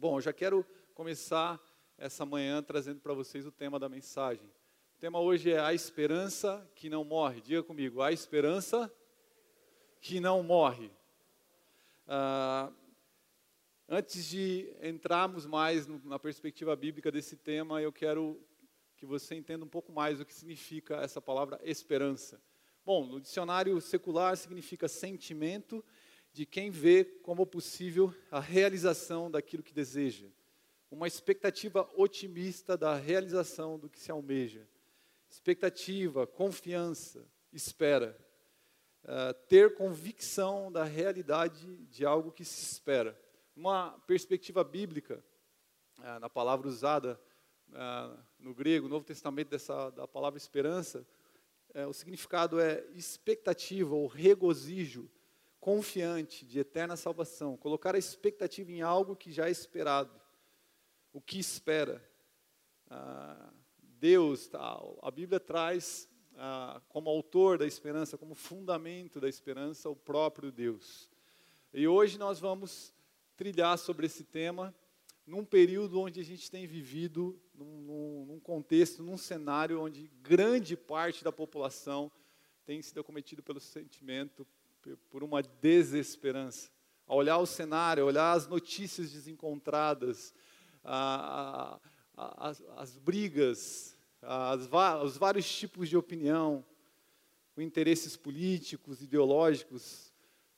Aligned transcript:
Bom, 0.00 0.16
eu 0.16 0.22
já 0.22 0.32
quero 0.32 0.64
começar 0.94 1.60
essa 1.98 2.24
manhã 2.24 2.62
trazendo 2.62 3.00
para 3.00 3.12
vocês 3.12 3.44
o 3.44 3.52
tema 3.52 3.78
da 3.78 3.86
mensagem. 3.86 4.46
O 4.96 4.98
tema 4.98 5.20
hoje 5.20 5.52
é 5.52 5.60
a 5.60 5.74
esperança 5.74 6.66
que 6.74 6.88
não 6.88 7.04
morre. 7.04 7.42
Diga 7.42 7.62
comigo, 7.62 8.00
a 8.00 8.10
esperança 8.10 8.90
que 10.00 10.18
não 10.18 10.42
morre. 10.42 10.90
Ah, 12.08 12.72
antes 13.86 14.24
de 14.24 14.74
entrarmos 14.82 15.44
mais 15.44 15.86
na 15.86 16.18
perspectiva 16.18 16.74
bíblica 16.74 17.12
desse 17.12 17.36
tema, 17.36 17.82
eu 17.82 17.92
quero 17.92 18.40
que 18.96 19.04
você 19.04 19.34
entenda 19.34 19.66
um 19.66 19.68
pouco 19.68 19.92
mais 19.92 20.18
o 20.18 20.24
que 20.24 20.32
significa 20.32 20.96
essa 20.96 21.20
palavra 21.20 21.60
esperança. 21.62 22.40
Bom, 22.86 23.04
no 23.04 23.20
dicionário 23.20 23.78
secular 23.82 24.34
significa 24.34 24.88
sentimento 24.88 25.84
de 26.32 26.46
quem 26.46 26.70
vê 26.70 27.04
como 27.04 27.46
possível 27.46 28.14
a 28.30 28.40
realização 28.40 29.30
daquilo 29.30 29.62
que 29.62 29.74
deseja, 29.74 30.26
uma 30.90 31.06
expectativa 31.06 31.88
otimista 31.96 32.76
da 32.76 32.94
realização 32.94 33.78
do 33.78 33.88
que 33.88 33.98
se 33.98 34.10
almeja, 34.10 34.66
expectativa, 35.28 36.26
confiança, 36.26 37.24
espera, 37.52 38.18
uh, 39.04 39.34
ter 39.48 39.74
convicção 39.74 40.70
da 40.70 40.84
realidade 40.84 41.76
de 41.86 42.04
algo 42.04 42.32
que 42.32 42.44
se 42.44 42.72
espera. 42.72 43.18
Uma 43.54 43.92
perspectiva 44.06 44.64
bíblica, 44.64 45.22
uh, 45.98 46.18
na 46.18 46.28
palavra 46.28 46.66
usada 46.66 47.20
uh, 47.68 48.18
no 48.38 48.52
grego, 48.52 48.88
no 48.88 48.94
Novo 48.94 49.04
Testamento 49.04 49.50
dessa 49.50 49.90
da 49.90 50.08
palavra 50.08 50.38
esperança, 50.38 51.06
o 51.88 51.92
significado 51.92 52.58
é 52.58 52.84
expectativa 52.96 53.94
ou 53.94 54.08
regozijo 54.08 55.08
confiante 55.60 56.44
de 56.46 56.58
eterna 56.58 56.96
salvação, 56.96 57.56
colocar 57.56 57.94
a 57.94 57.98
expectativa 57.98 58.72
em 58.72 58.80
algo 58.80 59.14
que 59.14 59.30
já 59.30 59.46
é 59.46 59.50
esperado, 59.50 60.18
o 61.12 61.20
que 61.20 61.38
espera. 61.38 62.02
Ah, 62.88 63.52
Deus, 63.78 64.48
tá, 64.48 64.80
a 65.02 65.10
Bíblia 65.10 65.38
traz 65.38 66.08
ah, 66.36 66.80
como 66.88 67.10
autor 67.10 67.58
da 67.58 67.66
esperança, 67.66 68.16
como 68.16 68.34
fundamento 68.34 69.20
da 69.20 69.28
esperança, 69.28 69.90
o 69.90 69.94
próprio 69.94 70.50
Deus. 70.50 71.10
E 71.72 71.86
hoje 71.86 72.18
nós 72.18 72.40
vamos 72.40 72.92
trilhar 73.36 73.76
sobre 73.78 74.06
esse 74.06 74.24
tema 74.24 74.74
num 75.26 75.44
período 75.44 76.00
onde 76.00 76.18
a 76.18 76.24
gente 76.24 76.50
tem 76.50 76.66
vivido, 76.66 77.40
num, 77.54 78.24
num 78.26 78.40
contexto, 78.40 79.02
num 79.02 79.16
cenário 79.16 79.80
onde 79.80 80.08
grande 80.22 80.76
parte 80.76 81.22
da 81.22 81.30
população 81.30 82.10
tem 82.64 82.80
sido 82.82 83.00
acometido 83.00 83.42
pelo 83.42 83.60
sentimento, 83.60 84.46
por 85.10 85.22
uma 85.22 85.42
desesperança. 85.42 86.70
A 87.06 87.14
olhar 87.14 87.38
o 87.38 87.46
cenário, 87.46 88.04
a 88.04 88.06
olhar 88.06 88.32
as 88.32 88.46
notícias 88.46 89.12
desencontradas, 89.12 90.32
a, 90.84 91.80
a, 92.16 92.48
as, 92.48 92.62
as, 92.76 92.96
brigas, 92.96 93.96
as, 94.22 94.68
os 95.02 95.16
vários 95.16 95.50
tipos 95.52 95.88
de 95.88 95.96
opinião, 95.96 96.64
com 97.54 97.60
interesses 97.60 98.16
políticos, 98.16 99.02
ideológicos, 99.02 100.12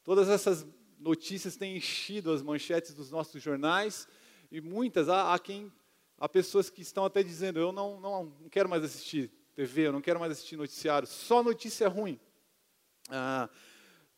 todas 0.04 0.28
essas 0.28 0.66
notícias 0.98 1.56
têm 1.56 1.76
enchido 1.76 2.30
as 2.30 2.42
manchetes 2.42 2.94
dos 2.94 3.10
nossos 3.10 3.42
jornais 3.42 4.06
e 4.50 4.60
muitas 4.60 5.08
há, 5.08 5.34
há 5.34 5.38
quem 5.38 5.72
há 6.18 6.28
pessoas 6.28 6.70
que 6.70 6.82
estão 6.82 7.04
até 7.04 7.22
dizendo 7.22 7.58
eu 7.58 7.72
não, 7.72 8.00
não, 8.00 8.24
não 8.40 8.48
quero 8.48 8.68
mais 8.68 8.84
assistir 8.84 9.32
TV, 9.54 9.88
eu 9.88 9.92
não 9.92 10.00
quero 10.00 10.20
mais 10.20 10.32
assistir 10.32 10.56
noticiário, 10.56 11.06
só 11.08 11.42
notícia 11.42 11.88
ruim. 11.88 12.18
Ah, 13.10 13.50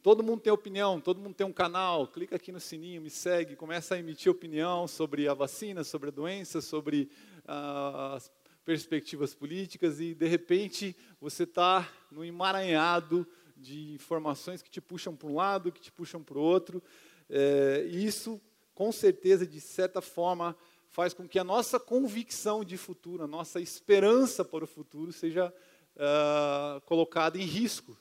Todo 0.04 0.22
mundo 0.22 0.42
tem 0.42 0.52
opinião, 0.52 1.00
todo 1.00 1.18
mundo 1.18 1.34
tem 1.34 1.46
um 1.46 1.52
canal. 1.52 2.06
Clica 2.06 2.36
aqui 2.36 2.52
no 2.52 2.60
sininho, 2.60 3.00
me 3.00 3.08
segue, 3.08 3.56
começa 3.56 3.94
a 3.94 3.98
emitir 3.98 4.30
opinião 4.30 4.86
sobre 4.86 5.26
a 5.26 5.32
vacina, 5.32 5.82
sobre 5.82 6.10
a 6.10 6.12
doença, 6.12 6.60
sobre 6.60 7.08
ah, 7.48 8.12
as 8.14 8.30
perspectivas 8.66 9.34
políticas 9.34 10.00
e 10.00 10.14
de 10.14 10.26
repente 10.26 10.94
você 11.18 11.44
está 11.44 11.90
no 12.12 12.22
emaranhado 12.22 13.26
de 13.56 13.94
informações 13.94 14.60
que 14.60 14.68
te 14.68 14.78
puxam 14.78 15.16
para 15.16 15.26
um 15.26 15.36
lado, 15.36 15.72
que 15.72 15.80
te 15.80 15.90
puxam 15.90 16.22
para 16.22 16.36
o 16.36 16.42
outro. 16.42 16.82
É, 17.30 17.86
e 17.90 18.04
isso, 18.04 18.38
com 18.74 18.92
certeza, 18.92 19.46
de 19.46 19.58
certa 19.58 20.02
forma, 20.02 20.54
faz 20.90 21.14
com 21.14 21.26
que 21.26 21.38
a 21.38 21.44
nossa 21.44 21.80
convicção 21.80 22.62
de 22.62 22.76
futuro, 22.76 23.24
a 23.24 23.26
nossa 23.26 23.58
esperança 23.58 24.44
para 24.44 24.64
o 24.64 24.68
futuro 24.68 25.14
seja 25.14 25.50
uh, 25.96 26.78
colocada 26.82 27.38
em 27.38 27.44
risco 27.46 27.96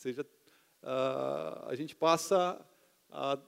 seja, 0.00 0.22
uh, 0.82 1.68
a 1.68 1.74
gente 1.74 1.94
passa 1.94 2.58
a 3.10 3.38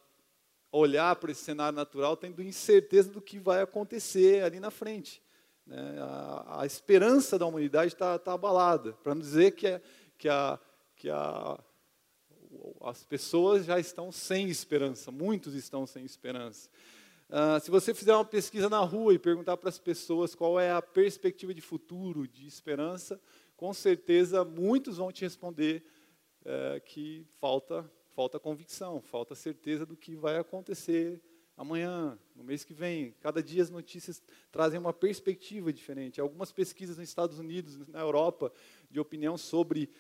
olhar 0.71 1.17
para 1.17 1.33
esse 1.33 1.43
cenário 1.43 1.75
natural 1.75 2.17
tendo 2.17 2.43
incerteza 2.43 3.11
do 3.11 3.23
que 3.23 3.39
vai 3.39 3.63
acontecer 3.63 4.43
ali 4.45 4.61
na 4.61 4.71
frente. 4.71 5.23
Né? 5.67 5.79
A, 6.01 6.63
a, 6.63 6.67
esperança 6.67 7.39
da 7.39 7.47
humanidade 7.47 7.95
está 7.95 8.19
tá 8.19 8.33
abalada, 8.35 8.93
para 8.95 9.15
não 9.15 9.23
dizer 9.23 9.53
que, 9.53 9.67
é, 9.67 9.81
que, 10.19 10.29
a, 10.29 10.59
que 10.97 11.09
a, 11.09 11.59
as 12.83 13.05
pessoas 13.05 13.65
já 13.65 13.79
estão 13.79 14.13
sem 14.13 14.49
esperança, 14.49 15.11
muitos 15.11 15.55
estão 15.55 15.87
sem 15.87 16.05
esperança. 16.05 16.69
Uh, 17.31 17.59
se 17.61 17.71
você 17.71 17.95
fizer 17.95 18.15
uma 18.15 18.27
pesquisa 18.27 18.69
na 18.69 18.81
rua 18.81 19.15
e 19.15 19.19
perguntar 19.19 19.57
para 19.57 19.71
as 19.71 19.79
pessoas 19.79 20.35
qual 20.35 20.61
é 20.61 20.71
a 20.71 20.83
perspectiva 20.83 21.55
de 21.55 21.63
futuro, 21.63 22.29
de 22.29 22.47
esperança, 22.47 23.19
com 23.57 23.73
certeza 23.73 24.45
muitos 24.45 24.99
vão 24.99 25.11
te 25.11 25.23
responder 25.23 25.83
é, 26.45 26.81
que 26.81 27.25
falta, 27.41 27.91
falta 28.11 28.39
convicção, 28.39 29.01
falta 29.01 29.35
certeza 29.35 29.87
do 29.87 29.97
que 29.97 30.15
vai 30.17 30.39
acontecer 30.39 31.21
amanhã, 31.57 32.19
no 32.35 32.43
mês 32.43 32.65
que 32.65 32.75
vem. 32.75 33.13
Cada 33.21 33.43
dia 33.43 33.63
as 33.63 33.71
notícias 33.71 34.23
trazem 34.51 34.79
uma 34.79 34.93
perspectiva 34.93 35.73
diferente. 35.73 36.21
Algumas 36.21 36.51
pesquisas 36.51 36.99
nos 36.99 37.09
Estados 37.09 37.39
Unidos, 37.39 37.87
na 37.89 38.01
Europa, 38.01 38.53
de 38.91 38.99
opinião 38.99 39.37
sobre 39.37 39.91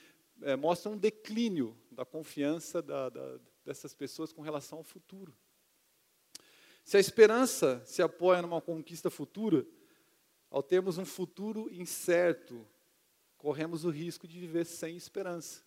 é, 0.42 0.56
mostram 0.56 0.92
um 0.92 0.98
declínio 0.98 1.76
da 1.90 2.04
confiança 2.04 2.82
da, 2.82 3.08
da, 3.08 3.38
dessas 3.64 3.94
pessoas 3.94 4.32
com 4.32 4.42
relação 4.42 4.78
ao 4.78 4.84
futuro. 4.84 5.34
Se 6.84 6.96
a 6.96 7.00
esperança 7.00 7.80
se 7.86 8.02
apoia 8.02 8.42
numa 8.42 8.60
conquista 8.60 9.08
futura, 9.08 9.64
ao 10.50 10.62
termos 10.62 10.98
um 10.98 11.04
futuro 11.04 11.72
incerto, 11.72 12.66
corremos 13.38 13.84
o 13.84 13.90
risco 13.90 14.26
de 14.26 14.38
viver 14.38 14.66
sem 14.66 14.96
esperança 14.96 15.62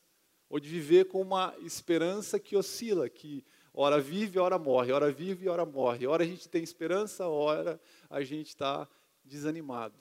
ou 0.50 0.60
de 0.60 0.70
viver 0.70 1.06
com 1.06 1.22
uma 1.22 1.56
esperança 1.62 2.40
que 2.40 2.56
oscila, 2.56 3.10
que 3.10 3.44
ora 3.74 4.00
vive, 4.00 4.40
ora 4.40 4.58
morre, 4.58 4.92
ora 4.92 5.12
vive, 5.12 5.50
ora 5.50 5.66
morre. 5.66 6.08
Ora 6.08 6.24
a 6.24 6.28
gente 6.28 6.48
tem 6.48 6.64
esperança, 6.64 7.28
ora 7.28 7.80
a 8.10 8.22
gente 8.24 8.48
está 8.48 8.88
desanimado. 9.24 9.96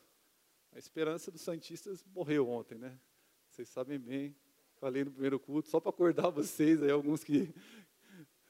A 0.72 0.78
esperança 0.78 1.30
dos 1.30 1.40
Santistas 1.40 2.04
morreu 2.14 2.48
ontem, 2.48 2.76
né? 2.76 2.98
Vocês 3.48 3.68
sabem 3.68 3.98
bem, 3.98 4.34
falei 4.80 5.04
no 5.04 5.10
primeiro 5.10 5.38
culto, 5.38 5.68
só 5.68 5.78
para 5.80 5.90
acordar 5.90 6.30
vocês, 6.30 6.82
aí 6.82 6.90
alguns 6.90 7.22
que. 7.22 7.54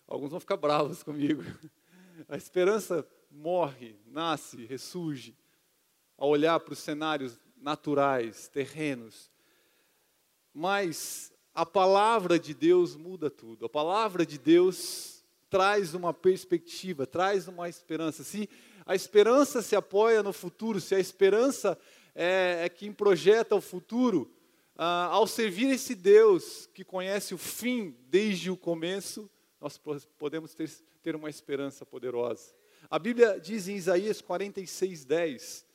Alguns 0.07 0.31
vão 0.31 0.41
ficar 0.41 0.57
bravos 0.57 1.03
comigo. 1.03 1.43
A 2.29 2.37
esperança 2.37 3.07
morre, 3.31 3.99
nasce, 4.07 4.65
ressurge, 4.67 5.37
ao 6.17 6.29
olhar 6.29 6.61
para 6.61 6.73
os 6.73 6.79
cenários 6.79 7.39
naturais, 7.57 8.49
terrenos. 8.49 9.31
Mas 10.53 11.34
a 11.55 11.65
palavra 11.65 12.39
de 12.39 12.53
Deus 12.53 12.97
muda 12.97 13.31
tudo. 13.31 13.65
A 13.65 13.69
palavra 13.69 14.27
de 14.27 14.39
Deus 14.39 15.25
traz 15.49 15.95
uma 15.95 16.13
perspectiva, 16.13 17.07
traz 17.07 17.47
uma 17.47 17.69
esperança. 17.69 18.25
Se 18.25 18.49
a 18.85 18.95
esperança 18.95 19.63
se 19.63 19.77
apoia 19.77 20.21
no 20.21 20.33
futuro, 20.33 20.81
se 20.81 20.97
a 20.97 20.99
esperança 20.99 21.79
é, 22.13 22.63
é 22.65 22.69
quem 22.69 22.93
projeta 22.93 23.55
o 23.55 23.61
futuro, 23.61 24.29
ah, 24.77 25.07
ao 25.13 25.29
servir 25.29 25.71
esse 25.71 25.95
Deus 25.95 26.69
que 26.75 26.83
conhece 26.83 27.35
o 27.35 27.39
fim 27.39 27.97
desde 28.09 28.51
o 28.51 28.57
começo, 28.57 29.31
nós 29.61 29.81
podemos 30.19 30.55
ter, 30.55 30.69
ter 31.03 31.15
uma 31.15 31.31
esperança 31.31 31.87
poderosa. 31.87 32.53
A 32.91 32.99
Bíblia 32.99 33.39
diz 33.39 33.69
em 33.69 33.77
Isaías 33.77 34.21
46, 34.21 35.05
10, 35.05 35.67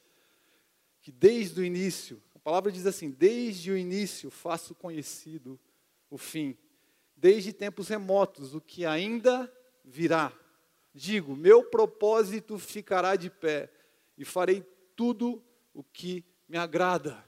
que 1.02 1.12
desde 1.12 1.62
o 1.62 1.64
início, 1.64 2.22
a 2.36 2.40
palavra 2.40 2.70
diz 2.70 2.86
assim: 2.86 3.10
desde 3.10 3.72
o 3.72 3.78
início 3.78 4.30
faço 4.30 4.76
conhecido 4.76 5.58
o 6.10 6.18
fim, 6.18 6.58
desde 7.16 7.54
tempos 7.54 7.88
remotos, 7.90 8.56
o 8.56 8.62
que 8.62 8.86
ainda 8.86 9.52
virá. 9.84 10.32
Digo, 10.94 11.36
meu 11.36 11.64
propósito 11.64 12.58
ficará 12.58 13.16
de 13.16 13.30
pé 13.30 13.72
e 14.18 14.26
farei 14.26 14.64
tudo 14.96 15.44
o 15.74 15.84
que 15.84 16.24
me 16.48 16.58
agrada. 16.58 17.24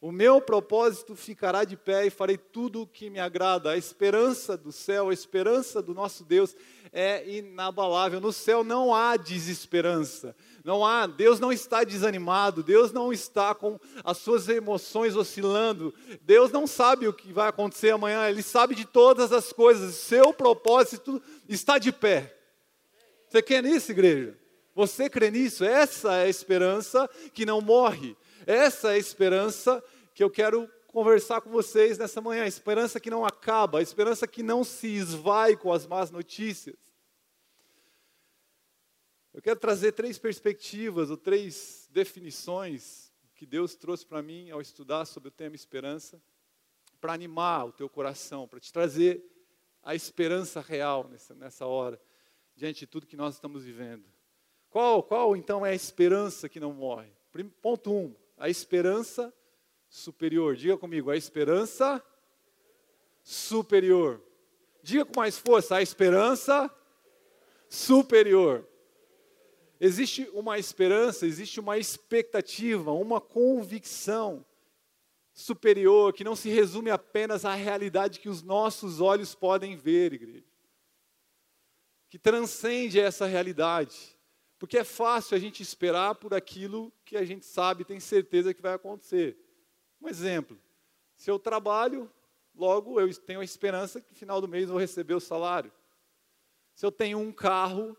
O 0.00 0.12
meu 0.12 0.38
propósito 0.38 1.16
ficará 1.16 1.64
de 1.64 1.78
pé 1.78 2.06
e 2.06 2.10
farei 2.10 2.36
tudo 2.36 2.82
o 2.82 2.86
que 2.86 3.08
me 3.08 3.18
agrada. 3.18 3.70
A 3.70 3.76
esperança 3.78 4.54
do 4.54 4.70
céu, 4.70 5.08
a 5.08 5.14
esperança 5.14 5.80
do 5.80 5.94
nosso 5.94 6.24
Deus 6.24 6.54
é 6.92 7.26
inabalável. 7.26 8.20
No 8.20 8.30
céu 8.30 8.62
não 8.62 8.94
há 8.94 9.16
desesperança. 9.16 10.36
Não 10.64 10.82
há, 10.82 11.06
Deus 11.06 11.38
não 11.38 11.52
está 11.52 11.84
desanimado, 11.84 12.62
Deus 12.62 12.90
não 12.90 13.12
está 13.12 13.54
com 13.54 13.78
as 14.02 14.16
suas 14.16 14.48
emoções 14.48 15.14
oscilando. 15.14 15.94
Deus 16.22 16.50
não 16.50 16.66
sabe 16.66 17.06
o 17.06 17.12
que 17.12 17.30
vai 17.34 17.48
acontecer 17.50 17.90
amanhã, 17.90 18.26
ele 18.30 18.42
sabe 18.42 18.74
de 18.74 18.86
todas 18.86 19.30
as 19.30 19.52
coisas. 19.52 19.94
Seu 19.94 20.32
propósito 20.32 21.20
está 21.46 21.76
de 21.76 21.92
pé. 21.92 22.34
Você 23.28 23.42
quer 23.42 23.62
nisso, 23.62 23.92
igreja? 23.92 24.38
Você 24.74 25.10
crê 25.10 25.30
nisso? 25.30 25.64
Essa 25.64 26.14
é 26.14 26.24
a 26.24 26.28
esperança 26.28 27.10
que 27.34 27.44
não 27.44 27.60
morre. 27.60 28.16
Essa 28.46 28.88
é 28.88 28.92
a 28.92 28.98
esperança 28.98 29.84
que 30.14 30.24
eu 30.24 30.30
quero 30.30 30.66
conversar 30.86 31.42
com 31.42 31.50
vocês 31.50 31.98
nessa 31.98 32.22
manhã. 32.22 32.44
A 32.44 32.48
esperança 32.48 32.98
que 32.98 33.10
não 33.10 33.26
acaba, 33.26 33.80
a 33.80 33.82
esperança 33.82 34.26
que 34.26 34.42
não 34.42 34.64
se 34.64 34.86
esvai 34.86 35.56
com 35.56 35.70
as 35.70 35.86
más 35.86 36.10
notícias. 36.10 36.74
Eu 39.34 39.42
quero 39.42 39.58
trazer 39.58 39.90
três 39.90 40.16
perspectivas 40.16 41.10
ou 41.10 41.16
três 41.16 41.88
definições 41.90 43.12
que 43.34 43.44
Deus 43.44 43.74
trouxe 43.74 44.06
para 44.06 44.22
mim 44.22 44.48
ao 44.52 44.60
estudar 44.60 45.04
sobre 45.06 45.28
o 45.28 45.32
tema 45.32 45.56
esperança, 45.56 46.22
para 47.00 47.14
animar 47.14 47.66
o 47.66 47.72
teu 47.72 47.88
coração, 47.88 48.46
para 48.46 48.60
te 48.60 48.72
trazer 48.72 49.24
a 49.82 49.92
esperança 49.92 50.60
real 50.60 51.08
nessa, 51.10 51.34
nessa 51.34 51.66
hora, 51.66 52.00
diante 52.54 52.80
de 52.80 52.86
tudo 52.86 53.08
que 53.08 53.16
nós 53.16 53.34
estamos 53.34 53.64
vivendo. 53.64 54.04
Qual, 54.70 55.02
qual 55.02 55.36
então 55.36 55.66
é 55.66 55.70
a 55.70 55.74
esperança 55.74 56.48
que 56.48 56.60
não 56.60 56.72
morre? 56.72 57.10
Ponto 57.60 57.92
um, 57.92 58.14
a 58.38 58.48
esperança 58.48 59.34
superior. 59.88 60.54
Diga 60.54 60.78
comigo, 60.78 61.10
a 61.10 61.16
esperança 61.16 62.00
superior. 63.20 64.22
Diga 64.80 65.04
com 65.04 65.18
mais 65.18 65.36
força, 65.36 65.74
a 65.74 65.82
esperança 65.82 66.72
superior. 67.68 68.64
Existe 69.80 70.28
uma 70.32 70.58
esperança, 70.58 71.26
existe 71.26 71.58
uma 71.58 71.76
expectativa, 71.78 72.92
uma 72.92 73.20
convicção 73.20 74.44
superior 75.32 76.12
que 76.12 76.22
não 76.22 76.36
se 76.36 76.48
resume 76.48 76.90
apenas 76.90 77.44
à 77.44 77.54
realidade 77.54 78.20
que 78.20 78.28
os 78.28 78.42
nossos 78.42 79.00
olhos 79.00 79.34
podem 79.34 79.76
ver, 79.76 80.12
igreja. 80.12 80.46
Que 82.08 82.18
transcende 82.18 83.00
essa 83.00 83.26
realidade. 83.26 84.16
Porque 84.58 84.78
é 84.78 84.84
fácil 84.84 85.36
a 85.36 85.40
gente 85.40 85.62
esperar 85.62 86.14
por 86.14 86.32
aquilo 86.32 86.92
que 87.04 87.16
a 87.16 87.24
gente 87.24 87.44
sabe, 87.44 87.84
tem 87.84 87.98
certeza 87.98 88.54
que 88.54 88.62
vai 88.62 88.72
acontecer. 88.72 89.36
Um 90.00 90.08
exemplo: 90.08 90.58
se 91.16 91.30
eu 91.30 91.38
trabalho, 91.38 92.10
logo 92.54 93.00
eu 93.00 93.12
tenho 93.14 93.40
a 93.40 93.44
esperança 93.44 94.00
que 94.00 94.10
no 94.10 94.16
final 94.16 94.40
do 94.40 94.48
mês 94.48 94.64
eu 94.64 94.70
vou 94.70 94.78
receber 94.80 95.14
o 95.14 95.20
salário. 95.20 95.72
Se 96.74 96.86
eu 96.86 96.92
tenho 96.92 97.18
um 97.18 97.32
carro 97.32 97.96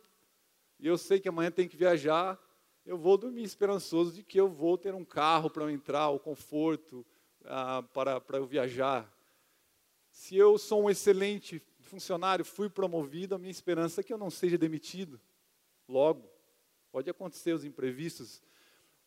e 0.80 0.88
eu 0.88 0.98
sei 0.98 1.20
que 1.20 1.30
amanhã 1.30 1.52
tem 1.52 1.68
que 1.68 1.78
viajar, 1.78 2.40
eu 2.86 2.98
vou 2.98 3.18
dormir 3.18 3.44
esperançoso 3.44 4.12
de 4.14 4.24
que 4.24 4.40
eu 4.40 4.48
vou 4.48 4.78
ter 4.78 4.94
um 4.94 5.04
carro 5.04 5.50
para 5.50 5.64
eu 5.64 5.70
entrar, 5.70 6.10
o 6.10 6.20
conforto 6.20 7.06
ah, 7.46 7.84
para, 7.94 8.22
para 8.22 8.38
eu 8.38 8.46
viajar. 8.46 9.12
Se 10.12 10.36
eu 10.36 10.58
sou 10.58 10.84
um 10.84 10.90
excelente 10.90 11.62
funcionário, 11.80 12.46
fui 12.46 12.70
promovido, 12.70 13.36
a 13.36 13.38
minha 13.38 13.52
esperança 13.52 14.02
é 14.02 14.04
que 14.04 14.14
eu 14.14 14.18
não 14.18 14.30
seja 14.30 14.58
demitido 14.58 15.20
logo. 15.88 16.30
Pode 16.92 17.10
acontecer 17.10 17.54
os 17.54 17.66
imprevistos, 17.66 18.42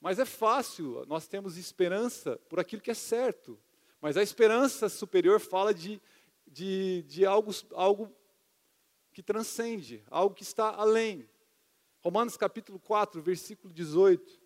mas 0.01 0.19
é 0.19 0.25
fácil, 0.25 1.05
nós 1.07 1.27
temos 1.27 1.57
esperança 1.57 2.37
por 2.49 2.61
aquilo 2.61 2.83
que 2.83 2.91
é 2.91 2.95
certo. 2.95 3.59
Mas 4.01 4.17
a 4.17 4.23
esperança 4.23 4.89
superior 4.89 5.41
fala 5.41 5.75
de, 5.75 6.01
de, 6.47 7.03
de 7.03 7.25
algo, 7.25 7.53
algo 7.73 8.15
que 9.13 9.23
transcende, 9.23 10.05
algo 10.11 10.35
que 10.35 10.43
está 10.43 10.69
além. 10.75 11.29
Romanos 12.01 12.37
capítulo 12.37 12.79
4, 12.79 13.21
versículo 13.21 13.73
18. 13.73 14.41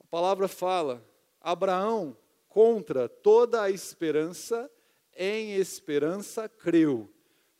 A 0.00 0.06
palavra 0.06 0.48
fala: 0.48 1.04
Abraão, 1.40 2.16
contra 2.48 3.08
toda 3.08 3.62
a 3.62 3.70
esperança, 3.70 4.70
em 5.14 5.54
esperança 5.54 6.48
creu, 6.48 7.10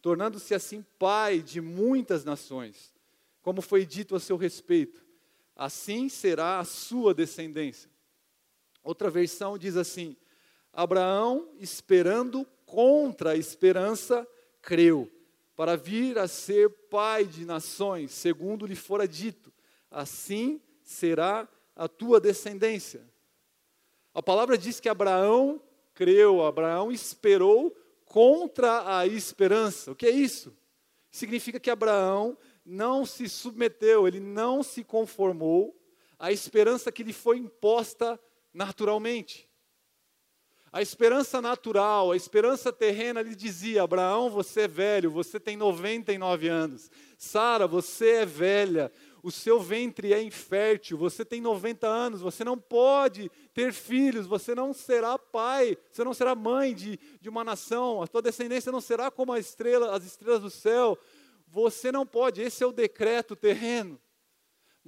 tornando-se 0.00 0.54
assim 0.54 0.84
pai 0.98 1.40
de 1.40 1.60
muitas 1.60 2.24
nações, 2.24 2.94
como 3.42 3.60
foi 3.62 3.86
dito 3.86 4.14
a 4.14 4.20
seu 4.20 4.36
respeito 4.36 5.06
assim 5.56 6.10
será 6.10 6.58
a 6.58 6.64
sua 6.64 7.14
descendência. 7.14 7.90
Outra 8.84 9.08
versão 9.08 9.56
diz 9.56 9.76
assim: 9.76 10.14
Abraão, 10.72 11.48
esperando 11.58 12.46
contra 12.66 13.30
a 13.30 13.36
esperança, 13.36 14.28
creu, 14.60 15.10
para 15.56 15.76
vir 15.76 16.18
a 16.18 16.28
ser 16.28 16.68
pai 16.68 17.24
de 17.24 17.46
nações, 17.46 18.12
segundo 18.12 18.66
lhe 18.66 18.76
fora 18.76 19.08
dito: 19.08 19.52
assim 19.90 20.60
será 20.82 21.48
a 21.74 21.88
tua 21.88 22.20
descendência. 22.20 23.02
A 24.14 24.22
palavra 24.22 24.56
diz 24.56 24.78
que 24.78 24.88
Abraão 24.88 25.60
creu, 25.94 26.44
Abraão 26.44 26.92
esperou 26.92 27.74
contra 28.04 28.98
a 28.98 29.06
esperança. 29.06 29.92
O 29.92 29.96
que 29.96 30.06
é 30.06 30.10
isso? 30.10 30.56
Significa 31.10 31.58
que 31.58 31.70
Abraão 31.70 32.36
não 32.64 33.06
se 33.06 33.28
submeteu, 33.28 34.06
ele 34.06 34.20
não 34.20 34.62
se 34.62 34.84
conformou 34.84 35.74
à 36.18 36.30
esperança 36.32 36.92
que 36.92 37.02
lhe 37.02 37.12
foi 37.12 37.38
imposta 37.38 38.20
naturalmente. 38.52 39.48
A 40.76 40.82
esperança 40.82 41.40
natural, 41.40 42.12
a 42.12 42.16
esperança 42.16 42.70
terrena 42.70 43.22
lhe 43.22 43.34
dizia: 43.34 43.82
Abraão, 43.82 44.28
você 44.28 44.60
é 44.60 44.68
velho, 44.68 45.10
você 45.10 45.40
tem 45.40 45.56
99 45.56 46.48
anos. 46.48 46.90
Sara, 47.16 47.66
você 47.66 48.16
é 48.16 48.26
velha, 48.26 48.92
o 49.22 49.30
seu 49.30 49.58
ventre 49.58 50.12
é 50.12 50.22
infértil, 50.22 50.98
você 50.98 51.24
tem 51.24 51.40
90 51.40 51.86
anos, 51.86 52.20
você 52.20 52.44
não 52.44 52.58
pode 52.58 53.30
ter 53.54 53.72
filhos, 53.72 54.26
você 54.26 54.54
não 54.54 54.74
será 54.74 55.18
pai, 55.18 55.78
você 55.90 56.04
não 56.04 56.12
será 56.12 56.34
mãe 56.34 56.74
de, 56.74 57.00
de 57.22 57.30
uma 57.30 57.42
nação, 57.42 58.02
a 58.02 58.06
tua 58.06 58.20
descendência 58.20 58.70
não 58.70 58.82
será 58.82 59.10
como 59.10 59.32
a 59.32 59.38
estrela, 59.38 59.96
as 59.96 60.04
estrelas 60.04 60.42
do 60.42 60.50
céu, 60.50 60.98
você 61.48 61.90
não 61.90 62.04
pode, 62.04 62.42
esse 62.42 62.62
é 62.62 62.66
o 62.66 62.70
decreto 62.70 63.34
terreno. 63.34 63.98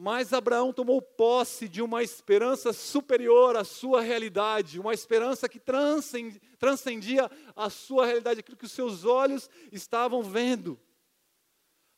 Mas 0.01 0.33
Abraão 0.33 0.73
tomou 0.73 1.03
posse 1.03 1.67
de 1.69 1.83
uma 1.83 2.05
esperança 2.05 2.73
superior 2.73 3.57
à 3.57 3.65
sua 3.65 4.01
realidade, 4.01 4.79
uma 4.79 4.95
esperança 4.95 5.49
que 5.49 5.59
transcendia 5.59 7.29
a 7.57 7.69
sua 7.69 8.07
realidade, 8.07 8.39
aquilo 8.39 8.57
que 8.57 8.67
os 8.67 8.71
seus 8.71 9.05
olhos 9.05 9.51
estavam 9.73 10.23
vendo. 10.23 10.81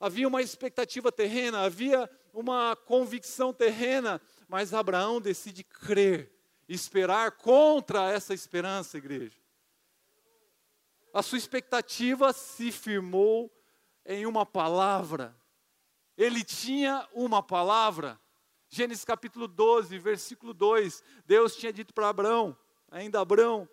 Havia 0.01 0.27
uma 0.27 0.41
expectativa 0.41 1.13
terrena, 1.13 1.61
havia 1.61 2.11
uma 2.33 2.75
convicção 2.75 3.53
terrena, 3.53 4.19
mas 4.49 4.73
Abraão 4.73 5.21
decide 5.21 5.63
crer, 5.63 6.33
esperar 6.67 7.33
contra 7.33 8.11
essa 8.11 8.33
esperança, 8.33 8.97
igreja. 8.97 9.39
A 11.13 11.23
sua 11.23 11.37
expectativa 11.37 12.33
se 12.33 12.73
firmou 12.73 13.55
em 14.07 14.25
uma 14.25 14.47
palavra. 14.47 15.39
Ele 16.21 16.45
tinha 16.45 17.09
uma 17.15 17.43
palavra. 17.43 18.21
Gênesis 18.69 19.07
capítulo 19.07 19.49
12, 19.49 19.99
versículo 19.99 20.53
2. 20.53 21.03
Deus 21.25 21.57
tinha 21.57 21.73
dito 21.73 21.95
para 21.95 22.11
Abraão, 22.11 22.55
ainda 22.91 23.23
Abraão, 23.23 23.67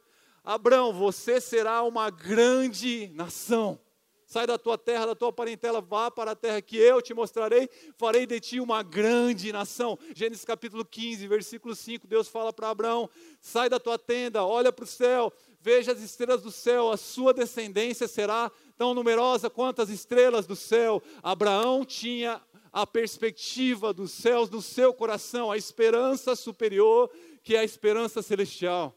Abraão, 0.45 0.93
você 0.93 1.41
será 1.41 1.83
uma 1.83 2.09
grande 2.09 3.11
nação. 3.13 3.77
Sai 4.25 4.47
da 4.47 4.57
tua 4.57 4.77
terra, 4.77 5.07
da 5.07 5.15
tua 5.15 5.33
parentela, 5.33 5.81
vá 5.81 6.09
para 6.09 6.31
a 6.31 6.35
terra 6.37 6.61
que 6.61 6.77
eu 6.77 7.01
te 7.01 7.13
mostrarei, 7.13 7.69
farei 7.97 8.25
de 8.25 8.39
ti 8.39 8.59
uma 8.61 8.81
grande 8.81 9.51
nação. 9.51 9.99
Gênesis 10.15 10.45
capítulo 10.45 10.85
15, 10.85 11.27
versículo 11.27 11.75
5, 11.75 12.07
Deus 12.07 12.29
fala 12.29 12.53
para 12.53 12.69
Abraão: 12.69 13.09
sai 13.41 13.67
da 13.67 13.77
tua 13.77 13.99
tenda, 13.99 14.45
olha 14.45 14.71
para 14.71 14.85
o 14.85 14.87
céu, 14.87 15.33
veja 15.59 15.91
as 15.91 16.01
estrelas 16.01 16.41
do 16.41 16.51
céu, 16.51 16.91
a 16.91 16.95
sua 16.95 17.33
descendência 17.33 18.07
será 18.07 18.49
tão 18.77 18.93
numerosa 18.93 19.49
quanto 19.49 19.81
as 19.81 19.89
estrelas 19.89 20.45
do 20.45 20.55
céu. 20.55 21.01
Abraão 21.23 21.83
tinha 21.83 22.41
a 22.71 22.85
perspectiva 22.85 23.93
dos 23.93 24.11
céus 24.11 24.49
no 24.49 24.61
seu 24.61 24.93
coração, 24.93 25.51
a 25.51 25.57
esperança 25.57 26.35
superior 26.35 27.09
que 27.41 27.55
é 27.55 27.59
a 27.59 27.63
esperança 27.63 28.21
celestial. 28.21 28.93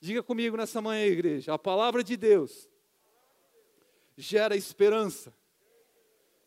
Diga 0.00 0.22
comigo 0.22 0.56
nessa 0.56 0.80
manhã, 0.80 1.04
igreja, 1.04 1.52
a 1.52 1.58
palavra 1.58 2.04
de 2.04 2.16
Deus 2.16 2.68
gera 4.16 4.56
esperança 4.56 5.34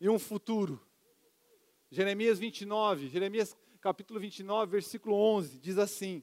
e 0.00 0.08
um 0.08 0.18
futuro. 0.18 0.80
Jeremias 1.90 2.38
29, 2.38 3.08
Jeremias 3.08 3.56
capítulo 3.80 4.18
29, 4.18 4.70
versículo 4.72 5.14
11, 5.14 5.58
diz 5.58 5.78
assim: 5.78 6.22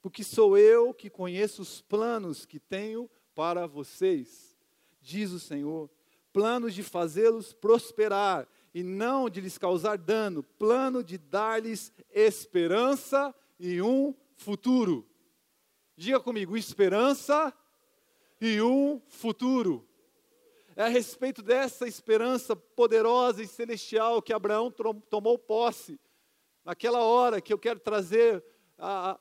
Porque 0.00 0.24
sou 0.24 0.56
eu 0.56 0.94
que 0.94 1.10
conheço 1.10 1.62
os 1.62 1.80
planos 1.82 2.46
que 2.46 2.58
tenho 2.58 3.10
para 3.34 3.66
vocês, 3.66 4.56
diz 5.00 5.30
o 5.32 5.40
Senhor, 5.40 5.90
planos 6.32 6.74
de 6.74 6.82
fazê-los 6.82 7.52
prosperar 7.52 8.48
e 8.74 8.82
não 8.82 9.28
de 9.28 9.40
lhes 9.40 9.58
causar 9.58 9.98
dano, 9.98 10.42
plano 10.42 11.02
de 11.02 11.18
dar-lhes 11.18 11.92
esperança 12.10 13.34
e 13.58 13.82
um 13.82 14.14
futuro. 14.36 15.06
Diga 15.96 16.20
comigo, 16.20 16.56
esperança 16.56 17.52
e 18.40 18.60
um 18.62 19.00
futuro. 19.08 19.86
É 20.76 20.84
a 20.84 20.88
respeito 20.88 21.42
dessa 21.42 21.86
esperança 21.86 22.54
poderosa 22.54 23.42
e 23.42 23.46
celestial 23.46 24.22
que 24.22 24.32
Abraão 24.32 24.72
tomou 25.10 25.38
posse. 25.38 26.00
Naquela 26.64 27.00
hora 27.00 27.40
que 27.40 27.52
eu 27.52 27.58
quero 27.58 27.80
trazer 27.80 28.42
a, 28.78 29.18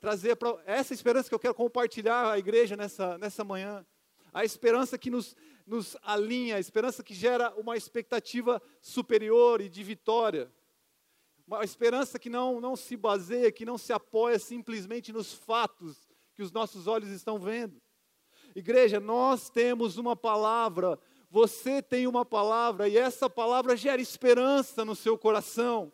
trazer 0.00 0.36
para 0.36 0.56
essa 0.66 0.94
esperança 0.94 1.28
que 1.28 1.34
eu 1.34 1.38
quero 1.38 1.54
compartilhar 1.54 2.32
à 2.32 2.38
igreja 2.38 2.76
nessa, 2.76 3.18
nessa 3.18 3.44
manhã. 3.44 3.84
A 4.32 4.44
esperança 4.44 4.96
que 4.96 5.10
nos, 5.10 5.36
nos 5.66 5.96
alinha, 6.02 6.56
a 6.56 6.60
esperança 6.60 7.02
que 7.02 7.14
gera 7.14 7.52
uma 7.56 7.76
expectativa 7.76 8.62
superior 8.80 9.60
e 9.60 9.68
de 9.68 9.82
vitória. 9.82 10.50
Uma 11.46 11.64
esperança 11.64 12.18
que 12.18 12.30
não, 12.30 12.60
não 12.60 12.76
se 12.76 12.96
baseia, 12.96 13.52
que 13.52 13.64
não 13.64 13.76
se 13.76 13.92
apoia 13.92 14.38
simplesmente 14.38 15.12
nos 15.12 15.34
fatos 15.34 16.08
que 16.34 16.42
os 16.42 16.50
nossos 16.50 16.86
olhos 16.86 17.10
estão 17.10 17.38
vendo. 17.38 17.80
Igreja, 18.54 19.00
nós 19.00 19.50
temos 19.50 19.96
uma 19.96 20.14
palavra, 20.14 20.98
você 21.30 21.82
tem 21.82 22.06
uma 22.06 22.24
palavra, 22.24 22.88
e 22.88 22.96
essa 22.96 23.28
palavra 23.28 23.76
gera 23.76 24.00
esperança 24.00 24.84
no 24.84 24.94
seu 24.94 25.16
coração. 25.16 25.92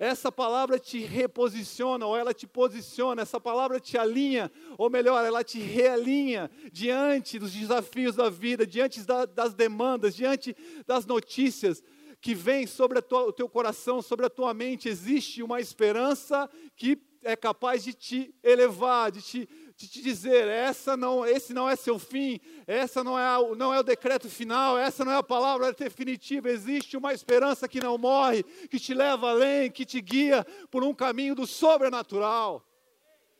Essa 0.00 0.32
palavra 0.32 0.78
te 0.78 0.98
reposiciona, 1.00 2.06
ou 2.06 2.16
ela 2.16 2.32
te 2.32 2.46
posiciona, 2.46 3.20
essa 3.20 3.38
palavra 3.38 3.78
te 3.78 3.98
alinha, 3.98 4.50
ou 4.78 4.88
melhor, 4.88 5.22
ela 5.22 5.44
te 5.44 5.60
realinha 5.60 6.50
diante 6.72 7.38
dos 7.38 7.52
desafios 7.52 8.16
da 8.16 8.30
vida, 8.30 8.66
diante 8.66 9.02
da, 9.02 9.26
das 9.26 9.52
demandas, 9.52 10.16
diante 10.16 10.56
das 10.86 11.04
notícias 11.04 11.84
que 12.18 12.34
vêm 12.34 12.66
sobre 12.66 13.02
tua, 13.02 13.26
o 13.26 13.32
teu 13.32 13.46
coração, 13.46 14.00
sobre 14.00 14.24
a 14.24 14.30
tua 14.30 14.54
mente. 14.54 14.88
Existe 14.88 15.42
uma 15.42 15.60
esperança 15.60 16.48
que 16.74 16.98
é 17.22 17.36
capaz 17.36 17.84
de 17.84 17.92
te 17.92 18.34
elevar, 18.42 19.12
de 19.12 19.20
te 19.20 19.48
de 19.80 19.88
te 19.88 20.02
dizer, 20.02 20.46
essa 20.46 20.94
não, 20.94 21.24
esse 21.24 21.54
não 21.54 21.66
é 21.66 21.74
seu 21.74 21.98
fim, 21.98 22.38
essa 22.66 23.02
não 23.02 23.18
é, 23.18 23.56
não 23.56 23.72
é 23.72 23.80
o 23.80 23.82
decreto 23.82 24.28
final, 24.28 24.76
essa 24.76 25.06
não 25.06 25.12
é 25.12 25.16
a 25.16 25.22
palavra 25.22 25.72
definitiva, 25.72 26.50
existe 26.50 26.98
uma 26.98 27.14
esperança 27.14 27.66
que 27.66 27.80
não 27.80 27.96
morre, 27.96 28.42
que 28.42 28.78
te 28.78 28.92
leva 28.92 29.30
além, 29.30 29.70
que 29.70 29.86
te 29.86 29.98
guia 30.02 30.44
por 30.70 30.84
um 30.84 30.92
caminho 30.92 31.34
do 31.34 31.46
sobrenatural. 31.46 32.62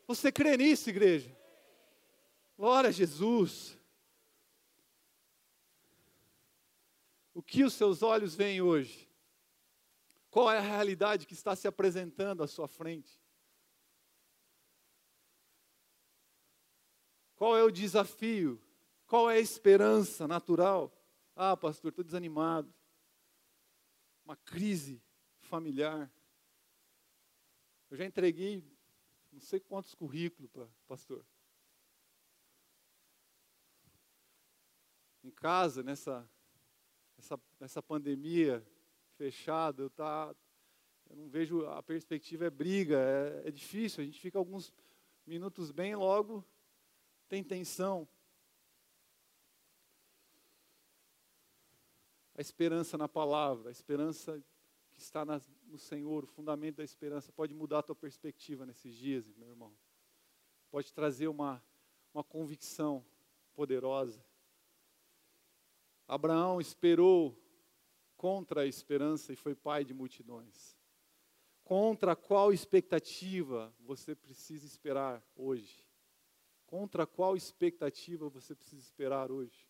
Você 0.07 0.31
crê 0.31 0.57
nisso, 0.57 0.89
igreja? 0.89 1.31
Glória 2.57 2.87
a 2.87 2.91
Jesus. 2.91 3.77
O 7.35 7.43
que 7.43 7.63
os 7.63 7.73
seus 7.73 8.01
olhos 8.01 8.33
veem 8.33 8.63
hoje? 8.63 9.07
Qual 10.31 10.49
é 10.49 10.57
a 10.57 10.61
realidade 10.61 11.27
que 11.27 11.33
está 11.35 11.55
se 11.55 11.67
apresentando 11.67 12.41
à 12.41 12.47
sua 12.47 12.67
frente? 12.67 13.20
Qual 17.41 17.57
é 17.57 17.63
o 17.63 17.71
desafio? 17.71 18.61
Qual 19.07 19.27
é 19.27 19.37
a 19.37 19.39
esperança 19.39 20.27
natural? 20.27 20.95
Ah, 21.35 21.57
pastor, 21.57 21.89
estou 21.89 22.05
desanimado. 22.05 22.71
Uma 24.23 24.35
crise 24.35 25.01
familiar. 25.39 26.07
Eu 27.89 27.97
já 27.97 28.05
entreguei 28.05 28.63
não 29.33 29.39
sei 29.39 29.59
quantos 29.59 29.95
currículos, 29.95 30.51
pastor. 30.87 31.25
Em 35.23 35.31
casa, 35.31 35.81
nessa, 35.81 36.29
nessa, 37.17 37.41
nessa 37.59 37.81
pandemia 37.81 38.63
fechada, 39.17 39.81
eu, 39.81 39.89
tá, 39.89 40.31
eu 41.09 41.15
não 41.15 41.27
vejo, 41.27 41.65
a 41.65 41.81
perspectiva 41.81 42.45
é 42.45 42.51
briga, 42.51 42.99
é, 42.99 43.47
é 43.47 43.51
difícil, 43.51 44.03
a 44.03 44.05
gente 44.05 44.19
fica 44.19 44.37
alguns 44.37 44.71
minutos 45.25 45.71
bem, 45.71 45.95
logo 45.95 46.45
tem 47.31 47.41
tensão. 47.41 48.05
A 52.35 52.41
esperança 52.41 52.97
na 52.97 53.07
palavra, 53.07 53.69
a 53.69 53.71
esperança 53.71 54.43
que 54.91 54.99
está 54.99 55.23
na, 55.23 55.39
no 55.63 55.79
Senhor, 55.79 56.25
o 56.25 56.27
fundamento 56.27 56.75
da 56.75 56.83
esperança 56.83 57.31
pode 57.31 57.53
mudar 57.53 57.79
a 57.79 57.83
tua 57.83 57.95
perspectiva 57.95 58.65
nesses 58.65 58.93
dias, 58.93 59.25
meu 59.37 59.47
irmão. 59.47 59.73
Pode 60.69 60.91
trazer 60.91 61.29
uma, 61.29 61.63
uma 62.13 62.21
convicção 62.21 63.05
poderosa. 63.53 64.21
Abraão 66.05 66.59
esperou 66.59 67.41
contra 68.17 68.63
a 68.63 68.67
esperança 68.67 69.31
e 69.31 69.37
foi 69.37 69.55
pai 69.55 69.85
de 69.85 69.93
multidões. 69.93 70.77
Contra 71.63 72.13
qual 72.13 72.51
expectativa 72.51 73.73
você 73.79 74.13
precisa 74.13 74.65
esperar 74.65 75.25
hoje? 75.33 75.89
Contra 76.71 77.05
qual 77.05 77.35
expectativa 77.35 78.29
você 78.29 78.55
precisa 78.55 78.81
esperar 78.81 79.29
hoje? 79.29 79.67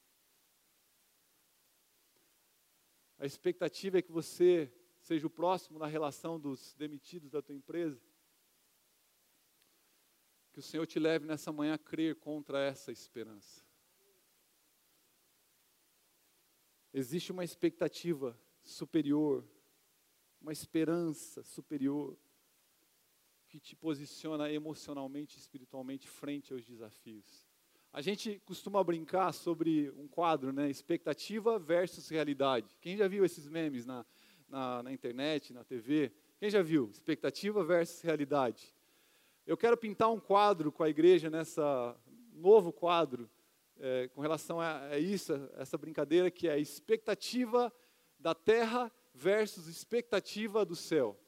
A 3.18 3.26
expectativa 3.26 3.98
é 3.98 4.04
que 4.04 4.12
você 4.12 4.72
seja 5.00 5.26
o 5.26 5.30
próximo 5.32 5.80
na 5.80 5.88
relação 5.88 6.40
dos 6.40 6.76
demitidos 6.76 7.32
da 7.32 7.42
tua 7.42 7.56
empresa. 7.56 8.00
Que 10.54 10.60
o 10.60 10.62
Senhor 10.62 10.86
te 10.86 11.00
leve 11.00 11.26
nessa 11.26 11.52
manhã 11.52 11.74
a 11.74 11.80
crer 11.80 12.18
contra 12.18 12.62
essa 12.64 12.92
esperança. 12.92 13.66
Existe 16.94 17.32
uma 17.32 17.44
expectativa 17.44 18.40
superior, 18.62 19.44
uma 20.40 20.54
esperança 20.54 21.42
superior 21.42 22.16
que 23.52 23.60
te 23.60 23.76
posiciona 23.76 24.50
emocionalmente 24.50 25.38
espiritualmente 25.38 26.08
frente 26.08 26.54
aos 26.54 26.64
desafios. 26.64 27.46
A 27.92 28.02
gente 28.02 28.42
costuma 28.46 28.82
brincar 28.82 29.34
sobre 29.34 29.92
um 29.98 30.08
quadro, 30.08 30.54
né? 30.54 30.70
Expectativa 30.70 31.60
versus 31.60 32.08
realidade. 32.08 32.74
Quem 32.80 32.96
já 32.96 33.10
viu 33.10 33.26
esses 33.26 33.50
memes 33.50 33.86
na, 33.86 34.06
na, 34.48 34.84
na 34.84 34.94
internet, 34.94 35.52
na 35.52 35.66
TV? 35.66 36.14
Quem 36.40 36.50
já 36.50 36.62
viu? 36.62 36.90
Expectativa 36.92 37.62
versus 37.62 38.00
realidade. 38.00 38.74
Eu 39.46 39.58
quero 39.58 39.76
pintar 39.76 40.10
um 40.10 40.20
quadro 40.20 40.72
com 40.72 40.84
a 40.84 40.90
igreja 40.90 41.30
nessa 41.30 42.00
novo 42.32 42.72
quadro 42.72 43.30
é, 43.78 44.08
com 44.08 44.22
relação 44.22 44.62
a, 44.62 44.80
a 44.86 44.98
isso, 44.98 45.34
essa 45.58 45.78
brincadeira 45.78 46.32
que 46.32 46.48
é 46.48 46.58
expectativa 46.58 47.72
da 48.18 48.34
terra 48.34 48.90
versus 49.14 49.68
expectativa 49.68 50.64
do 50.64 50.76
céu 50.76 51.21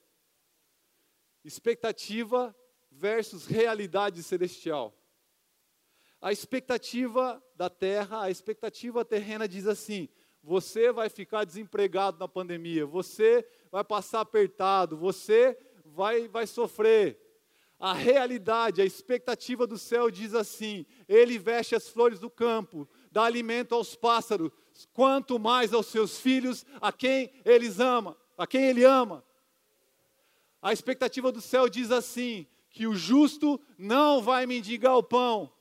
expectativa 1.43 2.55
versus 2.91 3.45
realidade 3.45 4.21
celestial. 4.23 4.93
A 6.21 6.31
expectativa 6.31 7.43
da 7.55 7.69
terra, 7.69 8.23
a 8.23 8.31
expectativa 8.31 9.03
terrena 9.03 9.47
diz 9.47 9.67
assim: 9.67 10.07
você 10.43 10.91
vai 10.91 11.09
ficar 11.09 11.45
desempregado 11.45 12.19
na 12.19 12.27
pandemia, 12.27 12.85
você 12.85 13.47
vai 13.71 13.83
passar 13.83 14.21
apertado, 14.21 14.97
você 14.97 15.57
vai, 15.85 16.27
vai 16.27 16.45
sofrer. 16.45 17.19
A 17.79 17.93
realidade, 17.93 18.81
a 18.81 18.85
expectativa 18.85 19.65
do 19.65 19.77
céu 19.77 20.11
diz 20.11 20.33
assim: 20.33 20.85
Ele 21.07 21.37
veste 21.37 21.75
as 21.75 21.87
flores 21.89 22.19
do 22.19 22.29
campo, 22.29 22.87
dá 23.11 23.23
alimento 23.23 23.73
aos 23.73 23.95
pássaros, 23.95 24.51
quanto 24.93 25.39
mais 25.39 25.73
aos 25.73 25.87
seus 25.87 26.19
filhos, 26.19 26.65
a 26.81 26.91
quem 26.91 27.31
eles 27.43 27.79
ama, 27.79 28.17
a 28.37 28.45
quem 28.45 28.65
ele 28.65 28.83
ama. 28.83 29.23
A 30.63 30.71
expectativa 30.71 31.29
do 31.29 31.41
céu 31.41 31.67
diz 31.67 31.91
assim: 31.91 32.47
que 32.69 32.87
o 32.87 32.95
justo 32.95 33.59
não 33.77 34.21
vai 34.21 34.45
mendigar 34.45 34.97
o 34.97 35.03
pão. 35.03 35.53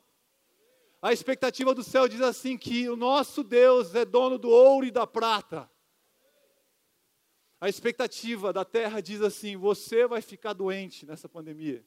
A 1.02 1.12
expectativa 1.12 1.74
do 1.74 1.82
céu 1.82 2.06
diz 2.06 2.20
assim: 2.20 2.56
que 2.56 2.88
o 2.88 2.94
nosso 2.94 3.42
Deus 3.42 3.96
é 3.96 4.04
dono 4.04 4.38
do 4.38 4.48
ouro 4.48 4.86
e 4.86 4.92
da 4.92 5.04
prata. 5.04 5.68
A 7.60 7.68
expectativa 7.68 8.52
da 8.52 8.64
terra 8.64 9.00
diz 9.00 9.20
assim: 9.22 9.56
você 9.56 10.06
vai 10.06 10.22
ficar 10.22 10.52
doente 10.52 11.04
nessa 11.04 11.28
pandemia. 11.28 11.84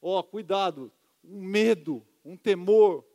Ó, 0.00 0.18
oh, 0.18 0.24
cuidado, 0.24 0.92
um 1.22 1.40
medo, 1.40 2.04
um 2.24 2.36
temor 2.36 3.06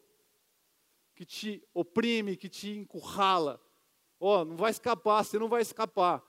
que 1.13 1.25
te 1.25 1.61
oprime, 1.73 2.37
que 2.37 2.47
te 2.47 2.69
encurrala. 2.69 3.61
Ó, 4.21 4.41
oh, 4.41 4.45
não 4.45 4.55
vai 4.55 4.71
escapar, 4.71 5.25
você 5.25 5.37
não 5.37 5.49
vai 5.49 5.61
escapar. 5.61 6.23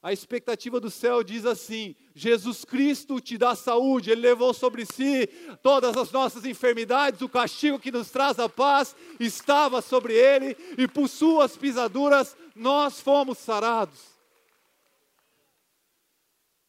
A 0.00 0.12
expectativa 0.12 0.78
do 0.78 0.90
céu 0.90 1.24
diz 1.24 1.44
assim: 1.44 1.96
Jesus 2.14 2.64
Cristo 2.64 3.20
te 3.20 3.36
dá 3.36 3.56
saúde, 3.56 4.10
Ele 4.10 4.20
levou 4.20 4.54
sobre 4.54 4.86
si 4.86 5.26
todas 5.60 5.96
as 5.96 6.12
nossas 6.12 6.44
enfermidades, 6.44 7.20
o 7.20 7.28
castigo 7.28 7.80
que 7.80 7.90
nos 7.90 8.10
traz 8.10 8.38
a 8.38 8.48
paz 8.48 8.94
estava 9.18 9.82
sobre 9.82 10.14
Ele, 10.14 10.56
e 10.76 10.86
por 10.86 11.08
Suas 11.08 11.56
pisaduras 11.56 12.36
nós 12.54 13.00
fomos 13.00 13.38
sarados. 13.38 14.18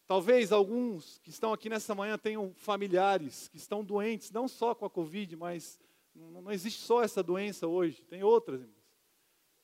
Talvez 0.08 0.52
alguns 0.52 1.20
que 1.20 1.30
estão 1.30 1.54
aqui 1.54 1.70
nessa 1.70 1.94
manhã 1.94 2.18
tenham 2.18 2.52
familiares 2.56 3.48
que 3.48 3.58
estão 3.58 3.84
doentes, 3.84 4.32
não 4.32 4.48
só 4.48 4.74
com 4.74 4.86
a 4.86 4.90
Covid, 4.90 5.36
mas 5.36 5.80
não 6.16 6.52
existe 6.52 6.82
só 6.82 7.04
essa 7.04 7.22
doença 7.22 7.68
hoje, 7.68 8.04
tem 8.10 8.24
outras, 8.24 8.62
irmãos. 8.62 8.80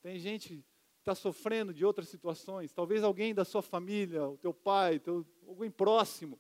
Tem 0.04 0.20
gente 0.20 0.64
está 1.06 1.14
sofrendo 1.14 1.72
de 1.72 1.86
outras 1.86 2.10
situações, 2.10 2.74
talvez 2.74 3.04
alguém 3.04 3.32
da 3.32 3.46
sua 3.46 3.62
família, 3.62 4.28
o 4.28 4.38
teu 4.38 4.52
pai, 4.52 4.98
teu, 4.98 5.24
alguém 5.48 5.70
próximo, 5.70 6.40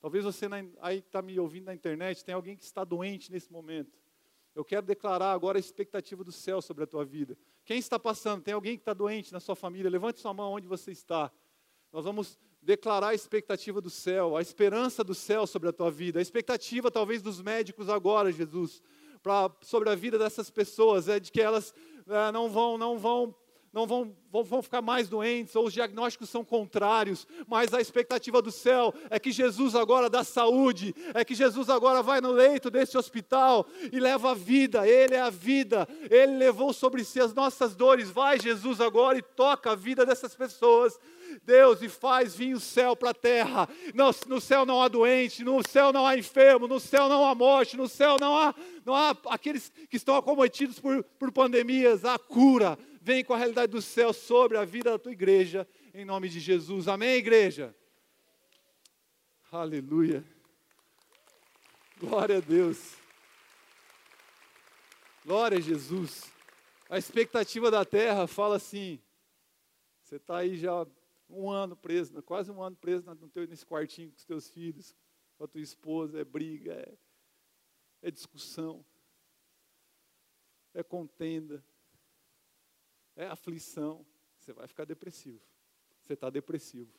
talvez 0.00 0.24
você 0.24 0.48
na, 0.48 0.64
aí 0.80 0.98
está 0.98 1.22
me 1.22 1.38
ouvindo 1.38 1.66
na 1.66 1.74
internet, 1.74 2.24
tem 2.24 2.34
alguém 2.34 2.56
que 2.56 2.64
está 2.64 2.82
doente 2.82 3.30
nesse 3.30 3.52
momento. 3.52 3.96
Eu 4.52 4.64
quero 4.64 4.84
declarar 4.84 5.32
agora 5.32 5.58
a 5.58 5.60
expectativa 5.60 6.24
do 6.24 6.32
céu 6.32 6.60
sobre 6.60 6.82
a 6.82 6.86
tua 6.88 7.04
vida. 7.04 7.38
Quem 7.64 7.78
está 7.78 8.00
passando? 8.00 8.42
Tem 8.42 8.52
alguém 8.52 8.76
que 8.76 8.80
está 8.80 8.92
doente 8.92 9.32
na 9.32 9.38
sua 9.38 9.54
família? 9.54 9.88
Levante 9.88 10.18
sua 10.18 10.34
mão 10.34 10.54
onde 10.54 10.66
você 10.66 10.90
está. 10.90 11.30
Nós 11.92 12.04
vamos 12.04 12.36
declarar 12.60 13.10
a 13.10 13.14
expectativa 13.14 13.80
do 13.80 13.88
céu, 13.88 14.36
a 14.36 14.42
esperança 14.42 15.04
do 15.04 15.14
céu 15.14 15.46
sobre 15.46 15.68
a 15.68 15.72
tua 15.72 15.88
vida, 15.88 16.18
a 16.18 16.22
expectativa 16.22 16.90
talvez 16.90 17.22
dos 17.22 17.40
médicos 17.40 17.88
agora, 17.88 18.32
Jesus, 18.32 18.82
pra, 19.22 19.48
sobre 19.62 19.88
a 19.88 19.94
vida 19.94 20.18
dessas 20.18 20.50
pessoas, 20.50 21.08
é 21.08 21.20
de 21.20 21.30
que 21.30 21.40
elas 21.40 21.72
é, 22.08 22.32
não 22.32 22.50
vão, 22.50 22.76
não 22.76 22.98
vão 22.98 23.32
não 23.72 23.86
vão, 23.86 24.16
vão, 24.32 24.42
vão, 24.42 24.62
ficar 24.62 24.82
mais 24.82 25.08
doentes, 25.08 25.54
ou 25.54 25.66
os 25.66 25.72
diagnósticos 25.72 26.28
são 26.28 26.44
contrários, 26.44 27.26
mas 27.46 27.72
a 27.72 27.80
expectativa 27.80 28.42
do 28.42 28.50
céu 28.50 28.92
é 29.08 29.18
que 29.18 29.30
Jesus 29.30 29.76
agora 29.76 30.10
dá 30.10 30.24
saúde, 30.24 30.94
é 31.14 31.24
que 31.24 31.36
Jesus 31.36 31.70
agora 31.70 32.02
vai 32.02 32.20
no 32.20 32.32
leito 32.32 32.68
desse 32.68 32.98
hospital 32.98 33.64
e 33.92 34.00
leva 34.00 34.32
a 34.32 34.34
vida, 34.34 34.88
Ele 34.88 35.14
é 35.14 35.20
a 35.20 35.30
vida, 35.30 35.86
Ele 36.10 36.36
levou 36.36 36.72
sobre 36.72 37.04
si 37.04 37.20
as 37.20 37.32
nossas 37.32 37.76
dores, 37.76 38.10
vai 38.10 38.40
Jesus 38.40 38.80
agora 38.80 39.18
e 39.18 39.22
toca 39.22 39.70
a 39.70 39.76
vida 39.76 40.04
dessas 40.04 40.34
pessoas. 40.34 40.98
Deus, 41.44 41.80
e 41.80 41.88
faz 41.88 42.34
vir 42.34 42.54
o 42.54 42.60
céu 42.60 42.96
para 42.96 43.10
a 43.10 43.14
terra. 43.14 43.68
No, 43.94 44.10
no 44.26 44.40
céu 44.40 44.66
não 44.66 44.82
há 44.82 44.88
doente, 44.88 45.44
no 45.44 45.62
céu 45.68 45.92
não 45.92 46.04
há 46.04 46.16
enfermo, 46.16 46.66
no 46.66 46.80
céu 46.80 47.08
não 47.08 47.24
há 47.24 47.34
morte, 47.36 47.76
no 47.76 47.88
céu 47.88 48.16
não 48.18 48.36
há, 48.36 48.54
não 48.84 48.94
há 48.94 49.16
aqueles 49.26 49.72
que 49.88 49.96
estão 49.96 50.16
acometidos 50.16 50.80
por, 50.80 51.04
por 51.18 51.30
pandemias, 51.30 52.04
há 52.04 52.18
cura, 52.18 52.76
vem 53.00 53.24
com 53.24 53.32
a 53.32 53.38
realidade 53.38 53.72
do 53.72 53.80
céu 53.80 54.12
sobre 54.12 54.58
a 54.58 54.64
vida 54.64 54.90
da 54.90 54.98
tua 54.98 55.12
igreja, 55.12 55.66
em 55.94 56.04
nome 56.04 56.28
de 56.28 56.38
Jesus. 56.38 56.86
Amém, 56.86 57.16
igreja? 57.16 57.74
Aleluia. 59.50 60.24
Glória 61.98 62.36
a 62.36 62.40
Deus. 62.40 62.96
Glória 65.24 65.58
a 65.58 65.60
Jesus. 65.60 66.30
A 66.88 66.98
expectativa 66.98 67.70
da 67.70 67.84
terra 67.84 68.26
fala 68.26 68.56
assim: 68.56 69.00
você 70.02 70.16
está 70.16 70.38
aí 70.38 70.56
já 70.56 70.86
um 71.28 71.50
ano 71.50 71.76
preso, 71.76 72.20
quase 72.22 72.50
um 72.50 72.62
ano 72.62 72.76
preso 72.76 73.12
no 73.14 73.28
teu, 73.28 73.46
nesse 73.46 73.64
quartinho 73.64 74.10
com 74.10 74.16
os 74.16 74.24
teus 74.24 74.50
filhos, 74.50 74.96
com 75.38 75.44
a 75.44 75.48
tua 75.48 75.60
esposa, 75.60 76.20
é 76.20 76.24
briga, 76.24 76.72
é, 76.72 76.98
é 78.02 78.10
discussão, 78.10 78.84
é 80.74 80.82
contenda, 80.82 81.64
é 83.20 83.26
aflição, 83.28 84.06
você 84.38 84.52
vai 84.52 84.66
ficar 84.66 84.86
depressivo. 84.86 85.44
Você 86.00 86.14
está 86.14 86.30
depressivo. 86.30 86.90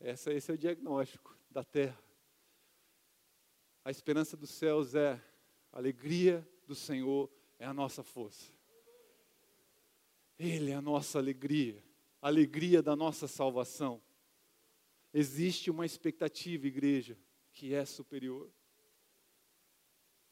Esse 0.00 0.50
é 0.50 0.54
o 0.54 0.58
diagnóstico 0.58 1.36
da 1.50 1.62
terra. 1.62 2.02
A 3.84 3.90
esperança 3.90 4.36
dos 4.36 4.50
céus 4.50 4.94
é 4.94 5.20
a 5.70 5.78
alegria 5.78 6.48
do 6.66 6.74
Senhor 6.74 7.30
é 7.58 7.66
a 7.66 7.74
nossa 7.74 8.02
força. 8.02 8.52
Ele 10.38 10.70
é 10.70 10.74
a 10.74 10.80
nossa 10.80 11.18
alegria, 11.18 11.84
a 12.22 12.28
alegria 12.28 12.82
da 12.82 12.96
nossa 12.96 13.28
salvação. 13.28 14.00
Existe 15.12 15.70
uma 15.70 15.84
expectativa, 15.84 16.66
igreja, 16.66 17.18
que 17.52 17.74
é 17.74 17.84
superior, 17.84 18.50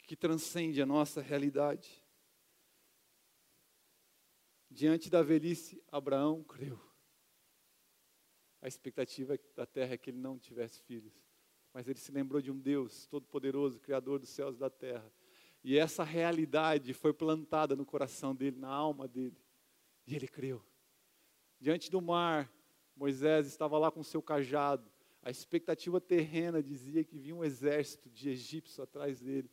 que 0.07 0.17
transcende 0.17 0.81
a 0.81 0.87
nossa 0.87 1.21
realidade. 1.21 2.06
Diante 4.77 5.09
da 5.09 5.23
velhice, 5.23 5.83
Abraão 5.91 6.45
creu. 6.45 6.79
A 8.61 8.69
expectativa 8.69 9.39
da 9.55 9.65
terra 9.65 9.95
é 9.95 9.97
que 9.97 10.11
ele 10.11 10.19
não 10.19 10.39
tivesse 10.39 10.83
filhos. 10.83 11.15
Mas 11.73 11.89
ele 11.89 11.99
se 11.99 12.13
lembrou 12.13 12.43
de 12.43 12.51
um 12.51 12.61
Deus 12.61 13.07
todo-poderoso, 13.07 13.81
Criador 13.81 14.19
dos 14.19 14.29
céus 14.29 14.57
e 14.57 14.59
da 14.59 14.69
terra. 14.69 15.11
E 15.65 15.79
essa 15.79 16.05
realidade 16.05 16.93
foi 16.93 17.15
plantada 17.15 17.75
no 17.75 17.87
coração 17.87 18.35
dele, 18.35 18.59
na 18.59 18.69
alma 18.69 19.09
dele. 19.09 19.43
E 20.07 20.15
ele 20.15 20.29
creu. 20.29 20.63
Diante 21.59 21.91
do 21.91 22.03
mar, 22.03 22.53
Moisés 22.95 23.47
estava 23.47 23.79
lá 23.79 23.91
com 23.91 24.03
seu 24.03 24.21
cajado. 24.21 24.93
A 25.23 25.31
expectativa 25.31 25.99
terrena 26.03 26.63
dizia 26.63 27.03
que 27.03 27.19
vinha 27.19 27.35
um 27.35 27.43
exército 27.43 28.11
de 28.11 28.29
egípcios 28.29 28.79
atrás 28.79 29.21
dele 29.21 29.51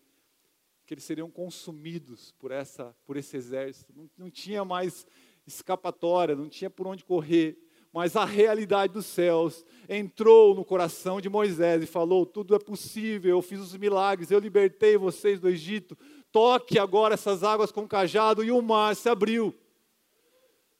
que 0.86 0.94
eles 0.94 1.04
seriam 1.04 1.30
consumidos 1.30 2.34
por, 2.40 2.52
essa, 2.52 2.96
por 3.06 3.18
esse 3.18 3.38
exército. 3.38 3.94
Não, 3.96 4.10
não 4.18 4.30
tinha 4.30 4.66
mais 4.66 5.08
escapatória, 5.46 6.36
não 6.36 6.50
tinha 6.50 6.70
por 6.70 6.88
onde 6.88 7.06
correr. 7.06 7.58
Mas 7.92 8.16
a 8.16 8.26
realidade 8.26 8.92
dos 8.92 9.06
céus 9.06 9.64
entrou 9.88 10.56
no 10.56 10.66
coração 10.66 11.22
de 11.22 11.30
Moisés 11.30 11.84
e 11.84 11.86
falou: 11.86 12.26
tudo 12.26 12.56
é 12.56 12.60
possível, 12.60 13.38
eu 13.38 13.42
fiz 13.42 13.60
os 13.60 13.78
milagres, 13.78 14.32
eu 14.32 14.40
libertei 14.40 14.98
vocês 14.98 15.40
do 15.40 15.48
Egito. 15.48 15.96
Toque 16.32 16.80
agora 16.80 17.14
essas 17.14 17.44
águas 17.44 17.72
com 17.72 17.88
cajado, 17.88 18.44
e 18.44 18.52
o 18.52 18.62
mar 18.62 18.96
se 18.96 19.08
abriu. 19.08 19.54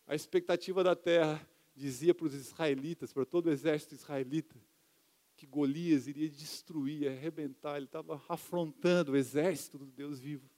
A 0.08 0.16
expectativa 0.16 0.84
da 0.84 0.96
terra 0.96 1.48
dizia 1.76 2.16
para 2.16 2.26
os 2.26 2.34
israelitas, 2.34 3.14
para 3.14 3.26
todo 3.26 3.46
o 3.46 3.52
exército 3.52 3.94
israelita, 3.94 4.56
que 5.44 5.48
Golias 5.48 6.08
iria 6.08 6.30
destruir, 6.30 7.10
arrebentar, 7.10 7.76
ele 7.76 7.86
estava 7.86 8.22
afrontando 8.30 9.12
o 9.12 9.18
exército 9.18 9.78
do 9.78 9.86
Deus 9.86 10.20
vivo. 10.20 10.50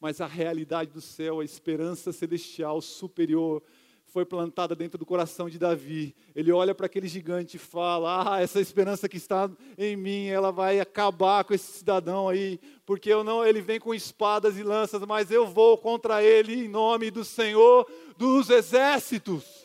Mas 0.00 0.20
a 0.20 0.26
realidade 0.26 0.90
do 0.90 1.00
céu, 1.00 1.40
a 1.40 1.44
esperança 1.44 2.10
celestial 2.10 2.80
superior, 2.80 3.62
foi 4.06 4.24
plantada 4.24 4.74
dentro 4.74 4.96
do 4.96 5.04
coração 5.04 5.50
de 5.50 5.58
Davi. 5.58 6.14
Ele 6.34 6.52
olha 6.52 6.74
para 6.74 6.86
aquele 6.86 7.06
gigante 7.06 7.56
e 7.56 7.60
fala: 7.60 8.34
Ah, 8.34 8.40
essa 8.40 8.60
esperança 8.60 9.08
que 9.08 9.16
está 9.16 9.50
em 9.76 9.96
mim, 9.96 10.26
ela 10.26 10.50
vai 10.50 10.80
acabar 10.80 11.44
com 11.44 11.52
esse 11.52 11.78
cidadão 11.78 12.28
aí, 12.28 12.58
porque 12.86 13.10
eu 13.10 13.22
não, 13.22 13.44
ele 13.44 13.60
vem 13.60 13.78
com 13.78 13.94
espadas 13.94 14.56
e 14.56 14.62
lanças, 14.62 15.02
mas 15.02 15.30
eu 15.30 15.46
vou 15.46 15.76
contra 15.76 16.22
ele 16.22 16.64
em 16.64 16.68
nome 16.68 17.10
do 17.10 17.24
Senhor 17.24 17.86
dos 18.16 18.48
exércitos. 18.48 19.63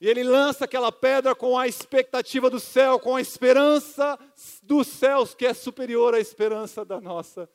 E 0.00 0.08
ele 0.08 0.22
lança 0.22 0.66
aquela 0.66 0.92
pedra 0.92 1.34
com 1.34 1.58
a 1.58 1.66
expectativa 1.66 2.50
do 2.50 2.60
céu, 2.60 3.00
com 3.00 3.16
a 3.16 3.20
esperança 3.20 4.18
dos 4.62 4.86
céus, 4.86 5.34
que 5.34 5.46
é 5.46 5.54
superior 5.54 6.14
à 6.14 6.20
esperança 6.20 6.84
da 6.84 7.00
nossa 7.00 7.50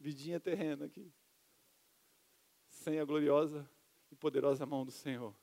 vidinha 0.00 0.40
terrena 0.40 0.86
aqui. 0.86 1.12
Sem 2.68 2.98
a 2.98 3.04
gloriosa 3.04 3.68
e 4.10 4.16
poderosa 4.16 4.64
mão 4.64 4.86
do 4.86 4.90
Senhor. 4.90 5.34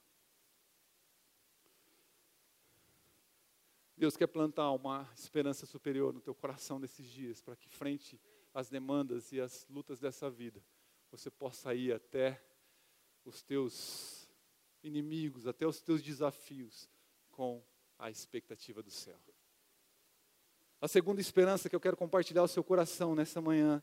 Deus 3.95 4.17
quer 4.17 4.27
plantar 4.27 4.71
uma 4.71 5.07
esperança 5.15 5.67
superior 5.67 6.11
no 6.11 6.19
teu 6.19 6.33
coração 6.33 6.79
nesses 6.79 7.05
dias, 7.05 7.41
para 7.41 7.55
que 7.55 7.69
frente 7.69 8.19
às 8.53 8.69
demandas 8.69 9.31
e 9.31 9.39
às 9.39 9.67
lutas 9.69 9.99
dessa 9.99 10.29
vida, 10.31 10.63
você 11.11 11.29
possa 11.29 11.75
ir 11.75 11.93
até 11.93 12.43
os 13.23 13.43
teus 13.43 14.22
inimigos, 14.83 15.47
até 15.47 15.65
os 15.65 15.81
teus 15.81 16.01
desafios, 16.01 16.89
com 17.31 17.63
a 17.97 18.09
expectativa 18.09 18.83
do 18.83 18.91
céu. 18.91 19.17
A 20.81 20.87
segunda 20.87 21.21
esperança 21.21 21.69
que 21.69 21.75
eu 21.75 21.79
quero 21.79 21.95
compartilhar 21.95 22.41
ao 22.41 22.47
seu 22.47 22.63
coração 22.63 23.15
nessa 23.15 23.39
manhã 23.39 23.81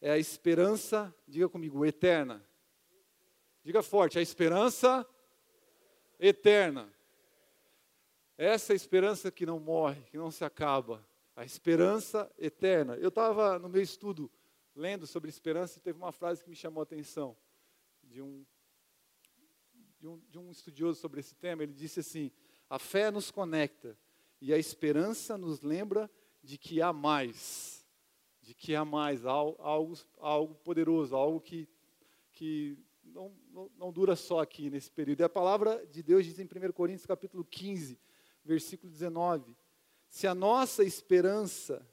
é 0.00 0.10
a 0.10 0.18
esperança, 0.18 1.14
diga 1.26 1.48
comigo, 1.48 1.86
eterna. 1.86 2.44
Diga 3.62 3.82
forte, 3.82 4.18
a 4.18 4.22
esperança 4.22 5.08
eterna. 6.18 6.92
Essa 8.36 8.74
esperança 8.74 9.30
que 9.30 9.46
não 9.46 9.60
morre, 9.60 10.02
que 10.10 10.18
não 10.18 10.32
se 10.32 10.44
acaba, 10.44 11.06
a 11.36 11.44
esperança 11.44 12.30
eterna. 12.36 12.96
Eu 12.96 13.08
estava 13.08 13.58
no 13.58 13.68
meu 13.68 13.80
estudo 13.80 14.28
lendo 14.74 15.06
sobre 15.06 15.30
esperança 15.30 15.78
e 15.78 15.82
teve 15.82 15.98
uma 15.98 16.10
frase 16.10 16.42
que 16.42 16.50
me 16.50 16.56
chamou 16.56 16.80
a 16.80 16.84
atenção 16.84 17.36
de 18.02 18.20
um 18.20 18.44
de 20.02 20.08
um, 20.08 20.20
de 20.28 20.36
um 20.36 20.50
estudioso 20.50 21.00
sobre 21.00 21.20
esse 21.20 21.32
tema, 21.36 21.62
ele 21.62 21.72
disse 21.72 22.00
assim: 22.00 22.32
a 22.68 22.76
fé 22.76 23.08
nos 23.08 23.30
conecta 23.30 23.96
e 24.40 24.52
a 24.52 24.58
esperança 24.58 25.38
nos 25.38 25.62
lembra 25.62 26.10
de 26.42 26.58
que 26.58 26.82
há 26.82 26.92
mais, 26.92 27.86
de 28.40 28.52
que 28.52 28.74
há 28.74 28.84
mais, 28.84 29.24
algo, 29.24 29.56
algo 30.18 30.56
poderoso, 30.56 31.14
algo 31.14 31.40
que, 31.40 31.68
que 32.32 32.76
não, 33.04 33.32
não, 33.52 33.70
não, 33.76 33.92
dura 33.92 34.16
só 34.16 34.40
aqui 34.40 34.68
nesse 34.68 34.90
período. 34.90 35.20
E 35.20 35.22
a 35.22 35.28
palavra 35.28 35.86
de 35.86 36.02
Deus 36.02 36.24
diz 36.24 36.40
em 36.40 36.46
1 36.46 36.72
Coríntios 36.72 37.06
capítulo 37.06 37.44
15, 37.44 37.96
versículo 38.44 38.90
19, 38.90 39.56
se 40.08 40.26
a 40.26 40.34
nossa 40.34 40.82
esperança 40.82 41.86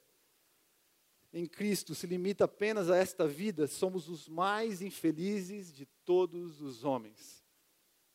em 1.32 1.46
Cristo 1.46 1.94
se 1.94 2.08
limita 2.08 2.46
apenas 2.46 2.90
a 2.90 2.96
esta 2.96 3.28
vida, 3.28 3.68
somos 3.68 4.08
os 4.08 4.28
mais 4.28 4.82
infelizes 4.82 5.72
de 5.72 5.86
todos 6.04 6.60
os 6.60 6.82
homens. 6.82 7.39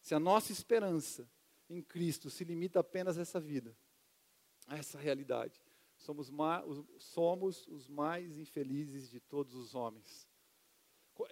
Se 0.05 0.13
a 0.13 0.19
nossa 0.19 0.51
esperança 0.51 1.27
em 1.67 1.81
Cristo 1.81 2.29
se 2.29 2.43
limita 2.43 2.79
apenas 2.79 3.17
a 3.17 3.23
essa 3.23 3.39
vida, 3.39 3.75
a 4.67 4.77
essa 4.77 4.99
realidade, 4.99 5.59
somos, 5.97 6.31
somos 6.99 7.67
os 7.67 7.87
mais 7.87 8.37
infelizes 8.37 9.09
de 9.09 9.19
todos 9.19 9.55
os 9.55 9.73
homens. 9.73 10.29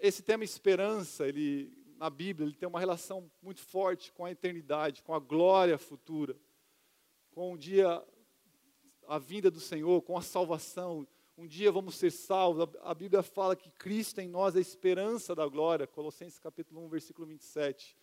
Esse 0.01 0.23
tema 0.23 0.43
esperança, 0.43 1.27
ele, 1.27 1.71
na 1.97 2.09
Bíblia, 2.09 2.47
ele 2.47 2.55
tem 2.55 2.67
uma 2.67 2.79
relação 2.79 3.31
muito 3.43 3.62
forte 3.62 4.12
com 4.12 4.25
a 4.25 4.31
eternidade, 4.31 5.03
com 5.03 5.13
a 5.13 5.19
glória 5.19 5.77
futura, 5.77 6.36
com 7.29 7.53
o 7.53 7.57
dia, 7.59 8.03
a 9.07 9.19
vinda 9.19 9.51
do 9.51 9.59
Senhor, 9.59 10.01
com 10.01 10.17
a 10.17 10.23
salvação. 10.23 11.07
Um 11.38 11.45
dia 11.45 11.71
vamos 11.71 11.93
ser 11.93 12.09
salvos. 12.09 12.75
A 12.81 12.95
Bíblia 12.95 13.21
fala 13.21 13.55
que 13.55 13.69
Cristo 13.69 14.19
em 14.19 14.27
nós 14.27 14.55
é 14.55 14.57
a 14.57 14.62
esperança 14.62 15.36
da 15.36 15.45
glória. 15.47 15.86
Colossenses 15.86 16.39
capítulo 16.39 16.83
1, 16.86 16.89
versículo 16.89 17.27
27 17.27 18.01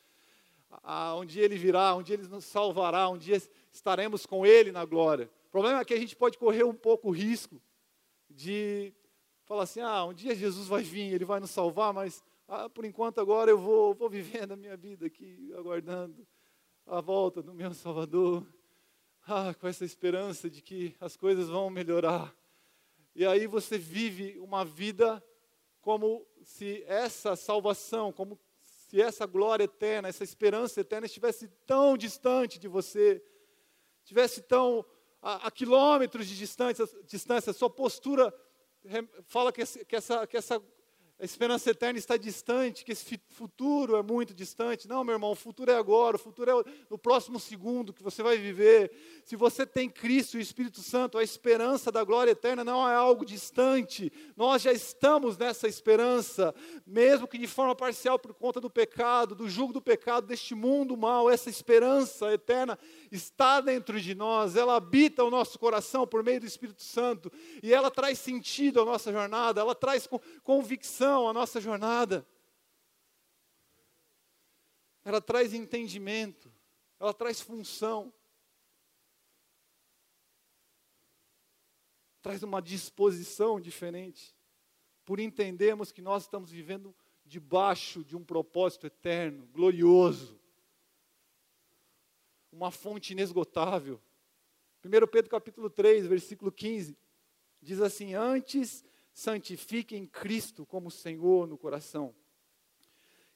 ah, 0.83 1.17
um 1.17 1.25
dia 1.25 1.45
ele 1.45 1.57
virá, 1.57 1.95
um 1.95 2.03
dia 2.03 2.15
ele 2.15 2.29
nos 2.29 2.45
salvará, 2.45 3.09
um 3.09 3.19
dia 3.19 3.41
estaremos 3.73 4.25
com 4.25 4.47
ele 4.47 4.71
na 4.71 4.85
glória. 4.85 5.31
O 5.49 5.51
problema 5.51 5.81
é 5.81 5.85
que 5.85 5.95
a 5.95 5.99
gente 5.99 6.15
pode 6.15 6.39
correr 6.39 6.65
um 6.65 6.75
pouco 6.75 7.09
o 7.09 7.11
risco 7.13 7.61
de 8.29 8.93
fala 9.45 9.65
assim: 9.65 9.81
ah, 9.81 10.05
um 10.05 10.15
dia 10.15 10.35
Jesus 10.35 10.69
vai 10.69 10.83
vir, 10.83 11.13
ele 11.13 11.25
vai 11.25 11.41
nos 11.41 11.51
salvar, 11.51 11.93
mas 11.93 12.23
ah, 12.47 12.69
por 12.69 12.85
enquanto 12.85 13.21
agora 13.21 13.51
eu 13.51 13.59
vou, 13.59 13.95
vou 13.95 14.09
vivendo 14.09 14.53
a 14.53 14.57
minha 14.57 14.77
vida 14.77 15.07
aqui, 15.07 15.53
aguardando 15.57 16.27
a 16.87 17.01
volta 17.01 17.43
do 17.43 17.53
meu 17.53 17.75
Salvador. 17.75 18.47
Ah, 19.27 19.55
com 19.55 19.69
essa 19.69 19.85
esperança 19.85 20.49
de 20.49 20.63
que 20.63 20.97
as 20.99 21.17
coisas 21.17 21.49
vão 21.49 21.69
melhorar. 21.69 22.35
E 23.15 23.25
aí 23.27 23.47
você 23.47 23.77
vive 23.77 24.39
uma 24.41 24.65
vida 24.65 25.23
como 25.81 26.27
se 26.43 26.83
essa 26.87 27.37
salvação, 27.37 28.13
como 28.13 28.39
se 28.91 29.01
essa 29.01 29.25
glória 29.25 29.63
eterna, 29.63 30.09
essa 30.09 30.25
esperança 30.25 30.81
eterna 30.81 31.07
estivesse 31.07 31.47
tão 31.65 31.97
distante 31.97 32.59
de 32.59 32.67
você, 32.67 33.23
estivesse 34.03 34.43
tão 34.43 34.85
a, 35.23 35.47
a 35.47 35.51
quilômetros 35.51 36.27
de 36.27 36.37
distância, 36.37 36.85
distância, 37.05 37.53
sua 37.53 37.71
postura 37.71 38.35
fala 39.29 39.53
que, 39.53 39.61
esse, 39.61 39.85
que, 39.85 39.95
essa, 39.95 40.27
que 40.27 40.37
essa 40.37 40.61
a 41.21 41.25
esperança 41.25 41.71
eterna 41.71 41.99
está 41.99 42.17
distante, 42.17 42.83
que 42.83 42.93
esse 42.93 43.21
futuro 43.29 43.95
é 43.95 44.03
muito 44.03 44.33
distante. 44.33 44.89
Não, 44.89 45.05
meu 45.05 45.17
irmão, 45.17 45.33
o 45.33 45.37
futuro 45.37 45.71
é 45.71 45.77
agora, 45.77 46.17
o 46.17 46.19
futuro 46.19 46.51
é 46.51 46.73
no 46.89 46.97
próximo 46.97 47.39
segundo 47.39 47.93
que 47.93 48.03
você 48.03 48.23
vai 48.23 48.39
viver. 48.39 48.91
Se 49.23 49.37
você 49.37 49.67
tem 49.67 49.91
Cristo 49.91 50.37
e 50.37 50.41
o 50.41 50.41
Espírito 50.41 50.81
Santo, 50.81 51.19
a 51.19 51.23
esperança 51.23 51.93
da 51.93 52.03
glória 52.05 52.31
eterna 52.31 52.65
não 52.65 52.89
é 52.89 52.95
algo 52.95 53.27
distante. 53.27 54.11
Nós 54.35 54.63
já 54.63 54.73
estamos 54.73 55.37
nessa 55.37 55.69
esperança, 55.69 56.55
mesmo 56.87 57.29
que 57.29 57.37
de 57.37 57.47
forma 57.47 57.77
parcial 57.77 58.19
por 58.19 58.33
conta 58.33 58.59
do 58.59 58.71
pecado, 58.71 59.35
do 59.35 59.47
jugo 59.47 59.75
do 59.75 59.83
pecado, 59.83 60.27
deste 60.27 60.55
mundo 60.55 60.97
mal. 60.97 61.29
Essa 61.29 61.51
esperança 61.51 62.33
eterna 62.33 62.79
está 63.13 63.61
dentro 63.61 64.01
de 64.01 64.15
nós, 64.15 64.57
ela 64.57 64.75
habita 64.75 65.23
o 65.23 65.31
nosso 65.31 65.59
coração 65.59 66.07
por 66.07 66.25
meio 66.25 66.41
do 66.41 66.47
Espírito 66.47 66.83
Santo 66.83 67.31
e 67.63 67.75
ela 67.75 67.91
traz 67.91 68.19
sentido 68.19 68.81
à 68.81 68.87
nossa 68.87 69.13
jornada, 69.13 69.61
ela 69.61 69.75
traz 69.75 70.09
convicção 70.43 71.10
a 71.29 71.33
nossa 71.33 71.61
jornada. 71.61 72.27
Ela 75.05 75.21
traz 75.21 75.55
entendimento, 75.55 76.53
ela 76.99 77.15
traz 77.15 77.41
função, 77.41 78.13
traz 82.21 82.43
uma 82.43 82.61
disposição 82.61 83.61
diferente, 83.61 84.35
por 85.05 85.19
entendermos 85.19 85.91
que 85.91 86.03
nós 86.03 86.25
estamos 86.25 86.51
vivendo 86.51 86.95
debaixo 87.25 88.05
de 88.05 88.17
um 88.17 88.25
propósito 88.25 88.87
eterno, 88.87 89.47
glorioso, 89.47 90.39
uma 92.53 92.71
fonte 92.71 93.13
inesgotável. 93.13 94.01
1 94.85 95.07
Pedro 95.11 95.31
capítulo 95.31 95.71
3, 95.71 96.07
versículo 96.07 96.51
15, 96.51 96.97
diz 97.61 97.81
assim: 97.81 98.15
Antes 98.15 98.85
santifiquem 99.13 100.07
Cristo 100.07 100.65
como 100.65 100.91
Senhor 100.91 101.47
no 101.47 101.59
coração. 101.59 102.15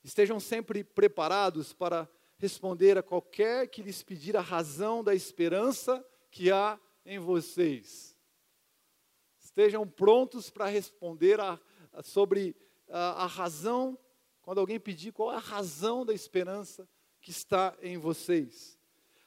Estejam 0.02 0.38
sempre 0.38 0.84
preparados 0.84 1.72
para 1.72 2.08
responder 2.36 2.98
a 2.98 3.02
qualquer 3.02 3.68
que 3.68 3.82
lhes 3.82 4.02
pedir 4.02 4.36
a 4.36 4.40
razão 4.40 5.02
da 5.02 5.14
esperança 5.14 6.04
que 6.30 6.50
há 6.50 6.78
em 7.06 7.18
vocês. 7.18 8.16
Estejam 9.40 9.88
prontos 9.88 10.50
para 10.50 10.66
responder 10.66 11.40
a, 11.40 11.58
a 11.92 12.02
sobre 12.02 12.56
a, 12.88 13.24
a 13.24 13.26
razão, 13.26 13.98
quando 14.42 14.58
alguém 14.58 14.80
pedir 14.80 15.12
qual 15.12 15.32
é 15.32 15.36
a 15.36 15.40
razão 15.40 16.04
da 16.04 16.12
esperança 16.12 16.88
que 17.20 17.30
está 17.30 17.76
em 17.80 17.96
vocês. 17.96 18.78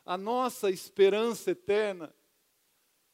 A 0.06 0.18
nossa 0.18 0.70
esperança 0.70 1.52
eterna 1.52 2.14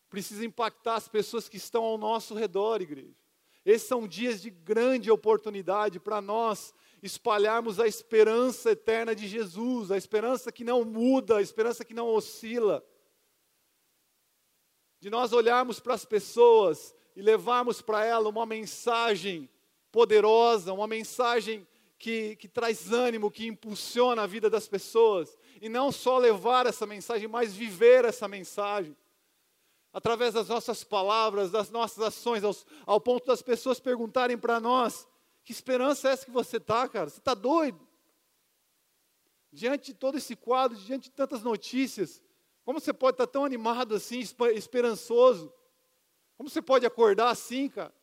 precisa 0.10 0.46
impactar 0.46 0.96
as 0.96 1.08
pessoas 1.08 1.48
que 1.48 1.58
estão 1.58 1.84
ao 1.84 1.98
nosso 1.98 2.36
redor, 2.36 2.82
igreja. 2.82 3.23
Esses 3.66 3.88
são 3.88 4.08
dias 4.08 4.42
de 4.42 4.50
grande 4.50 5.10
oportunidade 5.10 6.00
para 6.00 6.22
nós 6.22 6.74
espalharmos 7.02 7.80
a 7.80 7.88
esperança 7.88 8.72
eterna 8.72 9.16
de 9.16 9.28
Jesus, 9.28 9.92
a 9.92 9.98
esperança 9.98 10.52
que 10.52 10.64
não 10.64 10.84
muda, 10.84 11.38
a 11.38 11.42
esperança 11.42 11.86
que 11.86 11.94
não 11.94 12.08
oscila. 12.08 12.84
De 15.00 15.10
nós 15.10 15.34
olharmos 15.34 15.80
para 15.80 15.94
as 15.94 16.06
pessoas 16.06 16.94
e 17.16 17.22
levarmos 17.22 17.82
para 17.82 18.06
ela 18.06 18.30
uma 18.30 18.46
mensagem 18.46 19.50
poderosa, 19.92 20.74
uma 20.74 20.88
mensagem 20.88 21.68
que, 21.98 22.36
que 22.38 22.50
traz 22.50 22.92
ânimo, 22.92 23.32
que 23.32 23.48
impulsiona 23.48 24.24
a 24.24 24.28
vida 24.28 24.50
das 24.50 24.68
pessoas. 24.68 25.38
E 25.62 25.70
não 25.70 25.92
só 25.92 26.18
levar 26.18 26.66
essa 26.66 26.86
mensagem, 26.86 27.28
mas 27.28 27.54
viver 27.54 28.04
essa 28.04 28.28
mensagem 28.28 28.96
através 29.94 30.34
das 30.34 30.50
nossas 30.50 30.84
palavras, 30.84 31.52
das 31.52 31.70
nossas 31.70 32.04
ações, 32.04 32.44
aos, 32.44 32.66
ao 32.86 33.00
ponto 33.00 33.28
das 33.28 33.44
pessoas 33.44 33.80
perguntarem 33.80 34.38
para 34.38 34.60
nós: 34.60 35.08
que 35.46 35.52
esperança 35.52 36.10
é 36.10 36.14
essa 36.14 36.26
que 36.26 36.32
você 36.32 36.58
está, 36.58 36.90
cara? 36.90 37.10
Você 37.10 37.20
está 37.20 37.36
doido? 37.36 37.88
Diante 39.52 39.92
de 39.92 39.94
todo 39.94 40.18
esse 40.18 40.36
quadro, 40.36 40.76
diante 40.76 41.04
de 41.04 41.12
tantas 41.12 41.44
notícias, 41.44 42.24
como 42.66 42.80
você 42.80 42.92
pode 42.92 43.14
estar 43.16 43.28
tá 43.28 43.32
tão 43.32 43.46
animado 43.46 43.94
assim, 43.94 44.20
esperançoso? 44.56 45.54
Como 46.36 46.50
você 46.50 46.62
pode 46.62 46.86
acordar 46.86 47.30
assim, 47.30 47.70
cara? 47.70 47.94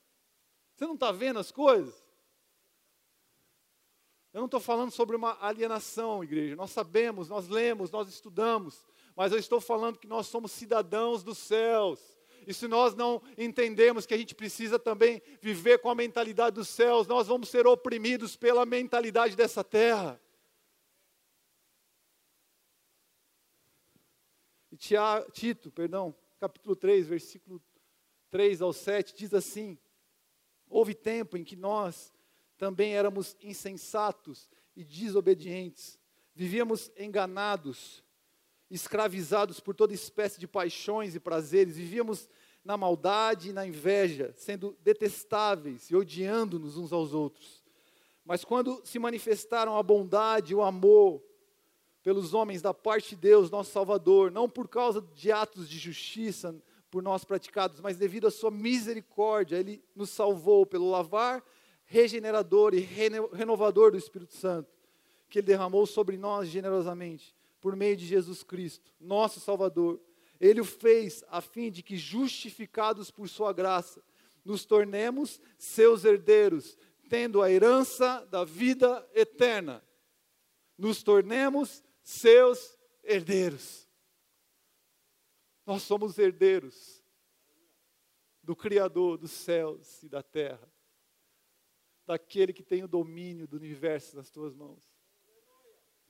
Você 0.77 0.87
não 0.87 0.95
está 0.95 1.11
vendo 1.11 1.41
as 1.41 1.51
coisas? 1.51 2.07
Eu 4.33 4.39
não 4.39 4.47
estou 4.47 4.61
falando 4.61 4.93
sobre 4.93 5.17
uma 5.17 5.37
alienação, 5.45 6.23
igreja. 6.23 6.55
Nós 6.55 6.71
sabemos, 6.71 7.29
nós 7.29 7.49
lemos, 7.49 7.91
nós 7.91 8.09
estudamos, 8.09 8.87
mas 9.21 9.33
eu 9.33 9.39
estou 9.39 9.61
falando 9.61 9.99
que 9.99 10.07
nós 10.07 10.29
somos 10.29 10.51
cidadãos 10.51 11.23
dos 11.23 11.37
céus. 11.37 12.01
E 12.47 12.55
se 12.55 12.67
nós 12.67 12.95
não 12.95 13.23
entendemos 13.37 14.07
que 14.07 14.15
a 14.15 14.17
gente 14.17 14.35
precisa 14.35 14.79
também 14.79 15.21
viver 15.43 15.79
com 15.81 15.91
a 15.91 15.95
mentalidade 15.95 16.57
dos 16.57 16.71
céus, 16.71 17.07
nós 17.07 17.27
vamos 17.27 17.51
ser 17.51 17.67
oprimidos 17.67 18.35
pela 18.35 18.65
mentalidade 18.65 19.37
dessa 19.37 19.63
terra. 19.63 20.19
E 24.73 24.79
Tito, 25.35 25.71
perdão, 25.71 26.17
capítulo 26.39 26.75
3, 26.75 27.07
versículo 27.07 27.63
3 28.31 28.63
ao 28.63 28.73
7, 28.73 29.15
diz 29.15 29.35
assim: 29.35 29.79
Houve 30.67 30.95
tempo 30.95 31.37
em 31.37 31.45
que 31.45 31.57
nós 31.57 32.11
também 32.57 32.97
éramos 32.97 33.37
insensatos 33.43 34.49
e 34.75 34.83
desobedientes, 34.83 35.99
vivíamos 36.35 36.91
enganados 36.97 38.03
escravizados 38.71 39.59
por 39.59 39.75
toda 39.75 39.93
espécie 39.93 40.39
de 40.39 40.47
paixões 40.47 41.15
e 41.15 41.21
prazeres, 41.21 41.77
vivíamos 41.77 42.29
na 42.65 42.77
maldade 42.77 43.51
e 43.51 43.53
na 43.53 43.67
inveja, 43.67 44.33
sendo 44.37 44.77
detestáveis 44.83 45.91
e 45.91 45.97
odiando-nos 45.97 46.77
uns 46.77 46.93
aos 46.93 47.13
outros. 47.13 47.65
Mas 48.25 48.45
quando 48.45 48.81
se 48.85 48.99
manifestaram 48.99 49.77
a 49.77 49.83
bondade 49.83 50.53
e 50.53 50.55
o 50.55 50.63
amor 50.63 51.21
pelos 52.03 52.33
homens 52.33 52.63
da 52.63 52.73
parte 52.73 53.11
de 53.11 53.17
Deus, 53.17 53.51
nosso 53.51 53.73
Salvador, 53.73 54.31
não 54.31 54.49
por 54.49 54.69
causa 54.69 55.03
de 55.15 55.33
atos 55.33 55.69
de 55.69 55.79
justiça 55.79 56.55
por 56.91 57.03
nós 57.03 57.25
praticados, 57.25 57.81
mas 57.81 57.97
devido 57.97 58.27
à 58.27 58.31
sua 58.31 58.51
misericórdia, 58.51 59.57
ele 59.57 59.83
nos 59.95 60.11
salvou 60.11 60.65
pelo 60.65 60.91
lavar 60.91 61.43
regenerador 61.85 62.73
e 62.75 62.81
renovador 62.81 63.91
do 63.91 63.99
Espírito 63.99 64.35
Santo, 64.35 64.71
que 65.29 65.41
ele 65.41 65.47
derramou 65.47 65.87
sobre 65.87 66.17
nós 66.17 66.49
generosamente 66.49 67.35
por 67.61 67.77
meio 67.77 67.97
de 67.97 68.07
Jesus 68.07 68.43
Cristo, 68.43 68.93
nosso 68.99 69.41
Salvador. 69.41 70.01
Ele 70.41 70.61
o 70.61 70.65
fez 70.65 71.23
a 71.29 71.41
fim 71.41 71.71
de 71.71 71.83
que, 71.83 71.97
justificados 71.97 73.11
por 73.11 73.29
Sua 73.29 73.53
graça, 73.53 74.03
nos 74.45 74.65
tornemos 74.65 75.41
seus 75.59 76.05
herdeiros, 76.05 76.79
tendo 77.09 77.43
a 77.43 77.51
herança 77.51 78.25
da 78.27 78.45
vida 78.45 79.07
eterna. 79.15 79.85
Nos 80.79 81.03
tornemos 81.03 81.83
seus 82.03 82.79
herdeiros. 83.03 83.87
Nós 85.67 85.83
somos 85.83 86.19
herdeiros 86.19 87.01
do 88.43 88.57
Criador 88.57 89.19
dos 89.19 89.31
céus 89.31 90.03
e 90.03 90.09
da 90.09 90.23
terra, 90.23 90.69
daquele 92.07 92.53
que 92.53 92.63
tem 92.63 92.83
o 92.83 92.89
domínio 92.89 93.47
do 93.47 93.57
universo 93.57 94.17
nas 94.17 94.31
tuas 94.31 94.55
mãos. 94.55 94.90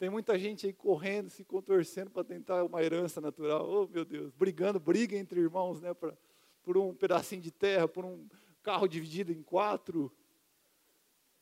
Tem 0.01 0.09
muita 0.09 0.39
gente 0.39 0.67
aí 0.67 0.73
correndo, 0.73 1.29
se 1.29 1.45
contorcendo 1.45 2.11
para 2.11 2.25
tentar 2.25 2.65
uma 2.65 2.83
herança 2.83 3.21
natural. 3.21 3.69
Oh, 3.69 3.87
meu 3.87 4.03
Deus, 4.03 4.33
brigando, 4.33 4.81
briga 4.81 5.15
entre 5.15 5.39
irmãos, 5.39 5.79
né? 5.79 5.93
Pra, 5.93 6.17
por 6.63 6.79
um 6.79 6.95
pedacinho 6.95 7.43
de 7.43 7.51
terra, 7.51 7.87
por 7.87 8.07
um 8.07 8.27
carro 8.63 8.89
dividido 8.89 9.31
em 9.31 9.43
quatro. 9.43 10.11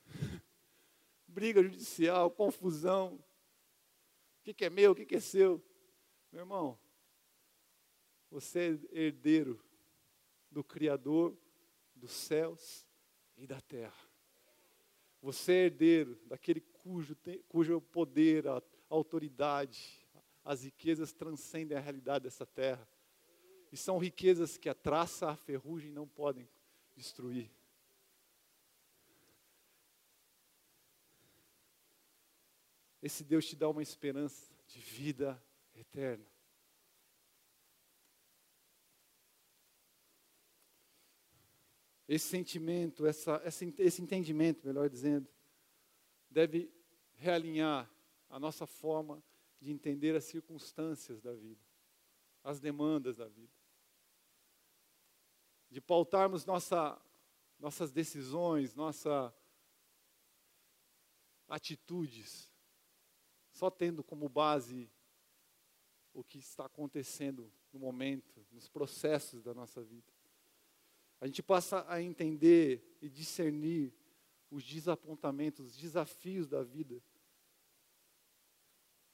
briga 1.29 1.63
judicial, 1.63 2.33
confusão. 2.33 3.15
O 4.41 4.43
que, 4.43 4.53
que 4.53 4.65
é 4.65 4.71
meu, 4.71 4.91
o 4.91 4.95
que, 4.97 5.07
que 5.07 5.15
é 5.15 5.21
seu? 5.21 5.65
Meu 6.33 6.41
irmão, 6.41 6.77
você 8.29 8.77
é 8.91 9.03
herdeiro 9.03 9.65
do 10.51 10.65
Criador 10.65 11.39
dos 11.95 12.11
céus 12.11 12.85
e 13.37 13.47
da 13.47 13.61
terra. 13.61 13.95
Você 15.23 15.53
é 15.53 15.65
herdeiro 15.67 16.21
daquele 16.27 16.61
cujo, 16.89 17.15
te, 17.15 17.45
cujo 17.49 17.77
é 17.77 17.81
poder, 17.81 18.49
a, 18.49 18.57
a 18.57 18.63
autoridade, 18.89 20.07
as 20.43 20.65
riquezas 20.65 21.13
transcendem 21.13 21.77
a 21.77 21.81
realidade 21.81 22.25
dessa 22.25 22.47
terra. 22.47 22.89
E 23.71 23.77
são 23.77 23.99
riquezas 23.99 24.57
que 24.57 24.71
a 24.71 24.75
traça, 24.75 25.29
a 25.29 25.37
ferrugem 25.37 25.91
não 25.91 26.09
podem 26.09 26.49
destruir. 26.97 27.51
Esse 33.03 33.23
Deus 33.23 33.47
te 33.47 33.55
dá 33.55 33.69
uma 33.69 33.83
esperança 33.83 34.51
de 34.67 34.81
vida 34.81 35.41
eterna. 35.75 36.27
Esse 42.09 42.27
sentimento, 42.27 43.07
essa, 43.07 43.43
esse 43.45 44.01
entendimento, 44.01 44.67
melhor 44.67 44.89
dizendo, 44.89 45.29
deve 46.31 46.78
realinhar 47.19 47.91
a 48.31 48.39
nossa 48.39 48.67
forma 48.67 49.23
de 49.61 49.71
entender 49.71 50.15
as 50.15 50.25
circunstâncias 50.25 51.21
da 51.21 51.35
vida, 51.35 51.61
as 52.43 52.61
demandas 52.61 53.17
da 53.17 53.29
vida. 53.29 53.53
De 55.69 55.81
pautarmos 55.81 56.47
nossa, 56.47 57.01
nossas 57.59 57.93
decisões, 57.93 58.75
nossas 58.75 59.33
atitudes, 61.49 62.51
só 63.51 63.71
tendo 63.71 64.05
como 64.05 64.29
base 64.29 64.91
o 66.15 66.23
que 66.23 66.39
está 66.39 66.67
acontecendo 66.67 67.53
no 67.73 67.81
momento, 67.81 68.47
nos 68.51 68.69
processos 68.69 69.43
da 69.43 69.53
nossa 69.53 69.83
vida. 69.83 70.13
A 71.21 71.27
gente 71.27 71.43
passa 71.43 71.85
a 71.89 72.01
entender 72.01 72.97
e 73.03 73.09
discernir 73.09 73.93
os 74.51 74.65
desapontamentos, 74.65 75.67
os 75.67 75.77
desafios 75.77 76.49
da 76.49 76.63
vida 76.63 77.03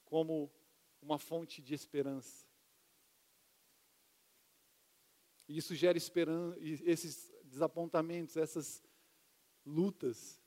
como 0.05 0.51
uma 1.01 1.19
fonte 1.19 1.61
de 1.61 1.73
esperança. 1.73 2.45
E 5.47 5.57
isso 5.57 5.75
gera 5.75 5.97
esperança, 5.97 6.57
esses 6.59 7.31
desapontamentos, 7.43 8.37
essas 8.37 8.83
lutas, 9.65 10.41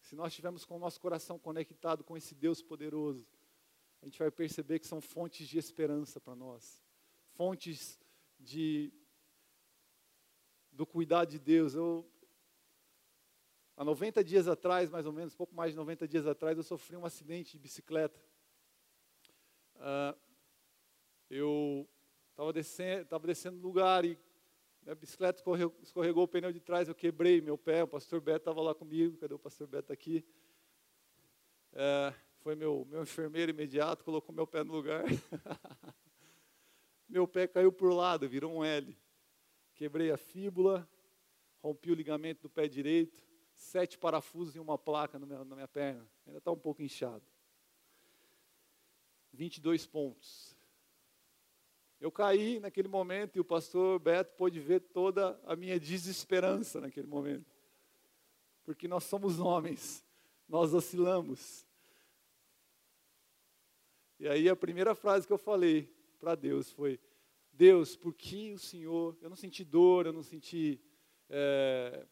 se 0.00 0.14
nós 0.14 0.32
estivermos 0.32 0.64
com 0.64 0.76
o 0.76 0.78
nosso 0.78 1.00
coração 1.00 1.38
conectado 1.38 2.04
com 2.04 2.16
esse 2.16 2.34
Deus 2.34 2.62
poderoso, 2.62 3.26
a 4.02 4.04
gente 4.04 4.18
vai 4.18 4.30
perceber 4.30 4.78
que 4.78 4.86
são 4.86 5.00
fontes 5.00 5.48
de 5.48 5.58
esperança 5.58 6.20
para 6.20 6.36
nós, 6.36 6.82
fontes 7.32 7.98
de 8.38 8.92
do 10.70 10.84
cuidado 10.84 11.30
de 11.30 11.38
Deus. 11.38 11.74
Eu 11.74 12.06
há 13.76 13.84
90 13.84 14.22
dias 14.22 14.48
atrás, 14.48 14.90
mais 14.90 15.06
ou 15.06 15.12
menos, 15.12 15.34
pouco 15.34 15.54
mais 15.54 15.72
de 15.72 15.76
90 15.76 16.06
dias 16.06 16.26
atrás, 16.26 16.56
eu 16.56 16.62
sofri 16.62 16.96
um 16.96 17.04
acidente 17.04 17.52
de 17.52 17.58
bicicleta. 17.58 18.20
Uh, 19.76 20.16
eu 21.28 21.88
estava 22.30 22.52
descendo, 22.52 23.04
tava 23.06 23.26
descendo 23.26 23.56
no 23.56 23.62
lugar 23.62 24.04
e 24.04 24.18
a 24.86 24.94
bicicleta 24.94 25.38
escorregou, 25.38 25.78
escorregou, 25.82 26.24
o 26.24 26.28
pneu 26.28 26.52
de 26.52 26.60
trás, 26.60 26.88
eu 26.88 26.94
quebrei 26.94 27.40
meu 27.40 27.56
pé, 27.56 27.82
o 27.82 27.88
pastor 27.88 28.20
Beto 28.20 28.38
estava 28.38 28.60
lá 28.60 28.74
comigo, 28.74 29.16
cadê 29.16 29.34
o 29.34 29.38
pastor 29.38 29.66
Beto 29.66 29.92
aqui? 29.92 30.24
Uh, 31.72 32.14
foi 32.40 32.54
meu, 32.54 32.86
meu 32.90 33.02
enfermeiro 33.02 33.50
imediato, 33.50 34.04
colocou 34.04 34.34
meu 34.34 34.46
pé 34.46 34.62
no 34.62 34.72
lugar. 34.72 35.04
meu 37.08 37.26
pé 37.26 37.46
caiu 37.46 37.72
por 37.72 37.92
lado, 37.92 38.28
virou 38.28 38.52
um 38.52 38.62
L. 38.62 38.96
Quebrei 39.74 40.10
a 40.10 40.16
fíbula, 40.16 40.88
rompi 41.62 41.90
o 41.90 41.94
ligamento 41.94 42.42
do 42.42 42.50
pé 42.50 42.68
direito, 42.68 43.24
sete 43.64 43.98
parafusos 43.98 44.54
e 44.54 44.60
uma 44.60 44.76
placa 44.76 45.18
na 45.18 45.26
minha 45.26 45.66
perna. 45.66 46.06
Ainda 46.26 46.38
está 46.38 46.50
um 46.50 46.58
pouco 46.58 46.82
inchado. 46.82 47.22
22 49.32 49.86
pontos. 49.86 50.54
Eu 52.00 52.12
caí 52.12 52.60
naquele 52.60 52.88
momento 52.88 53.36
e 53.36 53.40
o 53.40 53.44
pastor 53.44 53.98
Beto 53.98 54.34
pôde 54.36 54.60
ver 54.60 54.80
toda 54.80 55.40
a 55.44 55.56
minha 55.56 55.80
desesperança 55.80 56.80
naquele 56.80 57.06
momento. 57.06 57.50
Porque 58.64 58.86
nós 58.86 59.04
somos 59.04 59.40
homens, 59.40 60.04
nós 60.48 60.74
oscilamos. 60.74 61.66
E 64.20 64.28
aí 64.28 64.48
a 64.48 64.54
primeira 64.54 64.94
frase 64.94 65.26
que 65.26 65.32
eu 65.32 65.38
falei 65.38 65.90
para 66.20 66.34
Deus 66.34 66.70
foi: 66.70 67.00
Deus, 67.52 67.96
por 67.96 68.12
que 68.12 68.52
o 68.52 68.58
Senhor. 68.58 69.16
Eu 69.20 69.30
não 69.30 69.36
senti 69.36 69.64
dor, 69.64 70.06
eu 70.06 70.12
não 70.12 70.22
senti 70.22 70.80
é, 71.28 72.06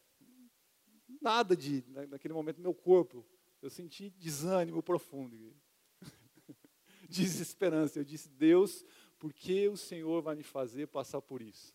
nada 1.21 1.57
de, 1.57 1.85
naquele 2.09 2.35
momento, 2.35 2.61
meu 2.61 2.75
corpo. 2.75 3.25
Eu 3.61 3.71
senti 3.71 4.11
desânimo 4.11 4.83
profundo, 4.83 5.55
desesperança. 7.09 7.99
Eu 7.99 8.05
disse, 8.05 8.29
Deus, 8.29 8.85
por 9.19 9.33
que 9.33 9.69
o 9.69 9.77
Senhor 9.77 10.21
vai 10.21 10.35
me 10.35 10.43
fazer 10.43 10.89
passar 10.89 11.23
por 11.23 11.41
isso? 11.41 11.75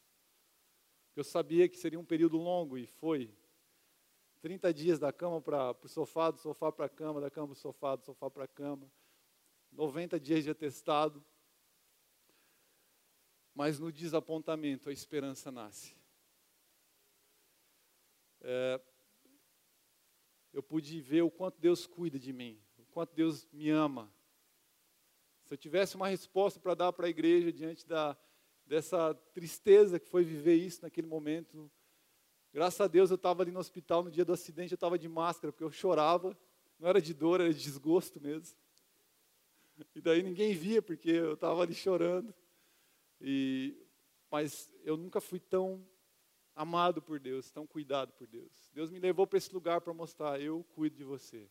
Eu 1.16 1.24
sabia 1.24 1.68
que 1.70 1.78
seria 1.78 2.00
um 2.00 2.06
período 2.06 2.38
longo 2.38 2.78
e 2.78 2.86
foi. 2.86 3.34
30 4.42 4.74
dias 4.74 5.00
da 5.00 5.12
cama 5.12 5.42
para 5.42 5.76
o 5.82 5.88
sofá, 5.88 6.30
do 6.30 6.38
sofá 6.38 6.72
para 6.72 6.86
a 6.86 6.90
cama, 6.90 7.20
da 7.20 7.32
cama 7.32 7.48
para 7.48 7.54
o 7.54 7.56
sofá, 7.56 7.96
do 7.96 8.04
sofá 8.04 8.30
para 8.30 8.44
a 8.44 8.48
cama. 8.48 8.92
90 9.72 10.20
dias 10.20 10.44
de 10.44 10.52
atestado. 10.52 11.24
Mas 13.56 13.80
no 13.80 13.92
desapontamento 13.92 14.90
a 14.90 14.94
esperança 14.94 15.52
nasce. 15.52 15.96
É, 18.42 18.80
eu 20.58 20.64
pude 20.64 21.00
ver 21.00 21.22
o 21.22 21.30
quanto 21.30 21.60
Deus 21.60 21.86
cuida 21.86 22.18
de 22.18 22.34
mim, 22.34 22.60
o 22.80 22.86
quanto 22.86 23.14
Deus 23.14 23.48
me 23.54 23.70
ama. 23.70 24.12
Se 25.46 25.54
eu 25.54 25.58
tivesse 25.58 25.96
uma 25.96 26.08
resposta 26.08 26.60
para 26.60 26.74
dar 26.74 26.92
para 26.92 27.06
a 27.06 27.10
igreja 27.12 27.54
diante 27.54 27.86
da, 27.86 28.18
dessa 28.66 29.14
tristeza 29.36 30.00
que 30.00 30.10
foi 30.10 30.24
viver 30.24 30.56
isso 30.56 30.82
naquele 30.82 31.06
momento, 31.06 31.70
graças 32.52 32.82
a 32.82 32.88
Deus 32.88 33.12
eu 33.12 33.18
estava 33.18 33.44
ali 33.44 33.52
no 33.52 33.60
hospital 33.60 34.02
no 34.02 34.10
dia 34.10 34.26
do 34.26 34.34
acidente, 34.34 34.72
eu 34.72 34.78
estava 34.78 34.98
de 34.98 35.08
máscara, 35.08 35.52
porque 35.52 35.64
eu 35.64 35.70
chorava, 35.70 36.36
não 36.80 36.90
era 36.90 37.00
de 37.00 37.14
dor, 37.14 37.40
era 37.40 37.54
de 37.54 37.62
desgosto 37.62 38.20
mesmo. 38.20 38.58
E 39.94 40.02
daí 40.02 40.24
ninguém 40.24 40.56
via, 40.56 40.82
porque 40.82 41.12
eu 41.12 41.36
estava 41.36 41.62
ali 41.62 41.76
chorando. 41.76 42.34
E, 43.22 43.78
mas 44.32 44.74
eu 44.84 44.98
nunca 44.98 45.22
fui 45.22 45.40
tão 45.40 45.88
amado 46.58 47.02
por 47.02 47.20
Deus, 47.20 47.50
tão 47.52 47.66
cuidado 47.66 48.12
por 48.14 48.28
Deus. 48.28 48.70
Deus 48.74 48.90
me 48.90 49.00
levou 49.00 49.26
para 49.26 49.38
esse 49.38 49.54
lugar 49.54 49.80
para 49.80 49.94
mostrar: 49.94 50.42
eu 50.42 50.64
cuido 50.76 50.96
de 50.96 51.04
você. 51.04 51.50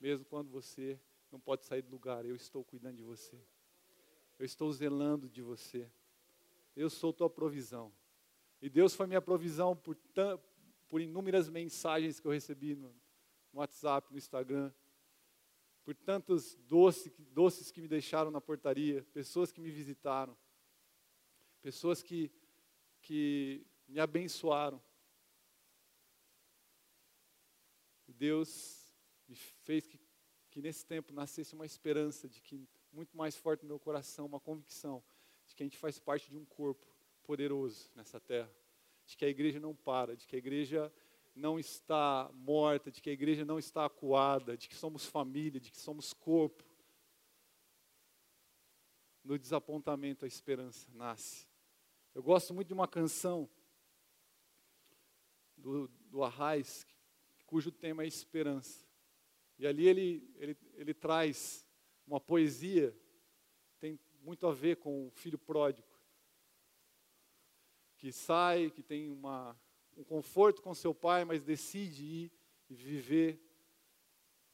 Mesmo 0.00 0.24
quando 0.24 0.48
você 0.48 0.98
não 1.30 1.38
pode 1.38 1.66
sair 1.66 1.82
do 1.82 1.90
lugar, 1.90 2.24
eu 2.24 2.34
estou 2.34 2.64
cuidando 2.64 2.96
de 2.96 3.02
você. 3.02 3.38
Eu 4.38 4.46
estou 4.46 4.72
zelando 4.72 5.28
de 5.28 5.42
você. 5.42 5.90
Eu 6.74 6.88
sou 6.88 7.12
tua 7.12 7.28
provisão. 7.28 7.92
E 8.62 8.70
Deus 8.70 8.94
foi 8.94 9.06
minha 9.06 9.20
provisão 9.20 9.76
por, 9.76 9.96
por 10.88 11.00
inúmeras 11.00 11.48
mensagens 11.48 12.20
que 12.20 12.26
eu 12.26 12.32
recebi 12.32 12.74
no, 12.74 12.88
no 13.52 13.60
WhatsApp, 13.60 14.10
no 14.10 14.16
Instagram, 14.16 14.72
por 15.84 15.94
tantos 15.94 16.54
doces, 16.66 17.12
doces 17.32 17.70
que 17.70 17.82
me 17.82 17.88
deixaram 17.88 18.30
na 18.30 18.40
portaria, 18.40 19.04
pessoas 19.12 19.52
que 19.52 19.60
me 19.60 19.70
visitaram 19.70 20.36
pessoas 21.60 22.02
que, 22.02 22.30
que 23.02 23.66
me 23.90 23.98
abençoaram. 23.98 24.80
Deus 28.06 28.92
me 29.26 29.34
fez 29.34 29.86
que, 29.86 29.98
que 30.50 30.60
nesse 30.60 30.84
tempo 30.84 31.12
nascesse 31.12 31.54
uma 31.54 31.64
esperança 31.64 32.28
de 32.28 32.40
que, 32.40 32.68
muito 32.92 33.16
mais 33.16 33.34
forte 33.34 33.62
no 33.62 33.68
meu 33.68 33.80
coração, 33.80 34.26
uma 34.26 34.38
convicção 34.38 35.02
de 35.46 35.54
que 35.54 35.62
a 35.62 35.66
gente 35.66 35.78
faz 35.78 35.98
parte 35.98 36.30
de 36.30 36.36
um 36.36 36.44
corpo 36.44 36.86
poderoso 37.22 37.90
nessa 37.94 38.20
terra, 38.20 38.50
de 39.06 39.16
que 39.16 39.24
a 39.24 39.28
igreja 39.28 39.58
não 39.58 39.74
para, 39.74 40.14
de 40.16 40.26
que 40.26 40.36
a 40.36 40.38
igreja 40.38 40.92
não 41.34 41.58
está 41.58 42.30
morta, 42.34 42.90
de 42.90 43.00
que 43.00 43.10
a 43.10 43.12
igreja 43.12 43.44
não 43.44 43.58
está 43.58 43.86
acuada, 43.86 44.56
de 44.56 44.68
que 44.68 44.74
somos 44.74 45.06
família, 45.06 45.60
de 45.60 45.70
que 45.70 45.78
somos 45.78 46.12
corpo. 46.12 46.62
No 49.24 49.38
desapontamento, 49.38 50.24
a 50.24 50.28
esperança 50.28 50.88
nasce. 50.92 51.48
Eu 52.14 52.22
gosto 52.22 52.52
muito 52.52 52.68
de 52.68 52.74
uma 52.74 52.88
canção 52.88 53.48
do, 55.60 55.88
do 56.10 56.22
Arraiz, 56.22 56.86
cujo 57.46 57.70
tema 57.70 58.02
é 58.02 58.06
esperança. 58.06 58.84
E 59.58 59.66
ali 59.66 59.86
ele, 59.86 60.34
ele, 60.36 60.56
ele 60.74 60.94
traz 60.94 61.66
uma 62.06 62.20
poesia, 62.20 62.96
tem 63.78 63.98
muito 64.22 64.46
a 64.46 64.52
ver 64.52 64.76
com 64.76 65.06
o 65.06 65.10
filho 65.10 65.38
pródigo, 65.38 65.86
que 67.96 68.10
sai, 68.10 68.70
que 68.70 68.82
tem 68.82 69.10
uma, 69.10 69.54
um 69.96 70.02
conforto 70.02 70.62
com 70.62 70.74
seu 70.74 70.94
pai, 70.94 71.24
mas 71.24 71.42
decide 71.42 72.04
ir 72.04 72.32
e 72.68 72.74
viver 72.74 73.38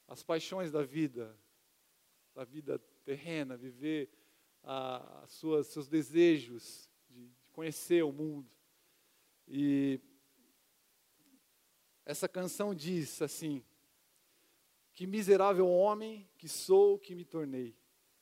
as 0.07 0.23
paixões 0.23 0.71
da 0.71 0.83
vida, 0.83 1.37
da 2.33 2.43
vida 2.43 2.79
terrena, 3.05 3.55
viver 3.55 4.09
a 4.63 5.25
suas, 5.27 5.67
seus 5.67 5.87
desejos, 5.87 6.89
conhecer 7.53 8.03
o 8.03 8.11
mundo. 8.11 8.51
E 9.47 9.99
essa 12.07 12.29
canção 12.29 12.73
diz 12.73 13.21
assim: 13.21 13.61
Que 14.93 15.05
miserável 15.05 15.67
homem 15.67 16.27
que 16.37 16.47
sou, 16.47 16.97
que 16.97 17.13
me 17.13 17.25
tornei. 17.25 17.75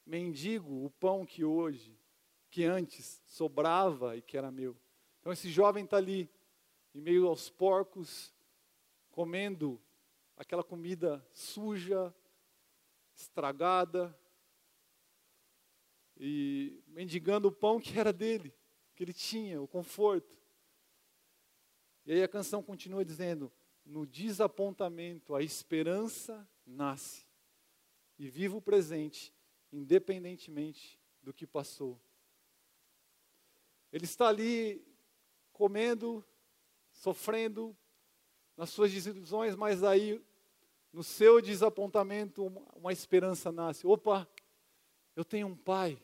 Mendigo 0.03 0.83
o 0.83 0.89
pão 0.89 1.23
que 1.23 1.45
hoje, 1.45 1.95
que 2.49 2.63
antes 2.63 3.21
sobrava 3.27 4.17
e 4.17 4.23
que 4.23 4.37
era 4.37 4.51
meu. 4.51 4.75
Então 5.19 5.31
esse 5.31 5.51
jovem 5.51 5.85
está 5.85 5.97
ali, 5.97 6.27
em 6.95 7.01
meio 7.01 7.27
aos 7.27 7.47
porcos, 7.47 8.33
comendo 9.11 9.79
aquela 10.35 10.63
comida 10.63 11.23
suja, 11.31 12.13
estragada, 13.13 14.17
e 16.17 16.83
mendigando 16.87 17.49
o 17.49 17.51
pão 17.51 17.79
que 17.79 17.99
era 17.99 18.11
dele, 18.11 18.51
que 18.95 19.03
ele 19.03 19.13
tinha, 19.13 19.61
o 19.61 19.67
conforto. 19.67 20.35
E 22.03 22.13
aí 22.13 22.23
a 22.23 22.27
canção 22.27 22.63
continua 22.63 23.05
dizendo: 23.05 23.51
no 23.85 24.05
desapontamento 24.05 25.35
a 25.35 25.43
esperança 25.43 26.47
nasce, 26.65 27.25
e 28.17 28.27
viva 28.27 28.57
o 28.57 28.61
presente, 28.61 29.33
independentemente 29.71 30.99
do 31.21 31.33
que 31.33 31.45
passou. 31.45 31.99
Ele 33.91 34.05
está 34.05 34.27
ali 34.27 34.85
comendo, 35.51 36.25
sofrendo 36.91 37.75
nas 38.57 38.69
suas 38.69 38.91
desilusões, 38.91 39.55
mas 39.55 39.83
aí 39.83 40.21
no 40.91 41.03
seu 41.03 41.41
desapontamento 41.41 42.45
uma, 42.75 42.91
esperança 42.91 43.51
nasce. 43.51 43.85
Opa, 43.85 44.27
eu 45.15 45.23
tenho 45.23 45.47
um 45.47 45.55
pai 45.55 46.01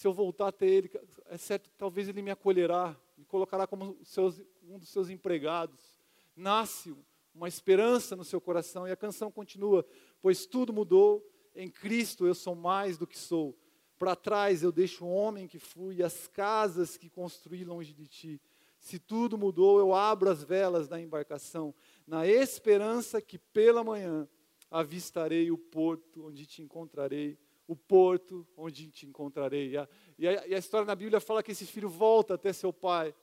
se 0.00 0.06
eu 0.06 0.14
voltar 0.14 0.48
até 0.48 0.66
ele, 0.66 0.90
é 1.26 1.36
certo, 1.36 1.68
talvez 1.76 2.08
ele 2.08 2.22
me 2.22 2.30
acolherá, 2.30 2.98
me 3.20 3.26
colocará 3.26 3.66
como 3.66 3.98
seus, 4.02 4.40
um 4.62 4.78
dos 4.78 4.88
seus 4.88 5.10
empregados. 5.10 6.00
Nasce 6.34 6.96
uma 7.34 7.48
esperança 7.48 8.16
no 8.16 8.24
seu 8.24 8.40
coração 8.40 8.88
e 8.88 8.90
a 8.90 8.96
canção 8.96 9.30
continua: 9.30 9.86
Pois 10.22 10.46
tudo 10.46 10.72
mudou, 10.72 11.22
em 11.54 11.68
Cristo 11.68 12.26
eu 12.26 12.34
sou 12.34 12.54
mais 12.54 12.96
do 12.96 13.06
que 13.06 13.18
sou. 13.18 13.56
Para 13.98 14.16
trás 14.16 14.62
eu 14.62 14.72
deixo 14.72 15.04
o 15.04 15.12
homem 15.12 15.46
que 15.46 15.58
fui 15.58 15.96
e 15.96 16.02
as 16.02 16.26
casas 16.26 16.96
que 16.96 17.10
construí 17.10 17.62
longe 17.62 17.92
de 17.92 18.08
ti. 18.08 18.40
Se 18.78 18.98
tudo 18.98 19.36
mudou, 19.36 19.78
eu 19.78 19.94
abro 19.94 20.30
as 20.30 20.42
velas 20.42 20.88
da 20.88 20.98
embarcação, 20.98 21.74
na 22.06 22.26
esperança 22.26 23.20
que 23.20 23.38
pela 23.38 23.84
manhã 23.84 24.26
avistarei 24.70 25.50
o 25.50 25.58
porto 25.58 26.24
onde 26.24 26.46
te 26.46 26.62
encontrarei 26.62 27.38
o 27.70 27.76
porto 27.76 28.44
onde 28.56 28.90
te 28.90 29.06
encontrarei. 29.06 29.74
E 30.20 30.28
a, 30.28 30.46
e, 30.48 30.54
a, 30.54 30.58
história 30.58 30.86
na 30.86 30.94
Bíblia 30.94 31.18
fala 31.18 31.42
que 31.42 31.52
esse 31.52 31.64
filho 31.64 31.88
volta 31.88 32.34
até 32.34 32.52
seu 32.52 32.74
pai. 32.74 33.14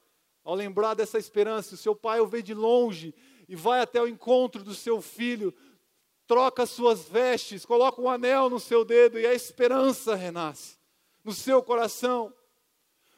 Ao 0.44 0.56
lembrar 0.56 0.96
dessa 0.96 1.20
esperança, 1.20 1.76
o 1.76 1.78
seu 1.78 1.96
pai 1.96 2.20
o 2.20 2.26
vê 2.26 2.42
de 2.42 2.56
longe 2.56 3.14
e 3.48 3.56
vai 3.56 3.82
até 3.82 4.02
o 4.02 4.08
encontro 4.08 4.64
do 4.64 4.74
seu 4.74 5.00
filho, 5.00 5.54
troca 6.26 6.66
suas 6.66 7.08
vestes, 7.08 7.68
coloca 7.68 8.02
um 8.02 8.10
anel 8.10 8.50
no 8.50 8.60
seu 8.60 8.84
dedo 8.84 9.20
e 9.20 9.28
a 9.28 9.34
esperança 9.34 10.16
renasce 10.16 10.76
no 11.24 11.34
seu 11.34 11.62
coração, 11.62 12.34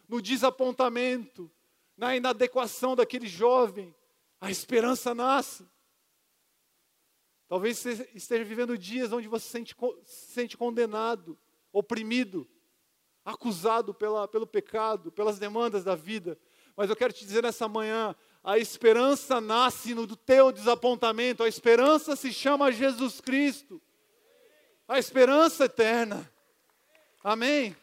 no 0.08 0.22
desapontamento, 0.22 1.50
na 1.96 2.18
inadequação 2.18 2.98
daquele 2.98 3.28
jovem, 3.28 3.96
a 4.42 4.52
esperança 4.52 5.14
nasce. 5.16 5.66
Talvez 7.48 7.78
você 7.78 8.10
esteja 8.14 8.44
vivendo 8.44 8.78
dias 8.78 9.14
onde 9.14 9.28
você 9.28 9.46
se 9.46 9.52
sente, 9.52 9.76
se 10.04 10.32
sente 10.34 10.58
condenado, 10.58 11.38
oprimido, 11.72 12.50
acusado 13.24 13.94
pela, 13.94 14.28
pelo 14.28 14.48
pecado, 14.48 15.12
pelas 15.12 15.40
demandas 15.40 15.84
da 15.84 15.96
vida. 15.96 16.38
Mas 16.76 16.90
eu 16.90 16.96
quero 16.96 17.14
te 17.14 17.26
dizer 17.26 17.44
nessa 17.44 17.68
manhã: 17.68 18.16
a 18.44 18.58
esperança 18.58 19.42
nasce 19.42 19.94
no 19.94 20.08
teu 20.16 20.52
desapontamento, 20.52 21.44
a 21.44 21.48
esperança 21.48 22.16
se 22.16 22.32
chama 22.32 22.72
Jesus 22.72 23.20
Cristo, 23.20 23.82
a 24.88 24.98
esperança 24.98 25.66
eterna. 25.66 26.32
Amém? 27.24 27.76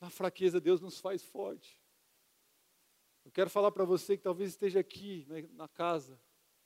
Na 0.00 0.08
fraqueza, 0.08 0.60
Deus 0.60 0.80
nos 0.80 1.00
faz 1.00 1.24
forte. 1.24 1.82
Eu 3.24 3.32
quero 3.32 3.50
falar 3.50 3.72
para 3.72 3.84
você 3.84 4.16
que 4.16 4.22
talvez 4.22 4.50
esteja 4.50 4.78
aqui 4.78 5.26
né, 5.28 5.48
na 5.54 5.66
casa 5.66 6.16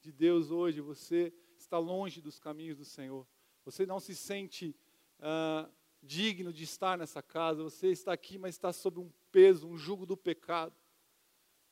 de 0.02 0.12
Deus 0.12 0.50
hoje, 0.50 0.83
você 0.83 1.33
está 1.70 1.78
longe 1.78 2.20
dos 2.20 2.40
caminhos 2.40 2.76
do 2.76 2.85
Senhor. 2.85 3.24
Você 3.64 3.87
não 3.87 4.00
se 4.00 4.12
sente 4.16 4.74
ah, 5.20 5.70
digno 6.02 6.52
de 6.52 6.64
estar 6.64 6.98
nessa 6.98 7.22
casa. 7.22 7.62
Você 7.62 7.92
está 7.92 8.12
aqui, 8.12 8.38
mas 8.38 8.56
está 8.56 8.72
sob 8.72 8.98
um 8.98 9.09
peso, 9.30 9.68
um 9.68 9.78
jugo 9.78 10.04
do 10.04 10.16
pecado. 10.16 10.74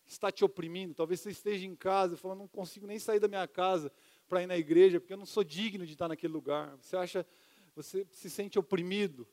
Está 0.07 0.31
te 0.31 0.45
oprimindo. 0.45 0.95
Talvez 0.95 1.19
você 1.19 1.31
esteja 1.31 1.67
em 1.67 1.75
casa 1.75 2.15
e 2.15 2.17
falando, 2.17 2.39
não 2.39 2.49
consigo 2.49 2.87
nem 2.87 2.99
sair 3.01 3.19
da 3.19 3.27
minha 3.27 3.49
casa 3.49 3.93
para 4.29 4.41
ir 4.41 4.47
na 4.47 4.57
igreja, 4.57 5.01
porque 5.01 5.13
eu 5.13 5.19
não 5.19 5.27
sou 5.27 5.43
digno 5.43 5.85
de 5.85 5.95
estar 5.95 6.07
naquele 6.07 6.33
lugar. 6.33 6.77
Você 6.77 6.97
acha, 6.97 7.27
você 7.75 8.07
se 8.13 8.31
sente 8.31 8.57
oprimido. 8.57 9.27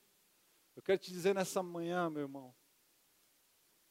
Eu 0.75 0.81
quero 0.81 0.97
te 0.97 1.11
dizer 1.11 1.35
nessa 1.35 1.61
manhã, 1.61 2.09
meu 2.09 2.23
irmão, 2.23 2.55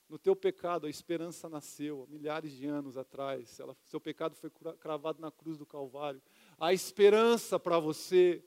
no 0.09 0.19
teu 0.19 0.37
pecado, 0.37 0.87
a 0.87 0.91
esperança 0.91 1.49
nasceu 1.49 2.07
milhares 2.11 2.53
de 2.53 2.67
anos 2.67 2.97
atrás. 2.97 3.59
Ela, 3.59 3.75
seu 3.85 4.01
pecado 4.01 4.37
foi 4.37 4.51
cravado 4.79 5.21
na 5.21 5.31
cruz 5.31 5.57
do 5.57 5.65
Calvário. 5.65 6.23
A 6.59 6.73
esperança 6.73 7.59
para 7.59 7.79
você, 7.79 8.45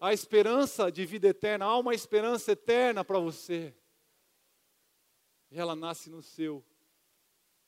a 0.00 0.12
esperança 0.12 0.90
de 0.90 1.04
vida 1.06 1.28
eterna, 1.28 1.66
há 1.66 1.78
uma 1.78 1.94
esperança 1.94 2.52
eterna 2.52 3.04
para 3.04 3.18
você. 3.18 3.74
E 5.50 5.58
ela 5.58 5.74
nasce 5.74 6.10
no 6.10 6.22
seu 6.22 6.64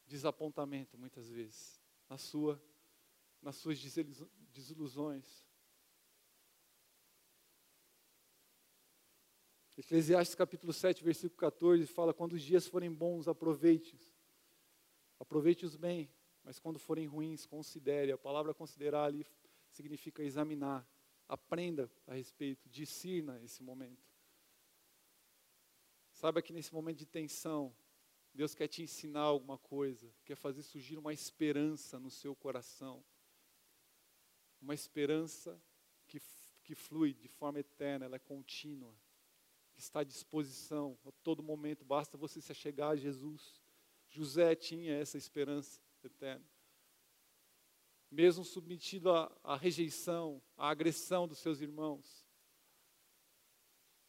desapontamento, 0.07 0.98
muitas 0.98 1.29
vezes, 1.29 1.81
na 2.09 2.18
sua, 2.18 2.62
nas 3.40 3.57
suas 3.57 3.79
desilusões. 4.53 5.44
Eclesiastes 9.77 10.35
capítulo 10.35 10.72
7, 10.72 11.03
versículo 11.03 11.38
14 11.38 11.87
fala: 11.87 12.12
Quando 12.12 12.35
os 12.35 12.42
dias 12.42 12.66
forem 12.66 12.92
bons, 12.92 13.27
aproveite-os. 13.27 14.12
Aproveite-os 15.18 15.77
bem, 15.77 16.11
mas 16.44 16.59
quando 16.59 16.79
forem 16.79 17.07
ruins, 17.07 17.46
considere. 17.46 18.12
A 18.12 18.18
palavra 18.18 18.53
considerar 18.53 19.05
ali 19.05 19.27
significa 19.73 20.23
examinar. 20.23 20.87
Aprenda 21.29 21.91
a 22.07 22.15
respeito, 22.15 22.69
discirna 22.69 23.41
esse 23.43 23.63
momento. 23.63 24.03
Saiba 26.13 26.43
que 26.43 26.53
nesse 26.53 26.73
momento 26.73 26.99
de 26.99 27.07
tensão, 27.07 27.75
Deus 28.35 28.55
quer 28.55 28.69
te 28.69 28.83
ensinar 28.83 29.23
alguma 29.23 29.59
coisa, 29.59 30.13
quer 30.25 30.37
fazer 30.37 30.63
surgir 30.63 30.99
uma 30.99 31.13
esperança 31.13 31.99
no 31.99 32.11
seu 32.11 32.35
coração. 32.37 33.05
Uma 34.61 34.75
esperança 34.75 35.61
que, 36.07 36.21
que 36.63 36.75
flui 36.75 37.15
de 37.15 37.29
forma 37.29 37.59
eterna, 37.61 38.05
ela 38.05 38.17
é 38.17 38.21
contínua 38.21 38.95
está 39.77 40.01
à 40.01 40.05
disposição 40.05 40.99
a 41.05 41.11
todo 41.23 41.43
momento, 41.43 41.85
basta 41.85 42.17
você 42.17 42.41
se 42.41 42.53
achegar 42.53 42.91
a 42.91 42.97
Jesus. 42.97 43.61
José 44.09 44.55
tinha 44.55 44.95
essa 44.95 45.17
esperança 45.17 45.81
eterna. 46.03 46.45
Mesmo 48.12 48.44
submetido 48.44 49.11
à, 49.11 49.35
à 49.42 49.57
rejeição, 49.57 50.40
à 50.57 50.68
agressão 50.68 51.27
dos 51.27 51.38
seus 51.38 51.61
irmãos, 51.61 52.25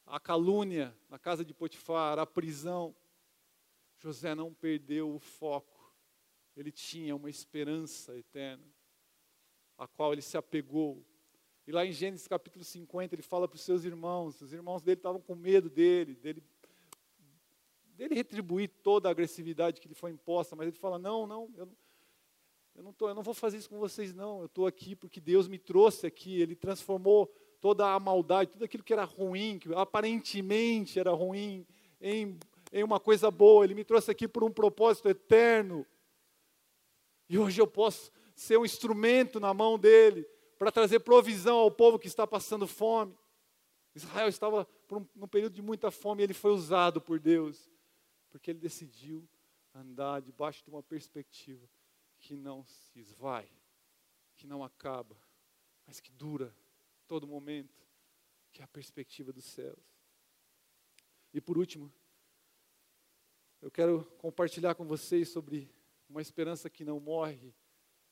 à 0.06 0.20
calúnia 0.20 0.96
na 1.10 1.18
casa 1.18 1.44
de 1.44 1.54
Potifar, 1.54 2.20
à 2.20 2.26
prisão, 2.26 2.96
José 3.98 4.36
não 4.36 4.54
perdeu 4.54 5.16
o 5.16 5.20
foco. 5.20 5.96
Ele 6.56 6.72
tinha 6.72 7.16
uma 7.16 7.30
esperança 7.30 8.16
eterna, 8.18 8.68
a 9.78 9.88
qual 9.88 10.12
ele 10.12 10.22
se 10.22 10.38
apegou 10.38 11.04
e 11.66 11.72
lá 11.72 11.86
em 11.86 11.94
Gênesis 11.94 12.28
capítulo 12.28 12.64
50, 12.64 13.16
ele 13.16 13.22
fala 13.22 13.48
para 13.48 13.56
os 13.56 13.62
seus 13.62 13.86
irmãos, 13.86 14.42
os 14.42 14.52
irmãos 14.52 14.82
dele 14.82 15.00
estavam 15.00 15.22
com 15.22 15.34
medo 15.34 15.70
dele, 15.70 16.14
dele, 16.16 16.44
dele 17.96 18.16
retribuir 18.16 18.70
toda 18.84 19.08
a 19.08 19.12
agressividade 19.12 19.80
que 19.80 19.88
lhe 19.88 19.96
foi 19.96 20.12
imposta, 20.12 20.58
mas 20.58 20.68
ele 20.68 20.78
fala: 20.78 21.00
Não, 21.00 21.26
não, 21.26 21.50
eu, 21.56 21.70
eu, 22.76 22.84
não, 22.84 22.92
tô, 22.92 23.08
eu 23.08 23.14
não 23.14 23.22
vou 23.22 23.34
fazer 23.34 23.58
isso 23.58 23.70
com 23.70 23.78
vocês, 23.78 24.14
não. 24.14 24.40
Eu 24.40 24.46
estou 24.48 24.66
aqui 24.66 24.96
porque 24.96 25.22
Deus 25.22 25.48
me 25.48 25.60
trouxe 25.60 26.08
aqui. 26.08 26.42
Ele 26.42 26.56
transformou 26.56 27.28
toda 27.62 27.94
a 27.94 28.00
maldade, 28.00 28.52
tudo 28.52 28.66
aquilo 28.66 28.84
que 28.84 28.94
era 28.94 29.04
ruim, 29.04 29.60
que 29.60 29.74
aparentemente 29.76 31.00
era 31.00 31.12
ruim, 31.12 31.66
em, 32.02 32.38
em 32.72 32.84
uma 32.84 33.00
coisa 33.00 33.30
boa. 33.30 33.64
Ele 33.64 33.76
me 33.76 33.84
trouxe 33.84 34.10
aqui 34.10 34.28
por 34.28 34.44
um 34.44 34.52
propósito 34.52 35.08
eterno. 35.08 35.86
E 37.30 37.38
hoje 37.38 37.62
eu 37.62 37.68
posso 37.68 38.12
ser 38.36 38.58
um 38.58 38.66
instrumento 38.66 39.40
na 39.40 39.54
mão 39.54 39.78
dele 39.78 40.28
para 40.58 40.72
trazer 40.72 41.00
provisão 41.02 41.58
ao 41.58 41.72
povo 41.72 42.00
que 42.00 42.08
está 42.08 42.26
passando 42.26 42.68
fome. 42.68 43.16
Israel 43.96 44.28
estava 44.28 44.66
por 44.88 44.98
um, 44.98 45.08
num 45.16 45.28
período 45.28 45.54
de 45.54 45.62
muita 45.62 45.92
fome 45.92 46.24
e 46.24 46.26
ele 46.26 46.34
foi 46.34 46.52
usado 46.52 47.00
por 47.00 47.20
Deus, 47.20 47.70
porque 48.32 48.50
ele 48.50 48.60
decidiu 48.60 49.28
andar 49.76 50.22
debaixo 50.22 50.64
de 50.64 50.72
uma 50.72 50.82
perspectiva 50.82 51.68
que 52.24 52.38
não 52.38 52.66
se 52.66 53.00
esvai, 53.00 53.52
que 54.38 54.48
não 54.48 54.64
acaba, 54.64 55.22
mas 55.86 56.00
que 56.00 56.10
dura 56.10 56.56
todo 57.06 57.28
momento, 57.28 57.86
que 58.50 58.62
é 58.62 58.64
a 58.64 58.68
perspectiva 58.68 59.34
dos 59.34 59.44
céus. 59.44 59.84
E 61.34 61.42
por 61.42 61.58
último, 61.58 61.94
eu 63.62 63.70
quero 63.70 64.06
compartilhar 64.18 64.74
com 64.74 64.86
vocês 64.86 65.30
sobre 65.30 65.70
uma 66.08 66.22
esperança 66.22 66.70
que 66.70 66.86
não 66.86 66.98
morre, 66.98 67.54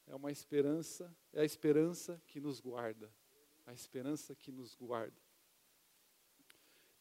é 0.05 0.13
uma 0.13 0.31
esperança, 0.31 1.15
é 1.31 1.39
a 1.41 1.45
esperança 1.45 2.21
que 2.27 2.41
nos 2.41 2.59
guarda. 2.59 3.09
A 3.65 3.73
esperança 3.73 4.35
que 4.35 4.51
nos 4.51 4.75
guarda. 4.75 5.15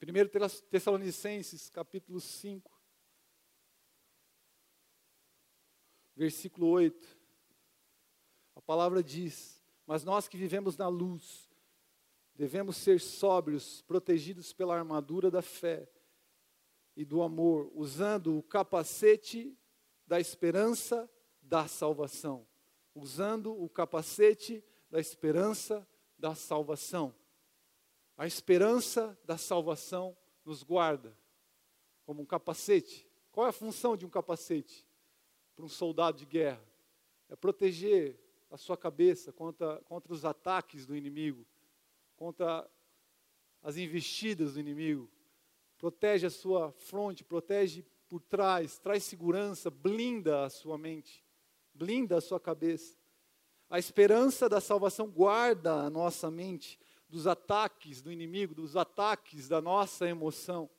1 0.00 0.68
Tessalonicenses, 0.70 1.70
capítulo 1.70 2.20
5. 2.20 2.79
Versículo 6.20 6.66
8. 6.66 7.18
A 8.54 8.60
palavra 8.60 9.02
diz: 9.02 9.64
Mas 9.86 10.04
nós 10.04 10.28
que 10.28 10.36
vivemos 10.36 10.76
na 10.76 10.86
luz, 10.86 11.50
devemos 12.34 12.76
ser 12.76 13.00
sóbrios, 13.00 13.80
protegidos 13.80 14.52
pela 14.52 14.76
armadura 14.76 15.30
da 15.30 15.40
fé 15.40 15.90
e 16.94 17.06
do 17.06 17.22
amor, 17.22 17.72
usando 17.74 18.36
o 18.36 18.42
capacete 18.42 19.56
da 20.06 20.20
esperança 20.20 21.10
da 21.40 21.66
salvação. 21.66 22.46
Usando 22.94 23.58
o 23.58 23.66
capacete 23.66 24.62
da 24.90 25.00
esperança 25.00 25.88
da 26.18 26.34
salvação. 26.34 27.14
A 28.14 28.26
esperança 28.26 29.18
da 29.24 29.38
salvação 29.38 30.14
nos 30.44 30.62
guarda 30.62 31.16
como 32.04 32.20
um 32.20 32.26
capacete. 32.26 33.08
Qual 33.32 33.46
é 33.46 33.48
a 33.48 33.54
função 33.54 33.96
de 33.96 34.04
um 34.04 34.10
capacete 34.10 34.89
para 35.60 35.66
um 35.66 35.68
soldado 35.68 36.16
de 36.16 36.24
guerra? 36.24 36.64
É 37.28 37.36
proteger 37.36 38.18
a 38.50 38.56
sua 38.56 38.76
cabeça 38.76 39.30
contra, 39.30 39.76
contra 39.82 40.12
os 40.12 40.24
ataques 40.24 40.86
do 40.86 40.96
inimigo, 40.96 41.46
contra 42.16 42.68
as 43.62 43.76
investidas 43.76 44.54
do 44.54 44.60
inimigo. 44.60 45.08
Protege 45.76 46.26
a 46.26 46.30
sua 46.30 46.72
fronte, 46.72 47.22
protege 47.22 47.84
por 48.08 48.22
trás, 48.22 48.78
traz 48.78 49.04
segurança, 49.04 49.70
blinda 49.70 50.44
a 50.44 50.50
sua 50.50 50.78
mente, 50.78 51.22
blinda 51.74 52.16
a 52.16 52.20
sua 52.20 52.40
cabeça. 52.40 52.98
A 53.68 53.78
esperança 53.78 54.48
da 54.48 54.60
salvação 54.60 55.08
guarda 55.08 55.74
a 55.74 55.90
nossa 55.90 56.30
mente 56.30 56.80
dos 57.08 57.26
ataques 57.26 58.00
do 58.00 58.10
inimigo, 58.10 58.54
dos 58.54 58.76
ataques 58.76 59.46
da 59.46 59.60
nossa 59.60 60.08
emoção. 60.08 60.70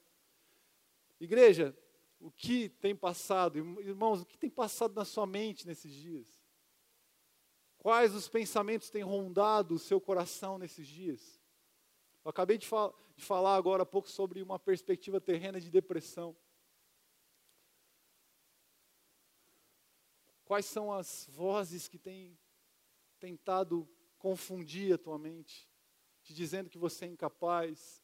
Igreja, 1.20 1.78
o 2.22 2.32
que 2.32 2.70
tem 2.70 2.96
passado, 2.96 3.58
irmãos, 3.58 4.22
o 4.22 4.26
que 4.26 4.38
tem 4.38 4.50
passado 4.50 4.94
na 4.94 5.04
sua 5.04 5.26
mente 5.26 5.66
nesses 5.66 5.92
dias? 5.92 6.40
Quais 7.80 8.14
os 8.14 8.30
pensamentos 8.30 8.92
têm 8.92 9.02
rondado 9.02 9.74
o 9.74 9.80
seu 9.80 10.00
coração 10.00 10.60
nesses 10.60 10.88
dias? 10.88 11.42
Eu 12.24 12.30
acabei 12.30 12.60
de, 12.60 12.68
fal 12.68 12.96
de 13.16 13.26
falar 13.26 13.56
agora 13.56 13.82
há 13.82 13.86
pouco 13.86 14.08
sobre 14.08 14.42
uma 14.44 14.60
perspectiva 14.60 15.20
terrena 15.20 15.60
de 15.60 15.72
depressão. 15.72 16.38
Quais 20.46 20.68
são 20.68 20.94
as 20.94 21.28
vozes 21.32 21.88
que 21.88 21.98
têm 21.98 22.38
tentado 23.20 23.90
confundir 24.20 24.94
a 24.94 24.98
tua 24.98 25.18
mente, 25.18 25.68
te 26.22 26.36
dizendo 26.36 26.70
que 26.70 26.78
você 26.78 27.06
é 27.06 27.08
incapaz, 27.08 28.04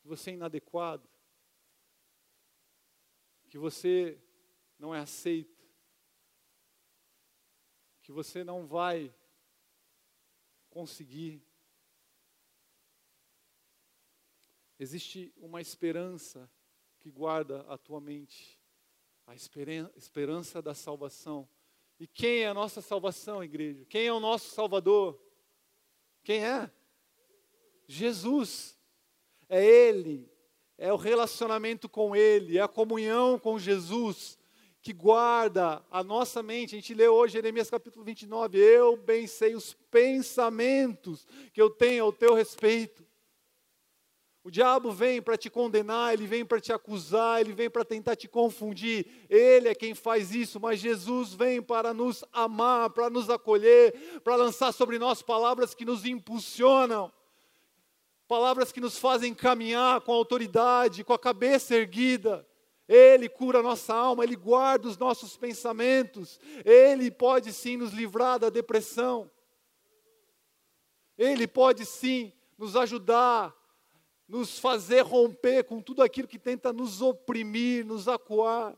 que 0.00 0.08
você 0.08 0.30
é 0.30 0.34
inadequado, 0.34 1.06
que 3.54 3.58
você 3.58 4.20
não 4.80 4.92
é 4.92 4.98
aceito? 4.98 5.64
que 8.02 8.10
você 8.10 8.42
não 8.42 8.66
vai 8.66 9.14
conseguir. 10.68 11.40
Existe 14.76 15.32
uma 15.36 15.60
esperança 15.60 16.50
que 16.98 17.12
guarda 17.12 17.60
a 17.68 17.78
tua 17.78 18.00
mente, 18.00 18.60
a 19.24 19.36
esperança 19.36 20.60
da 20.60 20.74
salvação. 20.74 21.48
E 21.96 22.08
quem 22.08 22.40
é 22.40 22.48
a 22.48 22.54
nossa 22.54 22.82
salvação, 22.82 23.42
igreja? 23.42 23.84
Quem 23.84 24.04
é 24.04 24.12
o 24.12 24.18
nosso 24.18 24.50
Salvador? 24.50 25.16
Quem 26.24 26.44
é? 26.44 26.68
Jesus. 27.86 28.76
É 29.48 29.64
Ele, 29.64 30.28
é 30.76 30.92
o 30.92 30.96
relacionamento 30.96 31.88
com 31.88 32.14
Ele, 32.14 32.58
é 32.58 32.60
a 32.60 32.68
comunhão 32.68 33.38
com 33.38 33.58
Jesus 33.58 34.38
que 34.84 34.92
guarda 34.92 35.82
a 35.90 36.04
nossa 36.04 36.42
mente. 36.42 36.74
A 36.74 36.78
gente 36.78 36.92
lê 36.92 37.08
hoje 37.08 37.32
Jeremias 37.32 37.70
capítulo 37.70 38.04
29. 38.04 38.58
Eu 38.58 38.98
bem 38.98 39.26
sei 39.26 39.54
os 39.54 39.72
pensamentos 39.90 41.26
que 41.54 41.62
eu 41.62 41.70
tenho 41.70 42.04
ao 42.04 42.12
teu 42.12 42.34
respeito. 42.34 43.02
O 44.46 44.50
diabo 44.50 44.92
vem 44.92 45.22
para 45.22 45.38
te 45.38 45.48
condenar, 45.48 46.12
ele 46.12 46.26
vem 46.26 46.44
para 46.44 46.60
te 46.60 46.70
acusar, 46.70 47.40
ele 47.40 47.54
vem 47.54 47.70
para 47.70 47.82
tentar 47.82 48.14
te 48.14 48.28
confundir. 48.28 49.06
Ele 49.30 49.70
é 49.70 49.74
quem 49.74 49.94
faz 49.94 50.34
isso, 50.34 50.60
mas 50.60 50.80
Jesus 50.80 51.32
vem 51.32 51.62
para 51.62 51.94
nos 51.94 52.22
amar, 52.30 52.90
para 52.90 53.08
nos 53.08 53.30
acolher, 53.30 54.20
para 54.22 54.36
lançar 54.36 54.70
sobre 54.70 54.98
nós 54.98 55.22
palavras 55.22 55.74
que 55.74 55.86
nos 55.86 56.04
impulsionam, 56.04 57.10
palavras 58.28 58.72
que 58.72 58.80
nos 58.80 58.98
fazem 58.98 59.34
caminhar 59.34 60.00
com 60.00 60.12
autoridade, 60.12 61.04
com 61.04 61.12
a 61.12 61.18
cabeça 61.18 61.74
erguida. 61.74 62.46
Ele 62.86 63.28
cura 63.28 63.60
a 63.60 63.62
nossa 63.62 63.94
alma, 63.94 64.24
Ele 64.24 64.36
guarda 64.36 64.88
os 64.88 64.98
nossos 64.98 65.36
pensamentos, 65.36 66.38
Ele 66.64 67.10
pode 67.10 67.52
sim 67.52 67.76
nos 67.76 67.92
livrar 67.92 68.38
da 68.38 68.50
depressão, 68.50 69.30
Ele 71.16 71.46
pode 71.46 71.86
sim 71.86 72.32
nos 72.58 72.76
ajudar, 72.76 73.54
nos 74.28 74.58
fazer 74.58 75.00
romper 75.00 75.64
com 75.64 75.80
tudo 75.80 76.02
aquilo 76.02 76.28
que 76.28 76.38
tenta 76.38 76.72
nos 76.72 77.00
oprimir, 77.00 77.86
nos 77.86 78.06
acuar. 78.06 78.76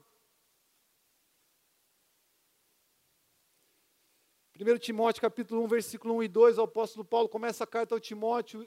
1 4.59 4.79
Timóteo 4.79 5.21
capítulo 5.21 5.63
1, 5.65 5.69
versículo 5.69 6.15
1 6.15 6.23
e 6.23 6.29
2, 6.29 6.57
o 6.57 6.63
apóstolo 6.63 7.05
Paulo 7.05 7.29
começa 7.29 7.63
a 7.63 7.67
carta 7.67 7.95
ao 7.95 8.01
Timóteo, 8.01 8.67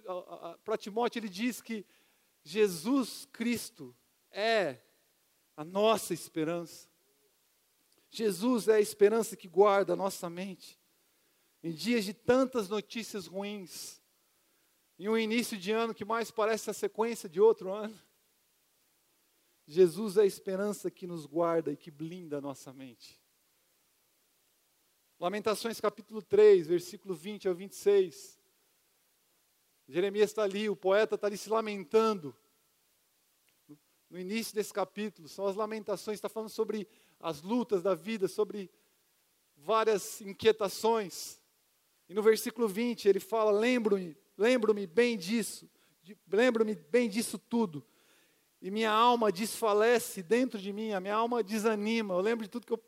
para 0.64 0.78
Timóteo 0.78 1.20
ele 1.20 1.30
diz 1.30 1.62
que 1.62 1.84
Jesus 2.44 3.28
Cristo 3.34 3.96
é 4.32 4.78
a 5.58 5.64
nossa 5.64 6.14
esperança. 6.14 6.88
Jesus 8.12 8.68
é 8.68 8.76
a 8.76 8.80
esperança 8.80 9.36
que 9.36 9.48
guarda 9.48 9.94
a 9.94 9.96
nossa 9.96 10.30
mente. 10.30 10.80
Em 11.64 11.72
dias 11.72 12.06
de 12.06 12.14
tantas 12.14 12.70
notícias 12.70 13.26
ruins, 13.26 14.00
em 15.00 15.10
um 15.10 15.18
início 15.18 15.58
de 15.58 15.72
ano 15.72 15.94
que 15.94 16.06
mais 16.06 16.30
parece 16.30 16.70
a 16.70 16.74
sequência 16.74 17.28
de 17.28 17.42
outro 17.42 17.74
ano, 17.74 18.00
Jesus 19.66 20.18
é 20.18 20.22
a 20.22 20.26
esperança 20.26 20.92
que 20.92 21.08
nos 21.08 21.26
guarda 21.26 21.72
e 21.72 21.78
que 21.78 21.90
blinda 21.90 22.38
a 22.38 22.42
nossa 22.42 22.72
mente. 22.72 23.19
Lamentações 25.20 25.82
capítulo 25.82 26.22
3, 26.22 26.66
versículo 26.66 27.14
20 27.14 27.50
ao 27.50 27.54
26. 27.54 28.40
Jeremias 29.86 30.30
está 30.30 30.44
ali, 30.44 30.70
o 30.70 30.78
poeta 30.78 31.16
está 31.16 31.28
ali 31.28 31.38
se 31.38 31.50
lamentando 31.50 32.34
no 34.10 34.18
início 34.18 34.56
desse 34.56 34.72
capítulo, 34.72 35.28
são 35.28 35.46
as 35.46 35.58
lamentações, 35.58 36.16
está 36.16 36.30
falando 36.30 36.50
sobre 36.50 36.88
as 37.20 37.42
lutas 37.42 37.84
da 37.84 37.94
vida, 37.94 38.30
sobre 38.30 38.72
várias 39.58 40.22
inquietações. 40.22 41.42
E 42.08 42.14
no 42.14 42.24
versículo 42.24 42.70
20 42.70 43.10
ele 43.10 43.20
fala: 43.20 43.52
Lembro-me, 43.52 44.18
lembro-me 44.38 44.88
bem 44.88 45.18
disso, 45.18 45.70
lembro-me 46.32 46.76
bem 46.76 47.10
disso 47.10 47.38
tudo. 47.38 47.86
E 48.62 48.70
minha 48.70 48.92
alma 48.92 49.32
desfalece 49.32 50.22
dentro 50.22 50.60
de 50.60 50.74
mim, 50.74 50.92
a 50.92 51.00
minha 51.00 51.16
alma 51.16 51.42
desanima. 51.42 52.14
Eu 52.14 52.20
lembro 52.20 52.44
de 52.44 52.50
tudo 52.50 52.66
que 52.66 52.74
eu, 52.74 52.82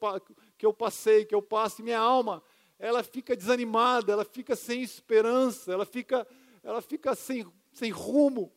que 0.58 0.66
eu 0.66 0.74
passei, 0.74 1.26
que 1.26 1.34
eu 1.34 1.42
passo, 1.42 1.82
e 1.82 1.84
minha 1.84 2.00
alma, 2.00 2.44
ela 2.78 3.04
fica 3.04 3.36
desanimada, 3.36 4.12
ela 4.12 4.26
fica 4.26 4.56
sem 4.56 4.82
esperança, 4.82 5.72
ela 5.72 5.86
fica, 5.86 6.28
ela 6.62 6.82
fica 6.82 7.16
sem, 7.16 7.46
sem 7.72 7.90
rumo. 7.92 8.52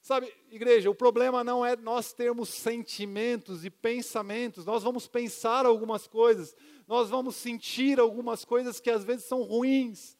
Sabe, 0.00 0.32
igreja, 0.50 0.88
o 0.88 0.94
problema 0.94 1.42
não 1.42 1.66
é 1.66 1.76
nós 1.76 2.12
termos 2.12 2.48
sentimentos 2.48 3.64
e 3.64 3.70
pensamentos, 3.70 4.64
nós 4.64 4.82
vamos 4.82 5.08
pensar 5.08 5.66
algumas 5.66 6.06
coisas, 6.06 6.54
nós 6.86 7.10
vamos 7.10 7.34
sentir 7.34 7.98
algumas 7.98 8.44
coisas 8.44 8.78
que 8.78 8.88
às 8.88 9.04
vezes 9.04 9.24
são 9.24 9.42
ruins, 9.42 10.16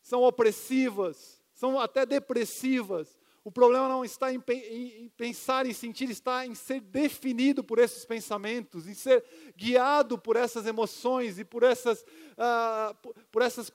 são 0.00 0.22
opressivas, 0.22 1.42
são 1.52 1.80
até 1.80 2.06
depressivas. 2.06 3.15
O 3.46 3.52
problema 3.52 3.88
não 3.88 4.04
está 4.04 4.34
em, 4.34 4.42
em, 4.48 5.08
pensar 5.10 5.66
e 5.66 5.72
sentir, 5.72 6.10
está 6.10 6.44
em 6.44 6.52
ser 6.52 6.80
definido 6.80 7.62
por 7.62 7.78
esses 7.78 8.04
pensamentos, 8.04 8.88
em 8.88 8.92
ser 8.92 9.24
guiado 9.56 10.18
por 10.18 10.34
essas 10.34 10.66
emoções 10.66 11.38
e 11.38 11.44
por 11.44 11.62
essas, 11.62 12.02
uh, 12.02 12.92
por, 13.00 13.14
por 13.30 13.42
essas 13.42 13.70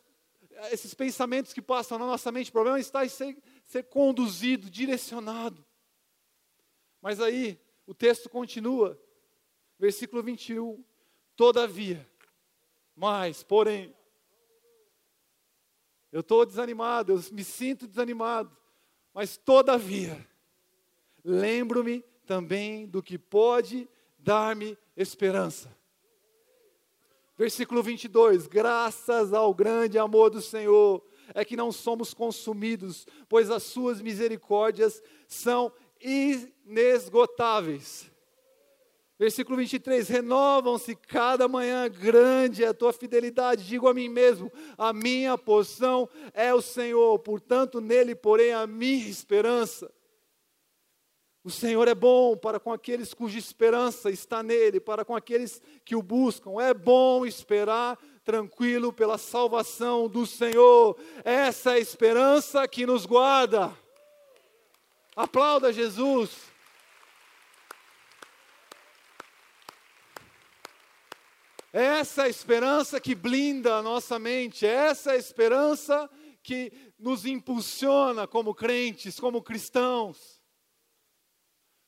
esses 0.74 0.94
pensamentos 0.94 1.54
que 1.54 1.62
passam 1.62 1.98
na 1.98 2.06
nossa 2.06 2.34
mente. 2.34 2.50
O 2.50 2.52
problema 2.52 2.82
está 2.82 3.06
em 3.06 3.08
ser 3.08 3.42
ser 3.64 3.84
conduzido, 3.84 4.70
direcionado. 4.70 5.66
Mas 7.02 7.22
aí, 7.22 7.58
o 7.88 7.94
texto 7.94 8.30
continua, 8.30 9.02
versículo 9.80 10.22
21. 10.22 10.84
Todavia, 11.34 12.06
mas, 12.94 13.42
porém, 13.42 13.96
eu 16.12 16.20
estou 16.20 16.46
desanimado, 16.46 17.14
eu 17.14 17.24
me 17.32 17.46
sinto 17.46 17.88
desanimado, 17.88 18.61
mas 19.14 19.38
todavia, 19.38 20.26
lembro-me 21.24 22.04
também 22.26 22.88
do 22.88 23.02
que 23.02 23.18
pode 23.18 23.88
dar-me 24.18 24.78
esperança. 24.96 25.76
Versículo 27.38 27.82
22: 27.82 28.48
Graças 28.48 29.34
ao 29.34 29.54
grande 29.54 29.98
amor 29.98 30.30
do 30.30 30.42
Senhor, 30.42 31.04
é 31.34 31.44
que 31.44 31.56
não 31.56 31.72
somos 31.72 32.14
consumidos, 32.14 33.08
pois 33.28 33.50
as 33.50 33.64
suas 33.64 34.02
misericórdias 34.02 35.02
são 35.28 35.72
inesgotáveis. 36.00 38.11
Versículo 39.22 39.56
23: 39.56 40.08
Renovam-se 40.08 40.96
cada 40.96 41.48
manhã, 41.48 41.88
grande 41.88 42.64
é 42.64 42.70
a 42.70 42.74
tua 42.74 42.92
fidelidade. 42.92 43.68
Digo 43.68 43.88
a 43.88 43.94
mim 43.94 44.10
mesmo: 44.10 44.52
a 44.76 44.92
minha 44.92 45.38
porção 45.38 46.10
é 46.34 46.52
o 46.52 46.60
Senhor, 46.60 47.20
portanto, 47.20 47.80
nele 47.80 48.16
porém 48.16 48.52
a 48.52 48.66
minha 48.66 49.08
esperança. 49.08 49.92
O 51.44 51.52
Senhor 51.52 51.88
é 51.88 51.94
bom 51.94 52.36
para 52.36 52.60
com 52.60 52.74
aqueles 52.74 53.14
cuja 53.14 53.38
esperança 53.38 54.10
está 54.10 54.42
nele, 54.42 54.80
para 54.80 55.06
com 55.06 55.16
aqueles 55.16 55.62
que 55.86 55.96
o 55.96 56.02
buscam. 56.02 56.60
É 56.60 56.74
bom 56.74 57.24
esperar 57.24 58.00
tranquilo 58.24 58.92
pela 58.92 59.20
salvação 59.20 60.10
do 60.10 60.26
Senhor. 60.26 60.98
Essa 61.24 61.74
é 61.74 61.76
a 61.76 61.80
esperança 61.80 62.68
que 62.68 62.88
nos 62.88 63.06
guarda. 63.06 63.72
Aplauda 65.16 65.72
Jesus. 65.72 66.51
É 71.74 72.24
a 72.24 72.30
esperança 72.30 73.00
que 73.00 73.16
blinda 73.16 73.78
a 73.78 73.82
nossa 73.82 74.20
mente, 74.20 74.66
essa 74.66 75.12
é 75.12 75.16
a 75.16 75.20
esperança 75.20 76.10
que 76.44 76.72
nos 77.00 77.26
impulsiona 77.26 78.28
como 78.28 78.54
crentes, 78.54 79.20
como 79.20 79.42
cristãos. 79.42 80.42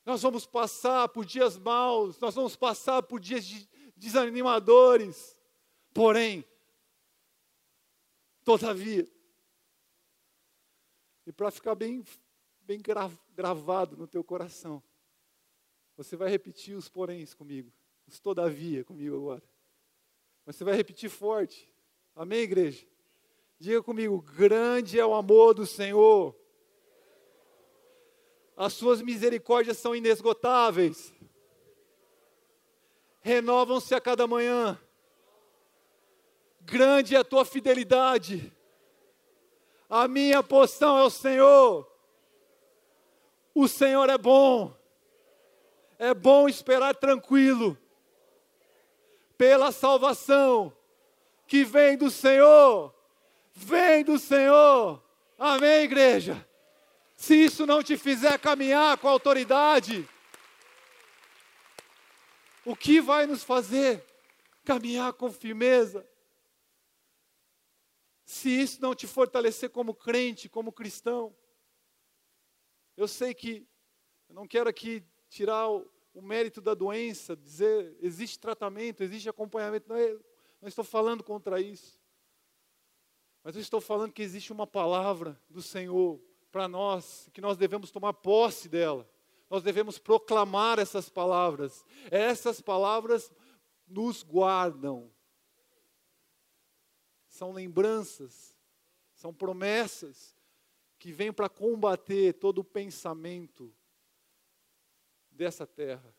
Nós 0.05 0.21
vamos 0.21 0.45
passar 0.45 1.07
por 1.09 1.25
dias 1.25 1.57
maus, 1.57 2.19
nós 2.19 2.35
vamos 2.35 2.55
passar 2.55 3.03
por 3.03 3.19
dias 3.19 3.67
desanimadores. 3.95 5.39
Porém, 5.93 6.45
todavia, 8.43 9.07
e 11.25 11.31
para 11.31 11.51
ficar 11.51 11.75
bem, 11.75 12.03
bem 12.61 12.81
gravado 13.33 13.95
no 13.95 14.07
teu 14.07 14.23
coração, 14.23 14.83
você 15.95 16.15
vai 16.15 16.29
repetir 16.29 16.75
os 16.75 16.89
poréns 16.89 17.33
comigo, 17.33 17.71
os 18.07 18.19
todavia 18.19 18.83
comigo 18.83 19.15
agora. 19.15 19.52
Você 20.45 20.63
vai 20.63 20.75
repetir 20.75 21.09
forte. 21.09 21.71
Amém, 22.15 22.39
igreja? 22.39 22.85
Diga 23.59 23.81
comigo: 23.81 24.21
grande 24.21 24.99
é 24.99 25.05
o 25.05 25.13
amor 25.13 25.53
do 25.53 25.65
Senhor 25.65 26.35
as 28.55 28.73
suas 28.73 29.01
misericórdias 29.01 29.77
são 29.77 29.95
inesgotáveis. 29.95 31.13
Renovam-se 33.21 33.95
a 33.95 34.01
cada 34.01 34.27
manhã. 34.27 34.79
Grande 36.61 37.15
é 37.15 37.19
a 37.19 37.23
tua 37.23 37.45
fidelidade. 37.45 38.53
A 39.89 40.07
minha 40.07 40.43
porção 40.43 40.97
é 40.97 41.03
o 41.03 41.09
Senhor. 41.09 41.89
O 43.55 43.67
Senhor 43.67 44.09
é 44.09 44.17
bom. 44.17 44.75
É 45.97 46.13
bom 46.13 46.47
esperar 46.47 46.95
tranquilo 46.95 47.77
pela 49.43 49.73
salvação 49.73 50.71
que 51.45 51.65
vem 51.65 51.97
do 51.97 52.09
Senhor. 52.09 52.95
Vem 53.53 54.01
do 54.01 54.17
Senhor. 54.17 55.03
Amém, 55.37 55.83
igreja 55.83 56.47
se 57.17 57.35
isso 57.35 57.65
não 57.65 57.81
te 57.81 57.97
fizer 57.97 58.37
caminhar 58.37 58.97
com 58.97 59.07
autoridade, 59.07 60.05
o 62.65 62.75
que 62.75 62.99
vai 62.99 63.25
nos 63.25 63.43
fazer 63.43 64.05
caminhar 64.65 65.13
com 65.13 65.31
firmeza? 65.31 66.05
Se 68.25 68.49
isso 68.49 68.81
não 68.81 68.93
te 68.93 69.07
fortalecer 69.07 69.69
como 69.69 69.93
crente, 69.93 70.49
como 70.49 70.71
cristão, 70.73 71.33
eu 72.97 73.07
sei 73.07 73.33
que 73.33 73.65
eu 74.27 74.35
não 74.35 74.45
quero 74.45 74.69
aqui 74.69 75.01
tirar 75.29 75.69
o, 75.69 75.89
o 76.13 76.21
mérito 76.21 76.61
da 76.61 76.73
doença, 76.73 77.35
dizer 77.35 77.97
existe 77.99 78.39
tratamento, 78.39 79.01
existe 79.01 79.27
acompanhamento, 79.27 79.89
não, 79.89 79.95
é, 79.95 80.13
não 80.61 80.67
estou 80.67 80.83
falando 80.83 81.23
contra 81.23 81.59
isso. 81.59 81.99
Mas 83.43 83.55
eu 83.55 83.61
estou 83.61 83.81
falando 83.81 84.13
que 84.13 84.21
existe 84.21 84.53
uma 84.53 84.65
palavra 84.65 85.39
do 85.49 85.61
Senhor 85.61 86.21
para 86.51 86.67
nós, 86.67 87.29
que 87.33 87.41
nós 87.41 87.57
devemos 87.57 87.91
tomar 87.91 88.13
posse 88.13 88.69
dela. 88.69 89.09
Nós 89.49 89.63
devemos 89.63 89.99
proclamar 89.99 90.79
essas 90.79 91.09
palavras. 91.09 91.83
Essas 92.09 92.61
palavras 92.61 93.31
nos 93.87 94.23
guardam. 94.23 95.11
São 97.27 97.51
lembranças, 97.51 98.55
são 99.13 99.33
promessas 99.33 100.35
que 100.97 101.11
vêm 101.11 101.33
para 101.33 101.49
combater 101.49 102.33
todo 102.33 102.59
o 102.59 102.63
pensamento 102.63 103.75
dessa 105.33 105.65
terra, 105.67 106.15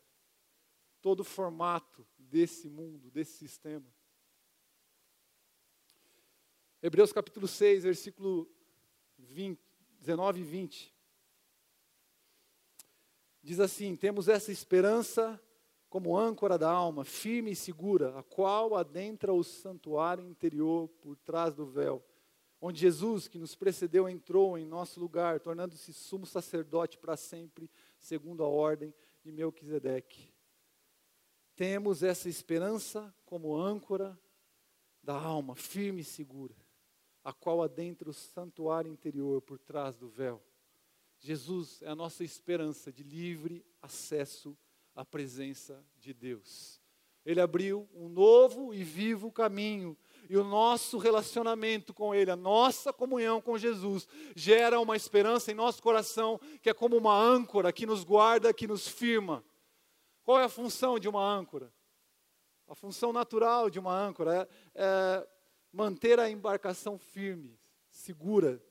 todo 1.00 1.20
o 1.20 1.24
formato 1.24 2.06
desse 2.18 2.68
mundo, 2.68 3.10
desse 3.10 3.38
sistema. 3.38 3.92
Hebreus 6.82 7.12
capítulo 7.12 7.48
6, 7.48 7.84
versículo 7.84 8.50
20. 9.18 9.64
19 10.04 10.40
e 10.40 10.44
20. 10.44 10.94
Diz 13.42 13.58
assim: 13.58 13.96
Temos 13.96 14.28
essa 14.28 14.52
esperança 14.52 15.40
como 15.88 16.18
âncora 16.18 16.58
da 16.58 16.70
alma, 16.70 17.04
firme 17.04 17.52
e 17.52 17.56
segura, 17.56 18.18
a 18.18 18.22
qual 18.22 18.74
adentra 18.74 19.32
o 19.32 19.42
santuário 19.42 20.26
interior 20.26 20.88
por 21.00 21.16
trás 21.16 21.54
do 21.54 21.64
véu, 21.64 22.04
onde 22.66 22.80
Jesus, 22.80 23.28
que 23.28 23.38
nos 23.38 23.54
precedeu, 23.54 24.08
entrou 24.08 24.56
em 24.56 24.64
nosso 24.64 24.98
lugar, 24.98 25.38
tornando-se 25.38 25.92
sumo 25.92 26.24
sacerdote 26.24 26.96
para 26.96 27.14
sempre, 27.14 27.70
segundo 27.98 28.42
a 28.42 28.48
ordem 28.48 28.94
de 29.22 29.30
Melquisedeque. 29.30 30.32
Temos 31.54 32.02
essa 32.02 32.26
esperança 32.26 33.14
como 33.26 33.54
âncora 33.54 34.18
da 35.02 35.14
alma, 35.14 35.54
firme 35.54 36.00
e 36.00 36.04
segura 36.04 36.54
a 37.22 37.34
qual 37.34 37.62
adentra 37.62 38.08
o 38.08 38.14
santuário 38.14 38.90
interior 38.90 39.42
por 39.42 39.58
trás 39.58 39.96
do 39.96 40.08
véu. 40.08 40.42
Jesus 41.18 41.82
é 41.82 41.88
a 41.88 41.94
nossa 41.94 42.24
esperança 42.24 42.90
de 42.90 43.02
livre 43.02 43.62
acesso 43.82 44.56
à 44.94 45.04
presença 45.04 45.84
de 45.98 46.14
Deus. 46.14 46.80
Ele 47.24 47.40
abriu 47.40 47.88
um 47.94 48.08
novo 48.08 48.74
e 48.74 48.84
vivo 48.84 49.30
caminho, 49.30 49.96
e 50.28 50.36
o 50.36 50.44
nosso 50.44 50.98
relacionamento 50.98 51.92
com 51.92 52.14
Ele, 52.14 52.30
a 52.30 52.36
nossa 52.36 52.92
comunhão 52.92 53.40
com 53.40 53.58
Jesus, 53.58 54.06
gera 54.34 54.80
uma 54.80 54.96
esperança 54.96 55.50
em 55.50 55.54
nosso 55.54 55.82
coração 55.82 56.40
que 56.62 56.70
é 56.70 56.74
como 56.74 56.96
uma 56.96 57.16
âncora 57.16 57.72
que 57.72 57.86
nos 57.86 58.04
guarda, 58.04 58.54
que 58.54 58.66
nos 58.66 58.88
firma. 58.88 59.44
Qual 60.22 60.40
é 60.40 60.44
a 60.44 60.48
função 60.48 60.98
de 60.98 61.08
uma 61.08 61.22
âncora? 61.22 61.72
A 62.68 62.74
função 62.74 63.12
natural 63.12 63.68
de 63.68 63.78
uma 63.78 63.94
âncora 63.94 64.48
é, 64.74 64.82
é 64.82 65.28
manter 65.72 66.18
a 66.18 66.30
embarcação 66.30 66.98
firme, 66.98 67.58
segura, 67.90 68.62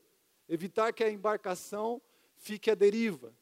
evitar 0.48 0.92
que 0.94 1.04
a 1.04 1.12
embarcação 1.12 2.02
fique 2.36 2.72
à 2.72 2.76
deriva. 2.76 3.34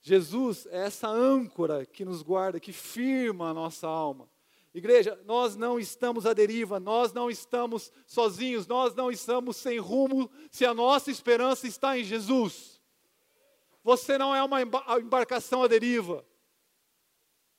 Jesus 0.00 0.66
é 0.66 0.86
essa 0.86 1.08
âncora 1.08 1.86
que 1.86 2.04
nos 2.04 2.22
guarda, 2.22 2.58
que 2.58 2.72
firma 2.72 3.50
a 3.50 3.54
nossa 3.54 3.86
alma. 3.86 4.28
Igreja, 4.74 5.20
nós 5.26 5.54
não 5.54 5.78
estamos 5.78 6.24
à 6.24 6.32
deriva, 6.32 6.80
nós 6.80 7.12
não 7.12 7.30
estamos 7.30 7.92
sozinhos, 8.06 8.66
nós 8.66 8.94
não 8.94 9.10
estamos 9.10 9.58
sem 9.58 9.78
rumo 9.78 10.30
se 10.50 10.64
a 10.64 10.72
nossa 10.72 11.10
esperança 11.10 11.66
está 11.66 11.98
em 11.98 12.04
Jesus. 12.04 12.80
Você 13.84 14.16
não 14.16 14.34
é 14.34 14.42
uma 14.42 14.62
embarcação 14.62 15.62
à 15.62 15.68
deriva. 15.68 16.24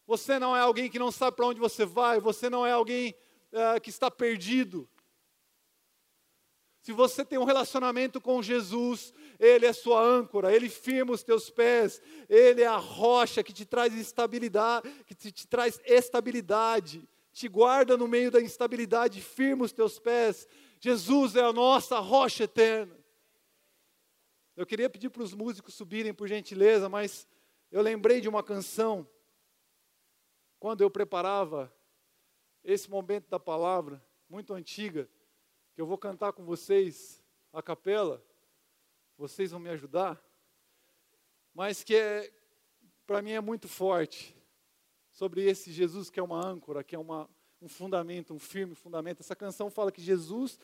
Você 0.08 0.40
não 0.40 0.56
é 0.56 0.62
alguém 0.62 0.90
que 0.90 0.98
não 0.98 1.12
sabe 1.12 1.38
para 1.38 1.46
onde 1.46 1.60
você 1.60 1.86
vai, 1.86 2.20
você 2.20 2.50
não 2.50 2.66
é 2.66 2.72
alguém 2.72 3.16
uh, 3.52 3.80
que 3.80 3.90
está 3.90 4.10
perdido. 4.10 4.90
Se 6.84 6.92
você 6.92 7.24
tem 7.24 7.40
um 7.40 7.46
relacionamento 7.46 8.20
com 8.20 8.44
Jesus, 8.44 9.14
Ele 9.40 9.66
é 9.66 9.72
sua 9.72 10.02
âncora, 10.02 10.54
Ele 10.54 10.68
firma 10.68 11.14
os 11.14 11.24
teus 11.24 11.50
pés, 11.50 12.02
Ele 12.28 12.62
é 12.62 12.68
a 12.68 12.76
rocha 12.76 13.42
que 13.42 13.54
te 13.54 13.66
traz 13.66 13.94
estabilidade, 13.94 14.90
que 15.06 15.16
te, 15.16 15.32
te 15.32 15.48
traz 15.48 15.80
estabilidade, 15.86 17.08
te 17.32 17.48
guarda 17.48 17.96
no 17.96 18.06
meio 18.06 18.30
da 18.30 18.42
instabilidade, 18.42 19.22
firma 19.22 19.64
os 19.64 19.72
teus 19.72 19.98
pés. 19.98 20.46
Jesus 20.78 21.38
é 21.38 21.42
a 21.42 21.54
nossa 21.54 22.00
rocha 22.00 22.44
eterna. 22.44 22.94
Eu 24.54 24.66
queria 24.66 24.90
pedir 24.90 25.10
para 25.10 25.24
os 25.24 25.34
músicos 25.34 25.76
subirem, 25.76 26.14
por 26.14 26.28
gentileza, 26.28 26.90
mas 26.90 27.26
eu 27.72 27.82
lembrei 27.82 28.20
de 28.20 28.28
uma 28.28 28.44
canção, 28.44 29.08
quando 30.60 30.82
eu 30.82 30.92
preparava 30.92 31.74
esse 32.62 32.90
momento 32.90 33.30
da 33.30 33.40
palavra, 33.40 34.04
muito 34.30 34.54
antiga, 34.54 35.10
que 35.74 35.82
eu 35.82 35.86
vou 35.86 35.98
cantar 35.98 36.34
com 36.34 36.44
vocês 36.44 37.24
a 37.52 37.62
capela, 37.62 38.24
vocês 39.18 39.52
vão 39.52 39.60
me 39.60 39.70
ajudar, 39.70 40.22
mas 41.54 41.84
que 41.84 41.96
é, 41.96 42.32
para 43.06 43.22
mim 43.22 43.32
é 43.32 43.42
muito 43.42 43.68
forte, 43.68 44.36
sobre 45.12 45.44
esse 45.44 45.72
Jesus 45.72 46.10
que 46.10 46.20
é 46.20 46.24
uma 46.24 46.44
âncora, 46.44 46.84
que 46.84 46.96
é 46.96 47.00
uma, 47.00 47.30
um 47.62 47.68
fundamento, 47.68 48.34
um 48.34 48.40
firme 48.40 48.76
fundamento. 48.76 49.20
Essa 49.20 49.36
canção 49.36 49.70
fala 49.70 49.92
que 49.92 50.02
Jesus 50.02 50.60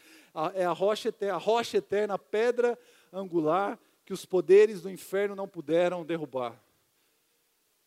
é 0.55 0.66
a 0.66 0.72
rocha 0.72 1.10
eterna, 1.10 1.36
a 1.36 1.38
rocha 1.38 1.78
eterna, 1.78 2.14
a 2.16 2.20
pedra 2.20 2.78
angular 3.14 3.80
que 4.05 4.14
os 4.14 4.26
poderes 4.26 4.82
do 4.82 4.89
inferno 4.89 5.36
não 5.36 5.47
puderam 5.47 6.03
derrubar. 6.03 6.60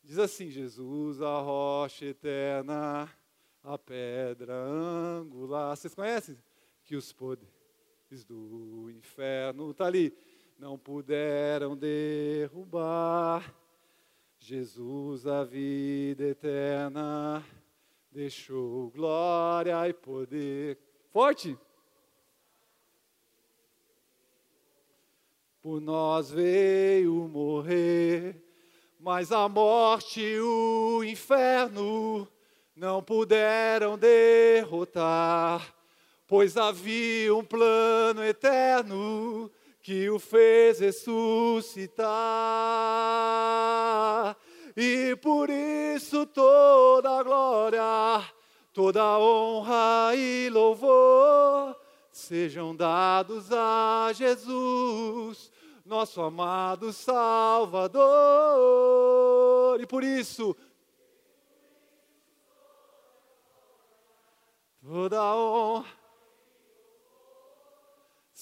Diz 0.05 0.19
assim: 0.19 0.51
Jesus, 0.51 1.21
a 1.21 1.41
rocha 1.41 2.05
eterna, 2.05 3.13
a 3.63 3.77
pedra 3.77 4.55
angular. 4.55 5.77
Vocês 5.77 5.95
conhecem? 5.95 6.39
Que 6.85 6.97
os 6.97 7.13
poderes 7.13 8.25
do 8.27 8.91
inferno, 8.91 9.71
está 9.71 9.87
ali, 9.87 10.13
não 10.59 10.79
puderam 10.79 11.77
derrubar. 11.77 13.55
Jesus, 14.39 15.27
a 15.27 15.45
vida 15.45 16.25
eterna, 16.25 17.45
deixou 18.11 18.91
glória 18.91 19.89
e 19.89 19.93
poder. 19.93 20.79
Forte! 21.11 21.57
Por 25.63 25.81
nós 25.81 26.29
veio 26.29 27.29
morrer, 27.29 28.35
mas 28.99 29.31
a 29.31 29.49
morte 29.49 30.21
e 30.21 30.41
o 30.41 31.05
inferno 31.05 32.27
não 32.75 33.01
puderam 33.01 33.97
derrotar, 33.97 35.73
pois 36.33 36.57
havia 36.57 37.35
um 37.35 37.45
plano 37.45 38.25
eterno 38.25 39.51
que 39.83 40.09
o 40.09 40.19
fez 40.19 40.81
ressuscitar. 40.81 42.09
E 44.75 45.15
por 45.17 45.51
isso 45.51 46.25
toda 46.25 47.19
a 47.19 47.23
glória, 47.23 47.83
toda 48.73 49.03
a 49.03 49.19
honra 49.19 50.17
e 50.17 50.49
louvor 50.49 51.77
sejam 52.11 52.75
dados 52.75 53.53
a 53.53 54.11
Jesus, 54.15 55.53
nosso 55.85 56.23
amado 56.23 56.95
Salvador. 56.95 58.01
E 59.83 59.87
por 59.87 60.03
isso, 60.03 60.57
toda 64.83 65.21
a 65.21 65.37
honra 65.37 66.02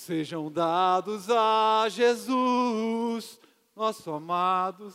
sejam 0.00 0.50
dados 0.50 1.30
a 1.30 1.86
Jesus, 1.88 3.38
nosso 3.76 4.10
amado. 4.10 4.92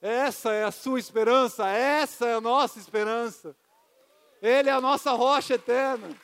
Essa 0.00 0.52
é 0.52 0.64
a 0.64 0.70
sua 0.70 0.98
esperança, 0.98 1.66
essa 1.68 2.26
é 2.26 2.34
a 2.34 2.40
nossa 2.40 2.78
esperança. 2.78 3.56
Ele 4.42 4.68
é 4.68 4.72
a 4.72 4.80
nossa 4.80 5.12
rocha 5.12 5.54
eterna 5.54 6.14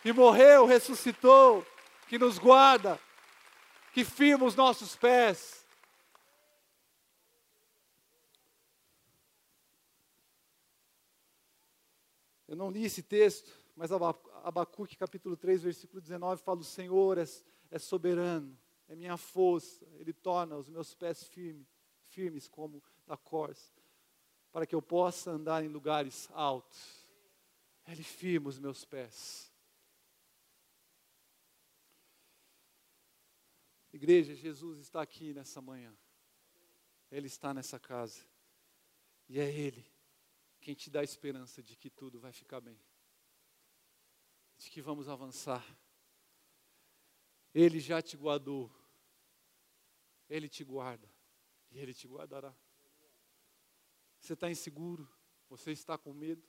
que 0.00 0.12
morreu, 0.12 0.64
ressuscitou, 0.64 1.66
que 2.08 2.18
nos 2.18 2.38
guarda, 2.38 2.98
que 3.92 4.04
firma 4.04 4.46
os 4.46 4.54
nossos 4.54 4.96
pés. 4.96 5.66
Eu 12.46 12.56
não 12.56 12.70
li 12.70 12.86
esse 12.86 13.02
texto, 13.02 13.52
mas 13.76 13.92
Abacuque 14.44 14.96
capítulo 14.96 15.36
3, 15.36 15.62
versículo 15.62 16.00
19 16.00 16.42
fala: 16.42 16.60
O 16.60 16.64
Senhor 16.64 17.18
é, 17.18 17.24
é 17.70 17.78
soberano, 17.78 18.58
é 18.88 18.94
minha 18.94 19.16
força, 19.16 19.86
Ele 19.94 20.12
torna 20.12 20.56
os 20.56 20.68
meus 20.68 20.94
pés 20.94 21.24
firmes, 21.24 21.66
firmes 22.06 22.48
como 22.48 22.82
da 23.06 23.16
corça, 23.16 23.72
para 24.50 24.66
que 24.66 24.74
eu 24.74 24.82
possa 24.82 25.30
andar 25.30 25.64
em 25.64 25.68
lugares 25.68 26.28
altos. 26.32 27.08
Ele 27.86 28.02
firma 28.02 28.48
os 28.48 28.58
meus 28.58 28.84
pés. 28.84 29.50
Igreja, 33.92 34.34
Jesus 34.34 34.78
está 34.78 35.00
aqui 35.00 35.32
nessa 35.32 35.60
manhã. 35.60 35.96
Ele 37.10 37.26
está 37.26 37.54
nessa 37.54 37.78
casa. 37.78 38.20
E 39.28 39.40
é 39.40 39.50
Ele 39.50 39.84
quem 40.60 40.74
te 40.74 40.90
dá 40.90 41.00
a 41.00 41.04
esperança 41.04 41.62
de 41.62 41.76
que 41.76 41.88
tudo 41.88 42.20
vai 42.20 42.32
ficar 42.32 42.60
bem. 42.60 42.78
De 44.58 44.70
que 44.70 44.82
vamos 44.82 45.08
avançar. 45.08 45.64
Ele 47.54 47.80
já 47.80 48.02
te 48.02 48.16
guardou. 48.16 48.70
Ele 50.28 50.48
te 50.48 50.62
guarda. 50.64 51.08
E 51.70 51.78
Ele 51.78 51.94
te 51.94 52.06
guardará. 52.06 52.54
Você 54.18 54.34
está 54.34 54.50
inseguro? 54.50 55.08
Você 55.48 55.72
está 55.72 55.96
com 55.96 56.12
medo? 56.12 56.42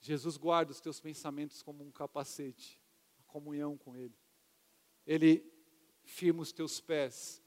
Jesus 0.00 0.36
guarda 0.36 0.72
os 0.72 0.80
teus 0.80 1.00
pensamentos 1.00 1.62
como 1.62 1.84
um 1.84 1.90
capacete 1.90 2.80
comunhão 3.26 3.76
com 3.76 3.96
Ele. 3.96 4.16
Ele 5.06 5.44
firma 6.04 6.40
os 6.42 6.52
teus 6.52 6.80
pés 6.80 7.42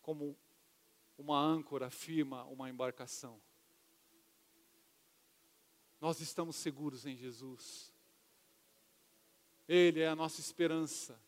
como 0.00 0.36
uma 1.16 1.38
âncora 1.38 1.90
firma 1.90 2.44
uma 2.44 2.68
embarcação. 2.70 3.40
Nós 6.00 6.20
estamos 6.20 6.56
seguros 6.56 7.04
em 7.06 7.16
Jesus. 7.16 7.92
Ele 9.66 10.00
é 10.00 10.08
a 10.08 10.14
nossa 10.14 10.40
esperança, 10.40 11.20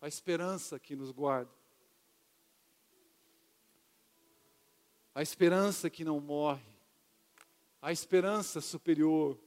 a 0.00 0.08
esperança 0.08 0.78
que 0.78 0.96
nos 0.96 1.10
guarda, 1.10 1.52
a 5.14 5.22
esperança 5.22 5.90
que 5.90 6.04
não 6.04 6.20
morre, 6.20 6.66
a 7.82 7.92
esperança 7.92 8.60
superior 8.60 9.38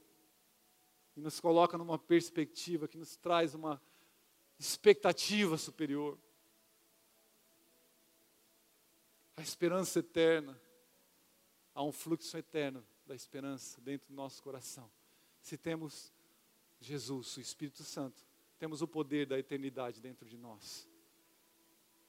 e 1.16 1.20
nos 1.20 1.40
coloca 1.40 1.76
numa 1.76 1.98
perspectiva 1.98 2.88
que 2.88 2.96
nos 2.96 3.16
traz 3.16 3.54
uma 3.54 3.82
expectativa 4.58 5.58
superior. 5.58 6.16
A 9.36 9.42
esperança 9.42 9.98
eterna. 9.98 10.58
Há 11.74 11.82
um 11.82 11.92
fluxo 11.92 12.36
eterno 12.36 12.86
da 13.12 13.16
esperança 13.16 13.78
dentro 13.82 14.08
do 14.08 14.14
nosso 14.14 14.42
coração. 14.42 14.90
Se 15.42 15.58
temos 15.58 16.10
Jesus, 16.80 17.36
o 17.36 17.40
Espírito 17.42 17.84
Santo, 17.84 18.24
temos 18.58 18.80
o 18.80 18.88
poder 18.88 19.26
da 19.26 19.38
eternidade 19.38 20.00
dentro 20.00 20.26
de 20.26 20.38
nós. 20.38 20.88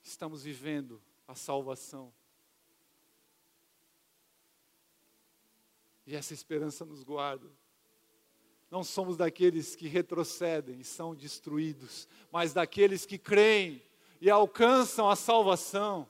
Estamos 0.01 0.43
vivendo 0.43 1.01
a 1.27 1.35
salvação. 1.35 2.13
E 6.07 6.15
essa 6.15 6.33
esperança 6.33 6.85
nos 6.85 7.03
guarda 7.03 7.51
não 8.71 8.81
somos 8.81 9.17
daqueles 9.17 9.75
que 9.75 9.89
retrocedem 9.89 10.79
e 10.79 10.85
são 10.85 11.13
destruídos, 11.13 12.07
mas 12.31 12.53
daqueles 12.53 13.05
que 13.05 13.17
creem 13.17 13.83
e 14.21 14.29
alcançam 14.29 15.09
a 15.09 15.17
salvação. 15.17 16.09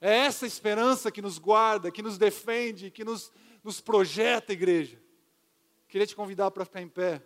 É 0.00 0.16
essa 0.16 0.44
esperança 0.44 1.12
que 1.12 1.22
nos 1.22 1.38
guarda, 1.38 1.92
que 1.92 2.02
nos 2.02 2.18
defende, 2.18 2.90
que 2.90 3.04
nos, 3.04 3.30
nos 3.62 3.80
projeta, 3.80 4.52
igreja. 4.52 5.00
Queria 5.88 6.06
te 6.06 6.16
convidar 6.16 6.50
para 6.50 6.64
ficar 6.64 6.82
em 6.82 6.88
pé. 6.88 7.22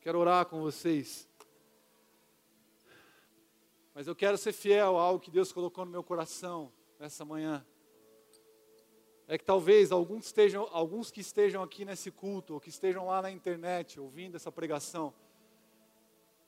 Quero 0.00 0.18
orar 0.18 0.46
com 0.46 0.60
vocês. 0.60 1.28
Mas 3.94 4.06
eu 4.06 4.14
quero 4.14 4.36
ser 4.36 4.52
fiel 4.52 4.98
a 4.98 5.02
algo 5.02 5.20
que 5.20 5.30
Deus 5.30 5.52
colocou 5.52 5.84
no 5.84 5.90
meu 5.90 6.02
coração 6.02 6.72
nessa 6.98 7.24
manhã 7.24 7.64
é 9.28 9.36
que 9.36 9.44
talvez 9.44 9.90
alguns, 9.90 10.26
estejam, 10.26 10.68
alguns 10.70 11.10
que 11.10 11.20
estejam 11.20 11.62
aqui 11.62 11.84
nesse 11.84 12.10
culto, 12.10 12.54
ou 12.54 12.60
que 12.60 12.68
estejam 12.68 13.06
lá 13.06 13.20
na 13.20 13.30
internet 13.30 13.98
ouvindo 13.98 14.36
essa 14.36 14.52
pregação, 14.52 15.12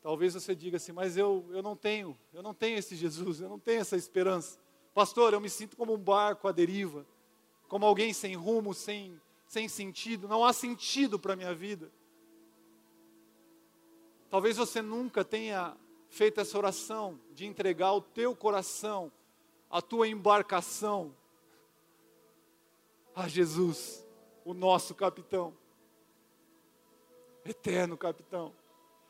talvez 0.01 0.35
você 0.35 0.55
diga 0.55 0.77
assim, 0.77 0.93
mas 0.93 1.17
eu, 1.17 1.45
eu 1.51 1.63
não 1.63 1.75
tenho, 1.75 2.17
eu 2.33 2.43
não 2.43 2.55
tenho 2.55 2.79
esse 2.79 2.95
Jesus, 2.95 3.41
eu 3.41 3.49
não 3.49 3.59
tenho 3.59 3.81
essa 3.81 3.97
esperança. 3.97 4.61
Pastor, 4.95 5.33
eu 5.33 5.41
me 5.41 5.51
sinto 5.51 5.77
como 5.77 5.93
um 5.93 5.99
barco 5.99 6.47
à 6.47 6.53
deriva, 6.53 7.05
como 7.69 7.87
alguém 7.87 8.13
sem 8.13 8.35
rumo, 8.35 8.75
sem, 8.75 9.21
sem 9.47 9.69
sentido, 9.69 10.27
não 10.27 10.45
há 10.45 10.53
sentido 10.53 11.19
para 11.19 11.35
a 11.35 11.37
minha 11.37 11.55
vida. 11.55 11.91
Talvez 14.31 14.57
você 14.57 14.83
nunca 14.83 15.25
tenha 15.25 15.77
feito 16.09 16.41
essa 16.41 16.57
oração 16.57 17.21
de 17.33 17.47
entregar 17.47 17.93
o 17.93 18.01
teu 18.01 18.35
coração, 18.35 19.13
a 19.71 19.81
tua 19.81 20.09
embarcação 20.09 21.15
a 23.15 23.27
Jesus, 23.27 24.07
o 24.45 24.55
nosso 24.55 24.95
capitão, 24.95 25.53
eterno 27.45 27.97
capitão. 27.97 28.55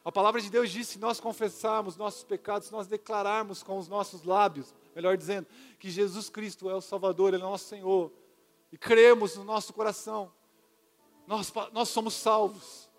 A 0.02 0.10
palavra 0.10 0.40
de 0.40 0.48
Deus 0.48 0.70
diz: 0.70 0.88
se 0.88 0.98
nós 0.98 1.20
confessarmos 1.20 1.96
nossos 1.96 2.24
pecados, 2.24 2.68
se 2.68 2.72
nós 2.72 2.86
declararmos 2.86 3.62
com 3.62 3.76
os 3.76 3.86
nossos 3.86 4.24
lábios, 4.24 4.74
melhor 4.94 5.14
dizendo, 5.16 5.46
que 5.78 5.90
Jesus 5.90 6.30
Cristo 6.30 6.70
é 6.70 6.74
o 6.74 6.80
Salvador, 6.80 7.34
Ele 7.34 7.42
é 7.42 7.46
nosso 7.46 7.66
Senhor, 7.66 8.10
e 8.72 8.78
cremos 8.78 9.36
no 9.36 9.44
nosso 9.44 9.72
coração, 9.72 10.32
nós, 11.26 11.52
nós 11.72 11.88
somos 11.88 12.14
salvos. 12.14 12.90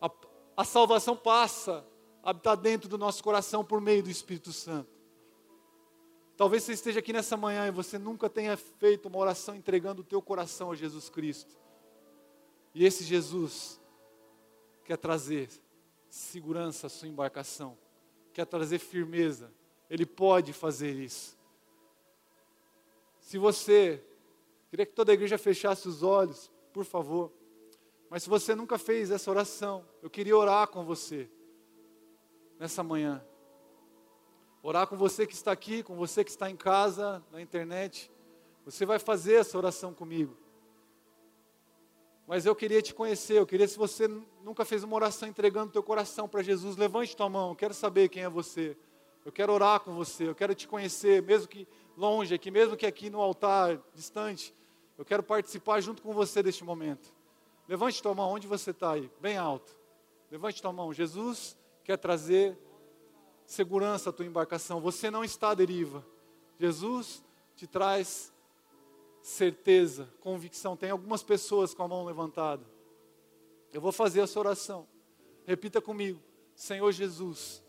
A, 0.00 0.10
a 0.56 0.64
salvação 0.64 1.16
passa 1.16 1.86
a 2.22 2.30
habitar 2.30 2.56
dentro 2.56 2.88
do 2.88 2.98
nosso 2.98 3.22
coração 3.22 3.64
por 3.64 3.80
meio 3.80 4.02
do 4.02 4.10
Espírito 4.10 4.52
Santo. 4.52 4.90
Talvez 6.36 6.64
você 6.64 6.72
esteja 6.72 6.98
aqui 6.98 7.12
nessa 7.12 7.36
manhã 7.36 7.66
e 7.66 7.70
você 7.70 7.98
nunca 7.98 8.28
tenha 8.28 8.56
feito 8.56 9.08
uma 9.08 9.18
oração 9.18 9.54
entregando 9.54 10.02
o 10.02 10.04
teu 10.04 10.20
coração 10.20 10.70
a 10.70 10.74
Jesus 10.74 11.08
Cristo. 11.08 11.56
E 12.74 12.84
esse 12.84 13.04
Jesus 13.04 13.80
quer 14.84 14.98
trazer 14.98 15.48
segurança 16.10 16.88
à 16.88 16.90
sua 16.90 17.08
embarcação, 17.08 17.76
quer 18.34 18.44
trazer 18.44 18.78
firmeza. 18.78 19.50
Ele 19.88 20.04
pode 20.04 20.52
fazer 20.52 20.94
isso. 20.94 21.36
Se 23.18 23.38
você, 23.38 24.04
queria 24.76 24.84
que 24.84 24.92
toda 24.92 25.10
a 25.10 25.14
igreja 25.14 25.38
fechasse 25.38 25.88
os 25.88 26.02
olhos, 26.02 26.52
por 26.70 26.84
favor. 26.84 27.32
Mas 28.10 28.24
se 28.24 28.28
você 28.28 28.54
nunca 28.54 28.76
fez 28.76 29.10
essa 29.10 29.30
oração, 29.30 29.82
eu 30.02 30.10
queria 30.10 30.36
orar 30.36 30.68
com 30.68 30.84
você 30.84 31.30
nessa 32.58 32.82
manhã. 32.82 33.24
Orar 34.62 34.86
com 34.86 34.94
você 34.94 35.26
que 35.26 35.32
está 35.32 35.50
aqui, 35.50 35.82
com 35.82 35.96
você 35.96 36.22
que 36.22 36.30
está 36.30 36.50
em 36.50 36.56
casa, 36.56 37.24
na 37.32 37.40
internet. 37.40 38.10
Você 38.66 38.84
vai 38.84 38.98
fazer 38.98 39.36
essa 39.36 39.56
oração 39.56 39.94
comigo. 39.94 40.36
Mas 42.26 42.44
eu 42.44 42.54
queria 42.54 42.82
te 42.82 42.92
conhecer, 42.92 43.38
eu 43.38 43.46
queria 43.46 43.66
se 43.66 43.78
você 43.78 44.06
nunca 44.44 44.66
fez 44.66 44.84
uma 44.84 44.94
oração 44.94 45.26
entregando 45.26 45.72
teu 45.72 45.82
coração 45.82 46.28
para 46.28 46.42
Jesus, 46.42 46.76
levante 46.76 47.16
tua 47.16 47.30
mão, 47.30 47.50
eu 47.50 47.56
quero 47.56 47.72
saber 47.72 48.10
quem 48.10 48.24
é 48.24 48.28
você. 48.28 48.76
Eu 49.24 49.32
quero 49.32 49.54
orar 49.54 49.80
com 49.80 49.94
você, 49.94 50.28
eu 50.28 50.34
quero 50.34 50.54
te 50.54 50.68
conhecer, 50.68 51.22
mesmo 51.22 51.48
que 51.48 51.66
longe 51.96 52.34
aqui, 52.34 52.50
mesmo 52.50 52.76
que 52.76 52.84
aqui 52.84 53.08
no 53.08 53.22
altar, 53.22 53.80
distante. 53.94 54.54
Eu 54.96 55.04
quero 55.04 55.22
participar 55.22 55.80
junto 55.80 56.02
com 56.02 56.12
você 56.12 56.42
deste 56.42 56.64
momento. 56.64 57.14
Levante 57.68 58.02
tua 58.02 58.14
mão, 58.14 58.30
onde 58.30 58.46
você 58.46 58.70
está 58.70 58.92
aí? 58.92 59.10
Bem 59.20 59.36
alto. 59.36 59.76
Levante 60.30 60.62
tua 60.62 60.72
mão. 60.72 60.92
Jesus 60.92 61.56
quer 61.84 61.96
trazer 61.96 62.56
segurança 63.44 64.10
à 64.10 64.12
tua 64.12 64.24
embarcação. 64.24 64.80
Você 64.80 65.10
não 65.10 65.22
está 65.22 65.50
à 65.50 65.54
deriva. 65.54 66.04
Jesus 66.58 67.22
te 67.54 67.66
traz 67.66 68.32
certeza, 69.20 70.08
convicção. 70.20 70.76
Tem 70.76 70.90
algumas 70.90 71.22
pessoas 71.22 71.74
com 71.74 71.82
a 71.82 71.88
mão 71.88 72.04
levantada. 72.04 72.64
Eu 73.72 73.80
vou 73.80 73.92
fazer 73.92 74.20
essa 74.20 74.38
oração. 74.38 74.86
Repita 75.44 75.80
comigo. 75.80 76.20
Senhor 76.54 76.90
Jesus, 76.90 77.62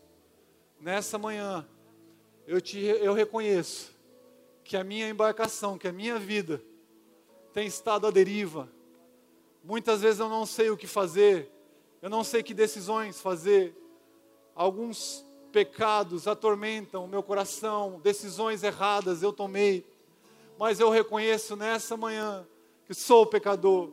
nessa 0.80 1.18
manhã 1.18 1.68
eu 2.46 2.60
te 2.60 2.78
eu 2.78 3.12
reconheço 3.12 3.94
que 4.64 4.76
a 4.76 4.82
minha 4.82 5.08
embarcação, 5.08 5.76
que 5.76 5.86
a 5.86 5.92
minha 5.92 6.18
vida 6.18 6.62
tem 7.58 7.66
estado 7.66 8.06
à 8.06 8.10
deriva. 8.12 8.68
Muitas 9.64 10.00
vezes 10.00 10.20
eu 10.20 10.28
não 10.28 10.46
sei 10.46 10.70
o 10.70 10.76
que 10.76 10.86
fazer, 10.86 11.50
eu 12.00 12.08
não 12.08 12.22
sei 12.22 12.40
que 12.40 12.54
decisões 12.54 13.20
fazer. 13.20 13.76
Alguns 14.54 15.26
pecados 15.50 16.28
atormentam 16.28 17.04
o 17.04 17.08
meu 17.08 17.20
coração, 17.20 17.98
decisões 18.00 18.62
erradas 18.62 19.22
eu 19.22 19.32
tomei 19.32 19.84
mas 20.56 20.78
eu 20.78 20.90
reconheço 20.90 21.56
nessa 21.56 21.96
manhã 21.96 22.46
que 22.86 22.94
sou 22.94 23.26
pecador, 23.26 23.90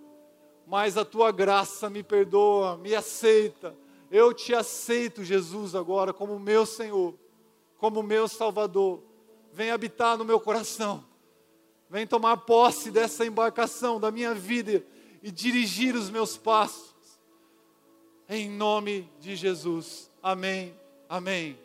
mas 0.68 0.96
a 0.98 1.06
tua 1.06 1.32
graça 1.32 1.90
me 1.90 2.02
perdoa, 2.02 2.78
me 2.78 2.96
aceita. 2.96 3.76
Eu 4.12 4.34
te 4.34 4.54
aceito, 4.54 5.24
Jesus, 5.24 5.76
agora 5.76 6.12
como 6.12 6.40
meu 6.40 6.66
Senhor, 6.68 7.16
como 7.78 8.02
meu 8.02 8.28
Salvador. 8.28 9.02
Vem 9.52 9.70
habitar 9.70 10.18
no 10.18 10.26
meu 10.26 10.40
coração, 10.40 11.04
vem 11.96 12.06
tomar 12.06 12.36
posse 12.36 12.92
dessa 12.92 13.26
embarcação 13.26 14.02
da 14.02 14.12
minha 14.12 14.34
vida 14.34 14.84
e 15.24 15.32
dirigir 15.32 15.96
os 15.96 16.10
meus 16.10 16.36
passos. 16.36 16.94
Em 18.28 18.50
nome 18.50 19.10
de 19.18 19.34
Jesus. 19.34 20.12
Amém. 20.22 20.78
Amém. 21.08 21.58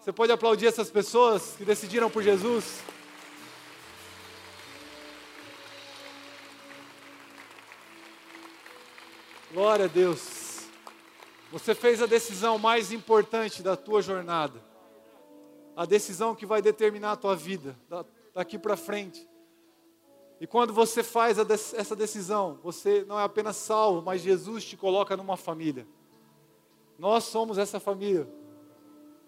Você 0.00 0.10
pode 0.14 0.32
aplaudir 0.32 0.64
essas 0.64 0.90
pessoas 0.90 1.54
que 1.58 1.64
decidiram 1.66 2.10
por 2.10 2.22
Jesus? 2.22 2.80
Glória 9.52 9.84
a 9.84 9.88
Deus. 9.88 10.70
Você 11.52 11.74
fez 11.74 12.00
a 12.00 12.06
decisão 12.06 12.56
mais 12.56 12.92
importante 12.92 13.62
da 13.62 13.76
tua 13.76 14.00
jornada. 14.00 14.58
A 15.76 15.84
decisão 15.84 16.34
que 16.34 16.46
vai 16.46 16.62
determinar 16.62 17.12
a 17.12 17.16
tua 17.16 17.36
vida 17.36 17.76
daqui 18.34 18.58
para 18.58 18.76
frente. 18.76 19.26
E 20.40 20.46
quando 20.46 20.72
você 20.72 21.02
faz 21.02 21.38
essa 21.38 21.94
decisão, 21.94 22.58
você 22.62 23.04
não 23.08 23.18
é 23.18 23.22
apenas 23.22 23.56
salvo, 23.56 24.02
mas 24.02 24.20
Jesus 24.20 24.64
te 24.64 24.76
coloca 24.76 25.16
numa 25.16 25.36
família. 25.36 25.86
Nós 26.98 27.24
somos 27.24 27.56
essa 27.56 27.78
família. 27.78 28.28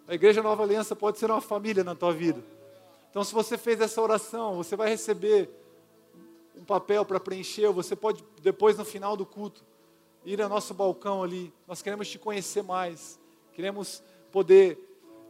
A 0.09 0.15
Igreja 0.15 0.43
Nova 0.43 0.63
Aliança 0.63 0.95
pode 0.95 1.19
ser 1.19 1.31
uma 1.31 1.41
família 1.41 1.83
na 1.83 1.95
tua 1.95 2.13
vida. 2.13 2.45
Então, 3.11 3.25
se 3.25 3.33
você 3.33 3.57
fez 3.57 3.81
essa 3.81 4.01
oração, 4.03 4.57
você 4.57 4.77
vai 4.77 4.89
receber 4.89 5.49
um 6.55 6.65
papel 6.65 7.05
para 7.05 7.19
preencher. 7.19 7.71
Você 7.73 7.97
pode, 7.97 8.23
depois, 8.43 8.77
no 8.77 8.85
final 8.85 9.17
do 9.17 9.25
culto, 9.25 9.65
ir 10.25 10.43
ao 10.43 10.49
nosso 10.49 10.75
balcão 10.75 11.23
ali. 11.23 11.53
Nós 11.67 11.83
queremos 11.83 12.09
te 12.09 12.19
conhecer 12.19 12.63
mais, 12.63 13.19
queremos 13.53 14.03
poder 14.31 14.79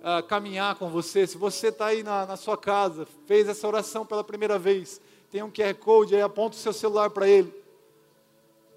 uh, 0.06 0.22
caminhar 0.22 0.76
com 0.76 0.88
você. 0.88 1.26
Se 1.26 1.36
você 1.36 1.68
está 1.68 1.86
aí 1.86 2.04
na, 2.04 2.24
na, 2.24 2.36
sua 2.36 2.56
casa, 2.56 3.06
fez 3.26 3.48
essa 3.48 3.66
oração 3.66 4.06
pela 4.06 4.22
primeira 4.22 4.56
vez, 4.58 5.00
tem 5.30 5.42
um 5.42 5.50
QR 5.50 5.74
Code 5.74 6.14
aí, 6.14 6.22
aponta 6.22 6.56
o 6.56 6.60
seu 6.60 6.72
celular 6.72 7.10
para 7.10 7.26
ele. 7.26 7.52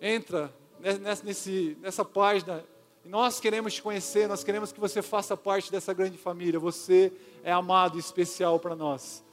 Entra 0.02 0.52
nessa, 0.80 1.24
nesse, 1.24 1.78
nessa 1.82 2.04
página. 2.04 2.66
Nós 3.06 3.40
queremos 3.40 3.76
te 3.76 3.82
conhecer, 3.82 4.28
nós 4.28 4.44
queremos 4.44 4.72
que 4.72 4.80
você 4.80 5.02
faça 5.02 5.38
parte 5.38 5.72
dessa 5.72 5.94
grande 5.94 6.18
família. 6.18 6.60
Você 6.60 7.14
é 7.44 7.52
amado 7.52 7.98
e 7.98 8.00
especial 8.00 8.60
para 8.60 8.76
nós. 8.76 9.24